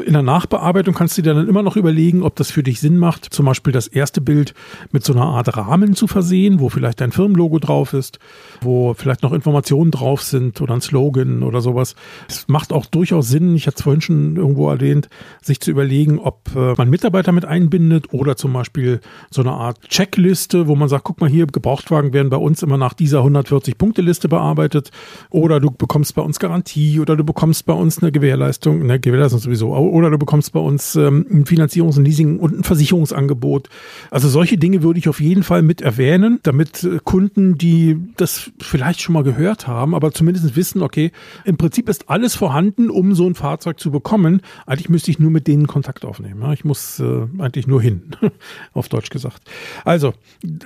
In 0.05 0.13
der 0.13 0.21
Nachbearbeitung 0.21 0.93
kannst 0.93 1.17
du 1.17 1.23
dir 1.23 1.33
dann 1.33 1.47
immer 1.47 1.63
noch 1.63 1.75
überlegen, 1.75 2.21
ob 2.21 2.36
das 2.36 2.51
für 2.51 2.62
dich 2.62 2.79
Sinn 2.79 2.99
macht, 2.99 3.25
zum 3.33 3.47
Beispiel 3.47 3.73
das 3.73 3.88
erste 3.88 4.21
Bild 4.21 4.53
mit 4.91 5.03
so 5.03 5.12
einer 5.13 5.25
Art 5.25 5.57
Rahmen 5.57 5.95
zu 5.95 6.05
versehen, 6.05 6.60
wo 6.60 6.69
vielleicht 6.69 7.01
dein 7.01 7.12
Firmenlogo 7.12 7.57
drauf 7.57 7.93
ist, 7.93 8.19
wo 8.62 8.93
vielleicht 8.93 9.23
noch 9.23 9.33
Informationen 9.33 9.89
drauf 9.89 10.21
sind 10.21 10.62
oder 10.62 10.75
ein 10.75 10.81
Slogan 10.81 11.41
oder 11.41 11.62
sowas. 11.62 11.95
Es 12.29 12.47
macht 12.47 12.73
auch 12.73 12.86
durchaus 12.86 13.29
Sinn, 13.29 13.55
ich 13.55 13.65
hatte 13.65 13.77
es 13.77 13.81
vorhin 13.81 14.01
schon 14.01 14.36
irgendwo 14.36 14.69
erwähnt, 14.69 15.10
sich 15.41 15.62
zu 15.62 15.71
überlegen, 15.71 16.19
ob 16.19 16.55
äh, 16.55 16.73
man 16.77 16.91
Mitarbeiter 16.91 17.31
mit 17.31 17.45
einbindet 17.45 18.13
oder 18.13 18.36
zum 18.36 18.53
Beispiel 18.53 18.99
so 19.31 19.41
eine 19.41 19.53
Art 19.53 19.81
Checkliste, 19.89 20.67
wo 20.67 20.75
man 20.75 20.89
sagt, 20.89 21.05
guck 21.05 21.21
mal 21.21 21.29
hier, 21.29 21.47
Gebrauchtwagen 21.47 22.13
werden 22.13 22.29
bei 22.29 22.38
uns 22.38 22.62
immer 22.62 22.77
nach 22.77 22.93
dieser 22.93 23.21
140-Punkte-Liste 23.21 24.29
bearbeitet 24.29 24.91
oder 25.31 25.60
du 25.60 25.71
bekommst 25.71 26.13
bei 26.13 26.21
uns 26.21 26.38
Garantie 26.38 26.99
oder 26.99 27.15
du 27.15 27.23
bekommst 27.23 27.65
bei 27.65 27.73
uns 27.73 27.97
eine 28.03 28.12
Gewährleistung, 28.12 28.83
eine 28.83 28.99
Gewährleistung 28.99 29.39
sowieso 29.39 29.73
oder 29.89 30.10
du 30.10 30.17
bekommst 30.17 30.54
bei 30.54 30.60
uns 30.60 30.95
ähm, 30.95 31.26
ein 31.30 31.45
Finanzierungs- 31.45 31.97
und 31.97 32.06
Leasing- 32.06 32.39
und 32.39 32.60
ein 32.60 32.63
Versicherungsangebot. 32.63 33.69
Also 34.12 34.30
solche 34.30 34.58
Dinge 34.58 34.84
würde 34.84 35.00
ich 35.00 35.10
auf 35.10 35.19
jeden 35.19 35.43
Fall 35.43 35.62
mit 35.62 35.82
erwähnen, 35.82 36.39
damit 36.43 36.84
äh, 36.84 37.00
Kunden, 37.04 37.58
die 37.58 37.97
das 38.17 38.52
vielleicht 38.60 39.02
schon 39.02 39.13
mal 39.13 39.23
gehört 39.23 39.67
haben, 39.67 39.95
aber 39.95 40.12
zumindest 40.12 40.56
wissen, 40.56 40.82
okay, 40.82 41.12
im 41.45 41.58
Prinzip 41.58 41.89
ist 41.89 42.10
alles 42.10 42.36
vorhanden, 42.36 42.89
um 42.89 43.13
so 43.15 43.28
ein 43.28 43.36
Fahrzeug 43.36 43.80
zu 43.80 43.91
bekommen. 43.91 44.41
Eigentlich 44.65 44.89
müsste 44.89 45.12
ich 45.12 45.19
nur 45.19 45.32
mit 45.32 45.47
denen 45.47 45.67
Kontakt 45.67 46.06
aufnehmen. 46.06 46.52
Ich 46.54 46.65
muss 46.65 47.00
äh, 47.00 47.28
eigentlich 47.39 47.67
nur 47.67 47.82
hin, 47.82 48.04
auf 48.73 48.89
Deutsch 48.89 49.10
gesagt. 49.10 49.43
Also, 49.86 50.13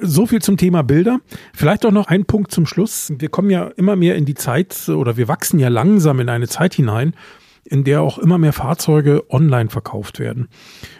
so 0.01 0.25
viel 0.25 0.41
zum 0.41 0.57
Thema 0.57 0.83
Bilder. 0.83 1.19
Vielleicht 1.53 1.85
auch 1.85 1.91
noch 1.91 2.07
ein 2.07 2.25
Punkt 2.25 2.51
zum 2.51 2.65
Schluss. 2.65 3.13
Wir 3.17 3.29
kommen 3.29 3.49
ja 3.49 3.65
immer 3.75 3.95
mehr 3.95 4.15
in 4.15 4.25
die 4.25 4.35
Zeit 4.35 4.89
oder 4.89 5.17
wir 5.17 5.27
wachsen 5.27 5.59
ja 5.59 5.67
langsam 5.67 6.19
in 6.19 6.29
eine 6.29 6.47
Zeit 6.47 6.73
hinein, 6.73 7.13
in 7.63 7.83
der 7.83 8.01
auch 8.01 8.17
immer 8.17 8.37
mehr 8.37 8.53
Fahrzeuge 8.53 9.23
online 9.29 9.69
verkauft 9.69 10.19
werden. 10.19 10.47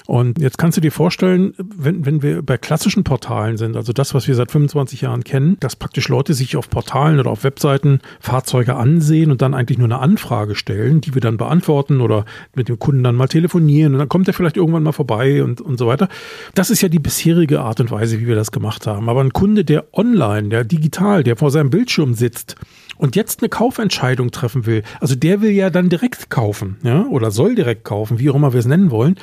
Und 0.05 0.39
jetzt 0.39 0.57
kannst 0.57 0.77
du 0.77 0.81
dir 0.81 0.91
vorstellen, 0.91 1.53
wenn, 1.57 2.05
wenn 2.05 2.21
wir 2.21 2.41
bei 2.41 2.57
klassischen 2.57 3.03
Portalen 3.03 3.57
sind, 3.57 3.75
also 3.75 3.93
das, 3.93 4.13
was 4.13 4.27
wir 4.27 4.35
seit 4.35 4.51
25 4.51 5.01
Jahren 5.01 5.23
kennen, 5.23 5.57
dass 5.59 5.75
praktisch 5.75 6.09
Leute 6.09 6.33
sich 6.33 6.57
auf 6.57 6.69
Portalen 6.69 7.19
oder 7.19 7.31
auf 7.31 7.43
Webseiten 7.43 7.99
Fahrzeuge 8.19 8.75
ansehen 8.75 9.31
und 9.31 9.41
dann 9.41 9.53
eigentlich 9.53 9.77
nur 9.77 9.87
eine 9.87 9.99
Anfrage 9.99 10.55
stellen, 10.55 11.01
die 11.01 11.13
wir 11.13 11.21
dann 11.21 11.37
beantworten 11.37 12.01
oder 12.01 12.25
mit 12.55 12.67
dem 12.67 12.77
Kunden 12.77 13.03
dann 13.03 13.15
mal 13.15 13.27
telefonieren 13.27 13.93
und 13.93 13.99
dann 13.99 14.09
kommt 14.09 14.27
er 14.27 14.33
vielleicht 14.33 14.57
irgendwann 14.57 14.83
mal 14.83 14.91
vorbei 14.91 15.43
und, 15.43 15.61
und 15.61 15.77
so 15.77 15.87
weiter. 15.87 16.09
Das 16.55 16.69
ist 16.69 16.81
ja 16.81 16.89
die 16.89 16.99
bisherige 16.99 17.61
Art 17.61 17.79
und 17.79 17.89
Weise, 17.89 18.19
wie 18.19 18.27
wir 18.27 18.35
das 18.35 18.51
gemacht 18.51 18.87
haben. 18.87 19.09
Aber 19.09 19.21
ein 19.21 19.33
Kunde, 19.33 19.63
der 19.63 19.85
online, 19.93 20.49
der 20.49 20.63
digital, 20.63 21.23
der 21.23 21.37
vor 21.37 21.51
seinem 21.51 21.69
Bildschirm 21.69 22.13
sitzt 22.13 22.55
und 23.01 23.15
jetzt 23.15 23.41
eine 23.41 23.49
Kaufentscheidung 23.49 24.31
treffen 24.31 24.65
will, 24.65 24.83
also 24.99 25.15
der 25.15 25.41
will 25.41 25.51
ja 25.51 25.69
dann 25.69 25.89
direkt 25.89 26.29
kaufen, 26.29 26.77
ja, 26.83 27.05
oder 27.07 27.31
soll 27.31 27.55
direkt 27.55 27.83
kaufen, 27.83 28.19
wie 28.19 28.29
auch 28.29 28.35
immer 28.35 28.53
wir 28.53 28.59
es 28.59 28.67
nennen 28.67 28.91
wollen 28.91 29.17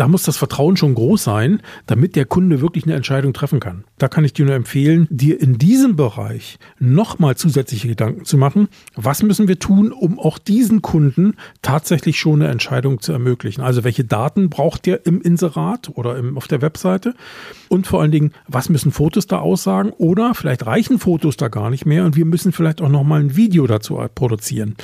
da 0.00 0.08
muss 0.08 0.22
das 0.22 0.38
Vertrauen 0.38 0.78
schon 0.78 0.94
groß 0.94 1.22
sein, 1.22 1.60
damit 1.84 2.16
der 2.16 2.24
Kunde 2.24 2.62
wirklich 2.62 2.84
eine 2.84 2.94
Entscheidung 2.94 3.34
treffen 3.34 3.60
kann. 3.60 3.84
Da 3.98 4.08
kann 4.08 4.24
ich 4.24 4.32
dir 4.32 4.46
nur 4.46 4.54
empfehlen, 4.54 5.06
dir 5.10 5.38
in 5.38 5.58
diesem 5.58 5.94
Bereich 5.94 6.58
nochmal 6.78 7.36
zusätzliche 7.36 7.86
Gedanken 7.86 8.24
zu 8.24 8.38
machen. 8.38 8.68
Was 8.96 9.22
müssen 9.22 9.46
wir 9.46 9.58
tun, 9.58 9.92
um 9.92 10.18
auch 10.18 10.38
diesen 10.38 10.80
Kunden 10.80 11.34
tatsächlich 11.60 12.18
schon 12.18 12.40
eine 12.40 12.50
Entscheidung 12.50 13.02
zu 13.02 13.12
ermöglichen? 13.12 13.60
Also 13.60 13.84
welche 13.84 14.04
Daten 14.04 14.48
braucht 14.48 14.86
der 14.86 15.04
im 15.04 15.20
Inserat 15.20 15.90
oder 15.94 16.16
im, 16.16 16.38
auf 16.38 16.48
der 16.48 16.62
Webseite? 16.62 17.14
Und 17.68 17.86
vor 17.86 18.00
allen 18.00 18.10
Dingen, 18.10 18.32
was 18.48 18.70
müssen 18.70 18.92
Fotos 18.92 19.26
da 19.26 19.40
aussagen? 19.40 19.90
Oder 19.90 20.34
vielleicht 20.34 20.64
reichen 20.64 20.98
Fotos 20.98 21.36
da 21.36 21.48
gar 21.48 21.68
nicht 21.68 21.84
mehr 21.84 22.06
und 22.06 22.16
wir 22.16 22.24
müssen 22.24 22.52
vielleicht 22.52 22.80
auch 22.80 22.88
nochmal 22.88 23.20
ein 23.20 23.36
Video 23.36 23.66
dazu 23.66 24.00
produzieren. 24.14 24.76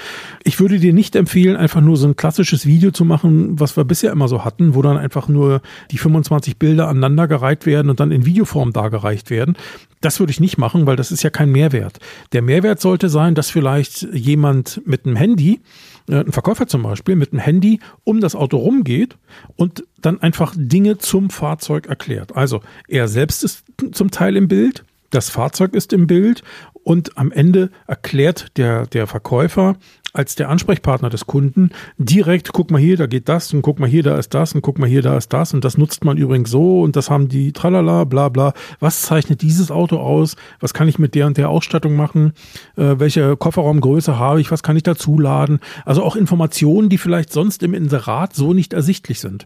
Ich 0.44 0.60
würde 0.60 0.78
dir 0.78 0.92
nicht 0.92 1.16
empfehlen, 1.16 1.56
einfach 1.56 1.80
nur 1.80 1.96
so 1.96 2.06
ein 2.06 2.16
klassisches 2.16 2.66
Video 2.66 2.90
zu 2.90 3.06
machen, 3.06 3.58
was 3.58 3.78
wir 3.78 3.84
bisher 3.84 4.12
immer 4.12 4.28
so 4.28 4.44
hatten, 4.44 4.74
wo 4.74 4.82
dann 4.82 5.05
einfach 5.06 5.28
nur 5.28 5.62
die 5.92 5.98
25 5.98 6.56
Bilder 6.58 6.88
aneinandergereiht 6.88 7.64
werden 7.64 7.90
und 7.90 8.00
dann 8.00 8.10
in 8.10 8.26
Videoform 8.26 8.72
dargereicht 8.72 9.30
werden. 9.30 9.56
Das 10.00 10.18
würde 10.18 10.32
ich 10.32 10.40
nicht 10.40 10.58
machen, 10.58 10.84
weil 10.86 10.96
das 10.96 11.12
ist 11.12 11.22
ja 11.22 11.30
kein 11.30 11.52
Mehrwert. 11.52 12.00
Der 12.32 12.42
Mehrwert 12.42 12.80
sollte 12.80 13.08
sein, 13.08 13.36
dass 13.36 13.50
vielleicht 13.50 14.02
jemand 14.12 14.82
mit 14.84 15.06
einem 15.06 15.14
Handy, 15.14 15.60
äh, 16.08 16.16
ein 16.16 16.32
Verkäufer 16.32 16.66
zum 16.66 16.82
Beispiel, 16.82 17.14
mit 17.14 17.32
einem 17.32 17.40
Handy 17.40 17.78
um 18.02 18.20
das 18.20 18.34
Auto 18.34 18.56
rumgeht 18.56 19.16
und 19.54 19.84
dann 20.02 20.20
einfach 20.20 20.54
Dinge 20.56 20.98
zum 20.98 21.30
Fahrzeug 21.30 21.86
erklärt. 21.86 22.36
Also 22.36 22.60
er 22.88 23.06
selbst 23.06 23.44
ist 23.44 23.64
zum 23.92 24.10
Teil 24.10 24.36
im 24.36 24.48
Bild, 24.48 24.84
das 25.10 25.30
Fahrzeug 25.30 25.74
ist 25.74 25.92
im 25.92 26.08
Bild 26.08 26.42
und 26.86 27.18
am 27.18 27.32
Ende 27.32 27.70
erklärt 27.88 28.56
der, 28.56 28.86
der 28.86 29.08
Verkäufer 29.08 29.74
als 30.16 30.34
der 30.34 30.48
Ansprechpartner 30.48 31.10
des 31.10 31.26
Kunden 31.26 31.70
direkt, 31.98 32.52
guck 32.52 32.70
mal 32.70 32.80
hier, 32.80 32.96
da 32.96 33.06
geht 33.06 33.28
das 33.28 33.52
und 33.52 33.62
guck 33.62 33.78
mal 33.78 33.88
hier, 33.88 34.02
da 34.02 34.16
ist 34.16 34.32
das 34.32 34.54
und 34.54 34.62
guck 34.62 34.78
mal 34.78 34.88
hier, 34.88 35.02
da 35.02 35.16
ist 35.16 35.32
das 35.32 35.52
und 35.52 35.64
das 35.64 35.76
nutzt 35.76 36.04
man 36.04 36.16
übrigens 36.16 36.50
so 36.50 36.80
und 36.80 36.96
das 36.96 37.10
haben 37.10 37.28
die 37.28 37.52
tralala, 37.52 38.04
bla 38.04 38.30
bla. 38.30 38.54
Was 38.80 39.02
zeichnet 39.02 39.42
dieses 39.42 39.70
Auto 39.70 39.98
aus? 39.98 40.36
Was 40.58 40.72
kann 40.72 40.88
ich 40.88 40.98
mit 40.98 41.14
der 41.14 41.26
und 41.26 41.36
der 41.36 41.50
Ausstattung 41.50 41.96
machen? 41.96 42.32
Äh, 42.76 42.98
welche 42.98 43.36
Kofferraumgröße 43.36 44.18
habe 44.18 44.40
ich? 44.40 44.50
Was 44.50 44.62
kann 44.62 44.76
ich 44.76 44.82
dazuladen? 44.82 45.60
Also 45.84 46.02
auch 46.02 46.16
Informationen, 46.16 46.88
die 46.88 46.98
vielleicht 46.98 47.30
sonst 47.30 47.62
im 47.62 47.74
Inserat 47.74 48.34
so 48.34 48.54
nicht 48.54 48.72
ersichtlich 48.72 49.20
sind. 49.20 49.44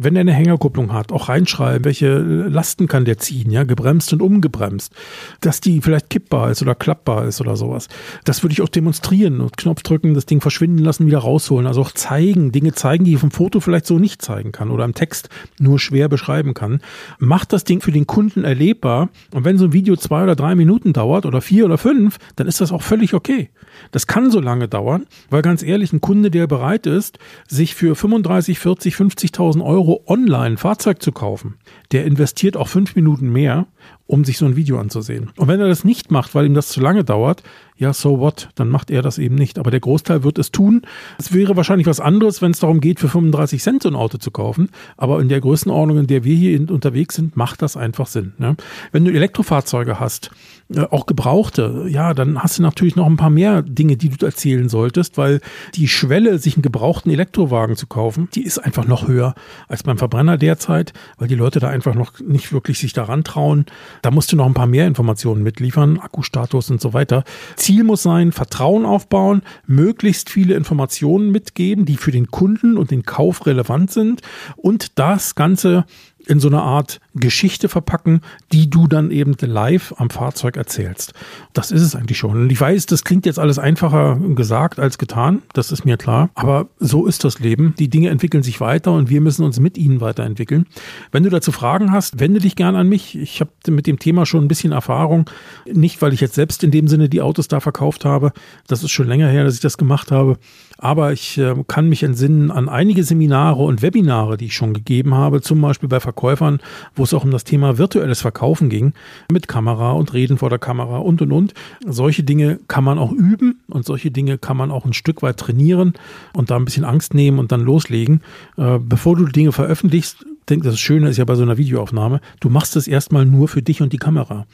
Wenn 0.00 0.14
er 0.14 0.20
eine 0.20 0.34
Hängerkupplung 0.34 0.92
hat, 0.92 1.10
auch 1.10 1.28
reinschreiben, 1.28 1.84
welche 1.84 2.18
Lasten 2.18 2.86
kann 2.86 3.04
der 3.04 3.18
ziehen, 3.18 3.50
ja, 3.50 3.64
gebremst 3.64 4.12
und 4.12 4.22
umgebremst, 4.22 4.92
dass 5.40 5.60
die 5.60 5.80
vielleicht 5.80 6.10
kippbar 6.10 6.50
ist 6.52 6.62
oder 6.62 6.76
klappbar 6.82 7.26
ist 7.26 7.40
oder 7.40 7.56
sowas. 7.56 7.88
Das 8.24 8.42
würde 8.42 8.52
ich 8.52 8.60
auch 8.60 8.68
demonstrieren 8.68 9.40
und 9.40 9.56
Knopf 9.56 9.82
drücken, 9.82 10.14
das 10.14 10.26
Ding 10.26 10.40
verschwinden 10.40 10.78
lassen, 10.78 11.06
wieder 11.06 11.18
rausholen. 11.18 11.66
Also 11.66 11.80
auch 11.80 11.92
zeigen, 11.92 12.50
Dinge 12.50 12.72
zeigen, 12.72 13.04
die 13.04 13.14
ich 13.14 13.20
dem 13.20 13.30
Foto 13.30 13.60
vielleicht 13.60 13.86
so 13.86 13.98
nicht 13.98 14.20
zeigen 14.20 14.52
kann 14.52 14.70
oder 14.70 14.84
im 14.84 14.94
Text 14.94 15.28
nur 15.60 15.78
schwer 15.78 16.08
beschreiben 16.08 16.54
kann. 16.54 16.80
Macht 17.18 17.52
das 17.52 17.64
Ding 17.64 17.80
für 17.80 17.92
den 17.92 18.06
Kunden 18.06 18.44
erlebbar. 18.44 19.10
Und 19.32 19.44
wenn 19.44 19.58
so 19.58 19.66
ein 19.66 19.72
Video 19.72 19.96
zwei 19.96 20.24
oder 20.24 20.34
drei 20.34 20.54
Minuten 20.54 20.92
dauert 20.92 21.24
oder 21.24 21.40
vier 21.40 21.64
oder 21.64 21.78
fünf, 21.78 22.18
dann 22.36 22.46
ist 22.46 22.60
das 22.60 22.72
auch 22.72 22.82
völlig 22.82 23.14
okay. 23.14 23.50
Das 23.92 24.06
kann 24.06 24.30
so 24.30 24.40
lange 24.40 24.68
dauern, 24.68 25.06
weil 25.30 25.42
ganz 25.42 25.62
ehrlich, 25.62 25.92
ein 25.92 26.00
Kunde, 26.00 26.30
der 26.30 26.46
bereit 26.46 26.86
ist, 26.86 27.18
sich 27.48 27.74
für 27.74 27.94
35, 27.94 28.58
40, 28.58 28.94
50.000 28.94 29.64
Euro 29.64 30.02
online 30.06 30.52
ein 30.52 30.56
Fahrzeug 30.56 31.02
zu 31.02 31.12
kaufen, 31.12 31.54
der 31.92 32.04
investiert 32.04 32.56
auch 32.56 32.68
fünf 32.68 32.96
Minuten 32.96 33.30
mehr, 33.30 33.66
um 34.06 34.24
sich 34.24 34.38
so 34.38 34.46
ein 34.46 34.56
Video 34.56 34.78
anzusehen. 34.78 35.30
Und 35.36 35.48
wenn 35.48 35.60
er 35.60 35.68
das 35.68 35.84
nicht 35.84 36.10
macht, 36.10 36.34
weil 36.34 36.46
ihm 36.46 36.54
das 36.54 36.68
zu 36.68 36.80
lange 36.80 37.04
dauert, 37.04 37.42
ja, 37.82 37.92
so 37.92 38.20
what, 38.20 38.48
dann 38.54 38.68
macht 38.68 38.92
er 38.92 39.02
das 39.02 39.18
eben 39.18 39.34
nicht. 39.34 39.58
Aber 39.58 39.72
der 39.72 39.80
Großteil 39.80 40.22
wird 40.22 40.38
es 40.38 40.52
tun. 40.52 40.82
Es 41.18 41.32
wäre 41.32 41.56
wahrscheinlich 41.56 41.88
was 41.88 41.98
anderes, 41.98 42.40
wenn 42.40 42.52
es 42.52 42.60
darum 42.60 42.80
geht, 42.80 43.00
für 43.00 43.08
35 43.08 43.60
Cent 43.60 43.82
so 43.82 43.88
ein 43.88 43.96
Auto 43.96 44.18
zu 44.18 44.30
kaufen. 44.30 44.68
Aber 44.96 45.20
in 45.20 45.28
der 45.28 45.40
Größenordnung, 45.40 45.98
in 45.98 46.06
der 46.06 46.22
wir 46.22 46.36
hier 46.36 46.70
unterwegs 46.70 47.16
sind, 47.16 47.36
macht 47.36 47.60
das 47.60 47.76
einfach 47.76 48.06
Sinn. 48.06 48.34
Ne? 48.38 48.56
Wenn 48.92 49.04
du 49.04 49.12
Elektrofahrzeuge 49.12 49.98
hast, 49.98 50.30
äh, 50.72 50.82
auch 50.90 51.06
Gebrauchte, 51.06 51.86
ja, 51.88 52.14
dann 52.14 52.40
hast 52.40 52.58
du 52.58 52.62
natürlich 52.62 52.94
noch 52.94 53.06
ein 53.06 53.16
paar 53.16 53.30
mehr 53.30 53.62
Dinge, 53.62 53.96
die 53.96 54.10
du 54.10 54.24
erzählen 54.24 54.68
solltest, 54.68 55.18
weil 55.18 55.40
die 55.74 55.88
Schwelle, 55.88 56.38
sich 56.38 56.54
einen 56.54 56.62
gebrauchten 56.62 57.10
Elektrowagen 57.10 57.74
zu 57.74 57.88
kaufen, 57.88 58.28
die 58.34 58.44
ist 58.44 58.58
einfach 58.58 58.86
noch 58.86 59.08
höher 59.08 59.34
als 59.66 59.82
beim 59.82 59.98
Verbrenner 59.98 60.38
derzeit, 60.38 60.92
weil 61.18 61.26
die 61.26 61.34
Leute 61.34 61.58
da 61.58 61.68
einfach 61.68 61.96
noch 61.96 62.20
nicht 62.20 62.52
wirklich 62.52 62.78
sich 62.78 62.92
daran 62.92 63.24
trauen. 63.24 63.66
Da 64.02 64.12
musst 64.12 64.30
du 64.30 64.36
noch 64.36 64.46
ein 64.46 64.54
paar 64.54 64.68
mehr 64.68 64.86
Informationen 64.86 65.42
mitliefern, 65.42 65.98
Akkustatus 65.98 66.70
und 66.70 66.80
so 66.80 66.92
weiter. 66.92 67.24
Ziel 67.56 67.71
Ziel 67.72 67.84
muss 67.84 68.02
sein, 68.02 68.32
Vertrauen 68.32 68.84
aufbauen, 68.84 69.40
möglichst 69.66 70.28
viele 70.28 70.56
Informationen 70.56 71.30
mitgeben, 71.30 71.86
die 71.86 71.96
für 71.96 72.10
den 72.10 72.30
Kunden 72.30 72.76
und 72.76 72.90
den 72.90 73.02
Kauf 73.04 73.46
relevant 73.46 73.90
sind 73.90 74.20
und 74.56 74.98
das 74.98 75.34
Ganze 75.34 75.86
in 76.26 76.38
so 76.38 76.48
eine 76.48 76.60
Art 76.60 77.00
Geschichte 77.14 77.68
verpacken, 77.68 78.22
die 78.52 78.70
du 78.70 78.86
dann 78.86 79.10
eben 79.10 79.36
live 79.40 79.94
am 79.98 80.10
Fahrzeug 80.10 80.56
erzählst. 80.56 81.12
Das 81.52 81.70
ist 81.70 81.82
es 81.82 81.94
eigentlich 81.94 82.18
schon. 82.18 82.42
Und 82.42 82.52
ich 82.52 82.60
weiß, 82.60 82.86
das 82.86 83.04
klingt 83.04 83.26
jetzt 83.26 83.38
alles 83.38 83.58
einfacher 83.58 84.18
gesagt 84.34 84.78
als 84.78 84.98
getan, 84.98 85.42
das 85.52 85.72
ist 85.72 85.84
mir 85.84 85.96
klar. 85.96 86.30
Aber 86.34 86.68
so 86.78 87.06
ist 87.06 87.24
das 87.24 87.38
Leben. 87.38 87.74
Die 87.78 87.88
Dinge 87.88 88.08
entwickeln 88.08 88.42
sich 88.42 88.60
weiter 88.60 88.92
und 88.92 89.10
wir 89.10 89.20
müssen 89.20 89.44
uns 89.44 89.60
mit 89.60 89.76
ihnen 89.76 90.00
weiterentwickeln. 90.00 90.66
Wenn 91.10 91.22
du 91.22 91.30
dazu 91.30 91.52
Fragen 91.52 91.92
hast, 91.92 92.20
wende 92.20 92.40
dich 92.40 92.56
gern 92.56 92.76
an 92.76 92.88
mich. 92.88 93.18
Ich 93.18 93.40
habe 93.40 93.50
mit 93.68 93.86
dem 93.86 93.98
Thema 93.98 94.26
schon 94.26 94.44
ein 94.44 94.48
bisschen 94.48 94.72
Erfahrung. 94.72 95.28
Nicht, 95.70 96.00
weil 96.02 96.12
ich 96.12 96.20
jetzt 96.20 96.34
selbst 96.34 96.64
in 96.64 96.70
dem 96.70 96.88
Sinne 96.88 97.08
die 97.08 97.20
Autos 97.20 97.48
da 97.48 97.60
verkauft 97.60 98.04
habe. 98.04 98.32
Das 98.66 98.82
ist 98.82 98.90
schon 98.90 99.06
länger 99.06 99.28
her, 99.28 99.44
dass 99.44 99.54
ich 99.54 99.60
das 99.60 99.78
gemacht 99.78 100.10
habe. 100.10 100.38
Aber 100.78 101.12
ich 101.12 101.38
äh, 101.38 101.54
kann 101.68 101.88
mich 101.88 102.02
entsinnen 102.02 102.50
an 102.50 102.68
einige 102.68 103.04
Seminare 103.04 103.62
und 103.62 103.82
Webinare, 103.82 104.36
die 104.36 104.46
ich 104.46 104.54
schon 104.54 104.74
gegeben 104.74 105.14
habe, 105.14 105.40
zum 105.40 105.60
Beispiel 105.60 105.88
bei 105.88 106.00
Verkäufern, 106.00 106.58
wo 106.96 107.01
es 107.02 107.14
auch 107.14 107.24
um 107.24 107.30
das 107.30 107.44
Thema 107.44 107.78
virtuelles 107.78 108.20
Verkaufen 108.20 108.68
ging, 108.68 108.92
mit 109.30 109.48
Kamera 109.48 109.92
und 109.92 110.12
Reden 110.12 110.38
vor 110.38 110.50
der 110.50 110.58
Kamera 110.58 110.98
und 110.98 111.22
und 111.22 111.32
und. 111.32 111.54
Solche 111.86 112.22
Dinge 112.22 112.58
kann 112.68 112.84
man 112.84 112.98
auch 112.98 113.12
üben 113.12 113.60
und 113.68 113.84
solche 113.84 114.10
Dinge 114.10 114.38
kann 114.38 114.56
man 114.56 114.70
auch 114.70 114.84
ein 114.84 114.92
Stück 114.92 115.22
weit 115.22 115.36
trainieren 115.36 115.94
und 116.34 116.50
da 116.50 116.56
ein 116.56 116.64
bisschen 116.64 116.84
Angst 116.84 117.14
nehmen 117.14 117.38
und 117.38 117.52
dann 117.52 117.60
loslegen. 117.60 118.22
Äh, 118.56 118.78
bevor 118.78 119.16
du 119.16 119.26
Dinge 119.26 119.52
veröffentlichst, 119.52 120.24
denke, 120.46 120.68
das 120.68 120.78
Schöne 120.78 121.08
ist 121.08 121.16
ja 121.16 121.24
bei 121.24 121.34
so 121.34 121.42
einer 121.42 121.58
Videoaufnahme, 121.58 122.20
du 122.40 122.48
machst 122.48 122.76
es 122.76 122.88
erstmal 122.88 123.24
nur 123.24 123.48
für 123.48 123.62
dich 123.62 123.82
und 123.82 123.92
die 123.92 123.98
Kamera. 123.98 124.46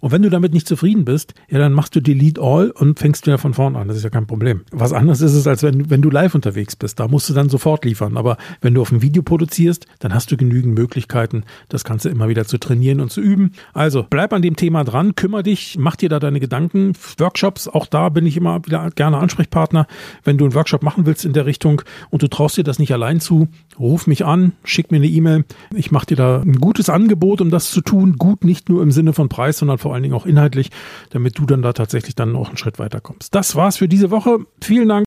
Und 0.00 0.12
wenn 0.12 0.22
du 0.22 0.30
damit 0.30 0.52
nicht 0.52 0.66
zufrieden 0.66 1.04
bist, 1.04 1.34
ja, 1.48 1.58
dann 1.58 1.72
machst 1.72 1.94
du 1.96 2.00
Delete 2.00 2.40
All 2.40 2.70
und 2.70 2.98
fängst 2.98 3.26
wieder 3.26 3.38
von 3.38 3.54
vorne 3.54 3.78
an. 3.78 3.88
Das 3.88 3.96
ist 3.96 4.04
ja 4.04 4.10
kein 4.10 4.26
Problem. 4.26 4.62
Was 4.72 4.92
anderes 4.92 5.20
ist 5.20 5.34
es, 5.34 5.46
als 5.46 5.62
wenn, 5.62 5.90
wenn 5.90 6.02
du 6.02 6.10
live 6.10 6.34
unterwegs 6.34 6.76
bist. 6.76 7.00
Da 7.00 7.08
musst 7.08 7.28
du 7.28 7.34
dann 7.34 7.48
sofort 7.48 7.84
liefern. 7.84 8.16
Aber 8.16 8.36
wenn 8.60 8.74
du 8.74 8.80
auf 8.80 8.92
ein 8.92 9.02
Video 9.02 9.22
produzierst, 9.22 9.86
dann 9.98 10.14
hast 10.14 10.30
du 10.30 10.36
genügend 10.36 10.74
Möglichkeiten, 10.74 11.44
das 11.68 11.84
Ganze 11.84 12.08
immer 12.08 12.28
wieder 12.28 12.46
zu 12.46 12.58
trainieren 12.58 13.00
und 13.00 13.10
zu 13.10 13.20
üben. 13.20 13.52
Also 13.72 14.06
bleib 14.08 14.32
an 14.32 14.42
dem 14.42 14.56
Thema 14.56 14.84
dran, 14.84 15.14
kümmere 15.14 15.42
dich, 15.42 15.76
mach 15.78 15.96
dir 15.96 16.08
da 16.08 16.18
deine 16.18 16.40
Gedanken. 16.40 16.92
Workshops, 17.18 17.68
auch 17.68 17.86
da 17.86 18.08
bin 18.08 18.26
ich 18.26 18.36
immer 18.36 18.64
wieder 18.64 18.90
gerne 18.94 19.18
Ansprechpartner. 19.18 19.86
Wenn 20.22 20.38
du 20.38 20.44
einen 20.44 20.54
Workshop 20.54 20.82
machen 20.82 21.06
willst 21.06 21.24
in 21.24 21.32
der 21.32 21.46
Richtung 21.46 21.82
und 22.10 22.22
du 22.22 22.28
traust 22.28 22.56
dir 22.56 22.64
das 22.64 22.78
nicht 22.78 22.92
allein 22.92 23.20
zu, 23.20 23.48
ruf 23.78 24.06
mich 24.06 24.24
an, 24.24 24.52
schick 24.64 24.90
mir 24.90 24.98
eine 24.98 25.06
E-Mail 25.06 25.33
ich 25.74 25.90
mache 25.90 26.06
dir 26.06 26.16
da 26.16 26.40
ein 26.40 26.60
gutes 26.60 26.88
Angebot, 26.88 27.40
um 27.40 27.50
das 27.50 27.70
zu 27.70 27.80
tun. 27.80 28.16
Gut 28.16 28.44
nicht 28.44 28.68
nur 28.68 28.82
im 28.82 28.90
Sinne 28.90 29.12
von 29.12 29.28
Preis, 29.28 29.58
sondern 29.58 29.78
vor 29.78 29.94
allen 29.94 30.02
Dingen 30.02 30.14
auch 30.14 30.26
inhaltlich, 30.26 30.70
damit 31.10 31.38
du 31.38 31.46
dann 31.46 31.62
da 31.62 31.72
tatsächlich 31.72 32.14
dann 32.14 32.36
auch 32.36 32.48
einen 32.48 32.56
Schritt 32.56 32.78
weiter 32.78 33.00
kommst. 33.00 33.34
Das 33.34 33.56
war's 33.56 33.78
für 33.78 33.88
diese 33.88 34.10
Woche. 34.10 34.38
Vielen 34.60 34.88
Dank. 34.88 35.04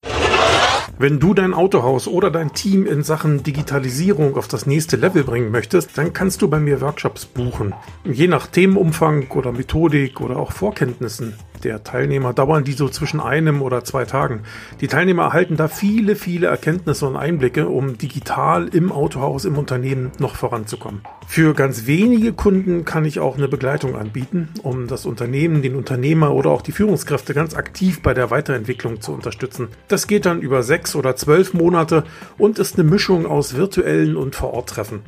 Wenn 0.99 1.19
du 1.19 1.35
dein 1.35 1.53
Autohaus 1.53 2.07
oder 2.07 2.31
dein 2.31 2.53
Team 2.53 2.87
in 2.87 3.03
Sachen 3.03 3.43
Digitalisierung 3.43 4.35
auf 4.35 4.47
das 4.47 4.65
nächste 4.65 4.97
Level 4.97 5.23
bringen 5.23 5.51
möchtest, 5.51 5.95
dann 5.95 6.11
kannst 6.11 6.41
du 6.41 6.47
bei 6.47 6.59
mir 6.59 6.81
Workshops 6.81 7.27
buchen. 7.27 7.75
Je 8.03 8.27
nach 8.27 8.47
Themenumfang 8.47 9.29
oder 9.29 9.51
Methodik 9.51 10.19
oder 10.21 10.37
auch 10.37 10.51
Vorkenntnissen 10.51 11.35
der 11.63 11.83
Teilnehmer 11.83 12.33
dauern 12.33 12.63
die 12.63 12.73
so 12.73 12.89
zwischen 12.89 13.19
einem 13.19 13.61
oder 13.61 13.83
zwei 13.83 14.05
Tagen. 14.05 14.41
Die 14.81 14.87
Teilnehmer 14.87 15.23
erhalten 15.23 15.57
da 15.57 15.67
viele, 15.67 16.15
viele 16.15 16.47
Erkenntnisse 16.47 17.07
und 17.07 17.15
Einblicke, 17.15 17.67
um 17.67 17.97
digital 17.97 18.67
im 18.67 18.91
Autohaus, 18.91 19.45
im 19.45 19.57
Unternehmen 19.57 20.11
noch 20.19 20.35
voranzukommen. 20.35 21.01
Für 21.27 21.53
ganz 21.53 21.87
wenige 21.87 22.31
Kunden 22.31 22.85
kann 22.85 23.03
ich 23.03 23.19
auch 23.19 23.37
eine 23.37 23.49
Begleitung 23.49 23.97
anbieten, 23.97 24.49
um 24.63 24.87
das 24.87 25.05
Unternehmen, 25.05 25.61
den 25.61 25.75
Unternehmer 25.75 26.33
oder 26.33 26.51
auch 26.51 26.61
die 26.61 26.71
Führungskräfte 26.71 27.33
ganz 27.33 27.53
aktiv 27.53 28.01
bei 28.01 28.13
der 28.13 28.31
Weiterentwicklung 28.31 29.01
zu 29.01 29.13
unterstützen. 29.13 29.67
Das 29.89 30.08
geht 30.08 30.25
dann 30.25 30.41
über 30.41 30.63
sechs 30.63 30.95
oder 30.95 31.17
zwölf 31.17 31.53
Monate 31.53 32.05
und 32.37 32.60
ist 32.60 32.79
eine 32.79 32.89
Mischung 32.89 33.25
aus 33.25 33.55
virtuellen 33.55 34.15
und 34.15 34.35
Vor-Ort-Treffen. 34.35 35.01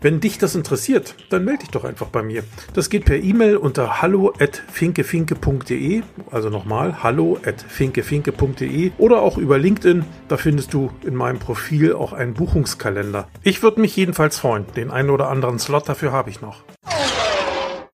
Wenn 0.00 0.20
dich 0.20 0.38
das 0.38 0.54
interessiert, 0.54 1.16
dann 1.30 1.44
melde 1.46 1.60
dich 1.60 1.70
doch 1.70 1.84
einfach 1.84 2.08
bei 2.08 2.22
mir. 2.22 2.44
Das 2.74 2.90
geht 2.90 3.06
per 3.06 3.16
E-Mail 3.16 3.56
unter 3.56 4.02
hallo@finkefinke.de, 4.02 5.93
also 6.30 6.50
nochmal 6.50 7.02
hallo@finkefinke.de 7.02 8.92
oder 8.98 9.22
auch 9.22 9.38
über 9.38 9.58
LinkedIn. 9.58 10.04
Da 10.28 10.36
findest 10.36 10.74
du 10.74 10.90
in 11.04 11.14
meinem 11.14 11.38
Profil 11.38 11.94
auch 11.94 12.12
einen 12.12 12.34
Buchungskalender. 12.34 13.28
Ich 13.42 13.62
würde 13.62 13.80
mich 13.80 13.96
jedenfalls 13.96 14.38
freuen. 14.38 14.66
Den 14.76 14.90
einen 14.90 15.10
oder 15.10 15.28
anderen 15.28 15.58
Slot 15.58 15.88
dafür 15.88 16.12
habe 16.12 16.30
ich 16.30 16.40
noch. 16.40 16.64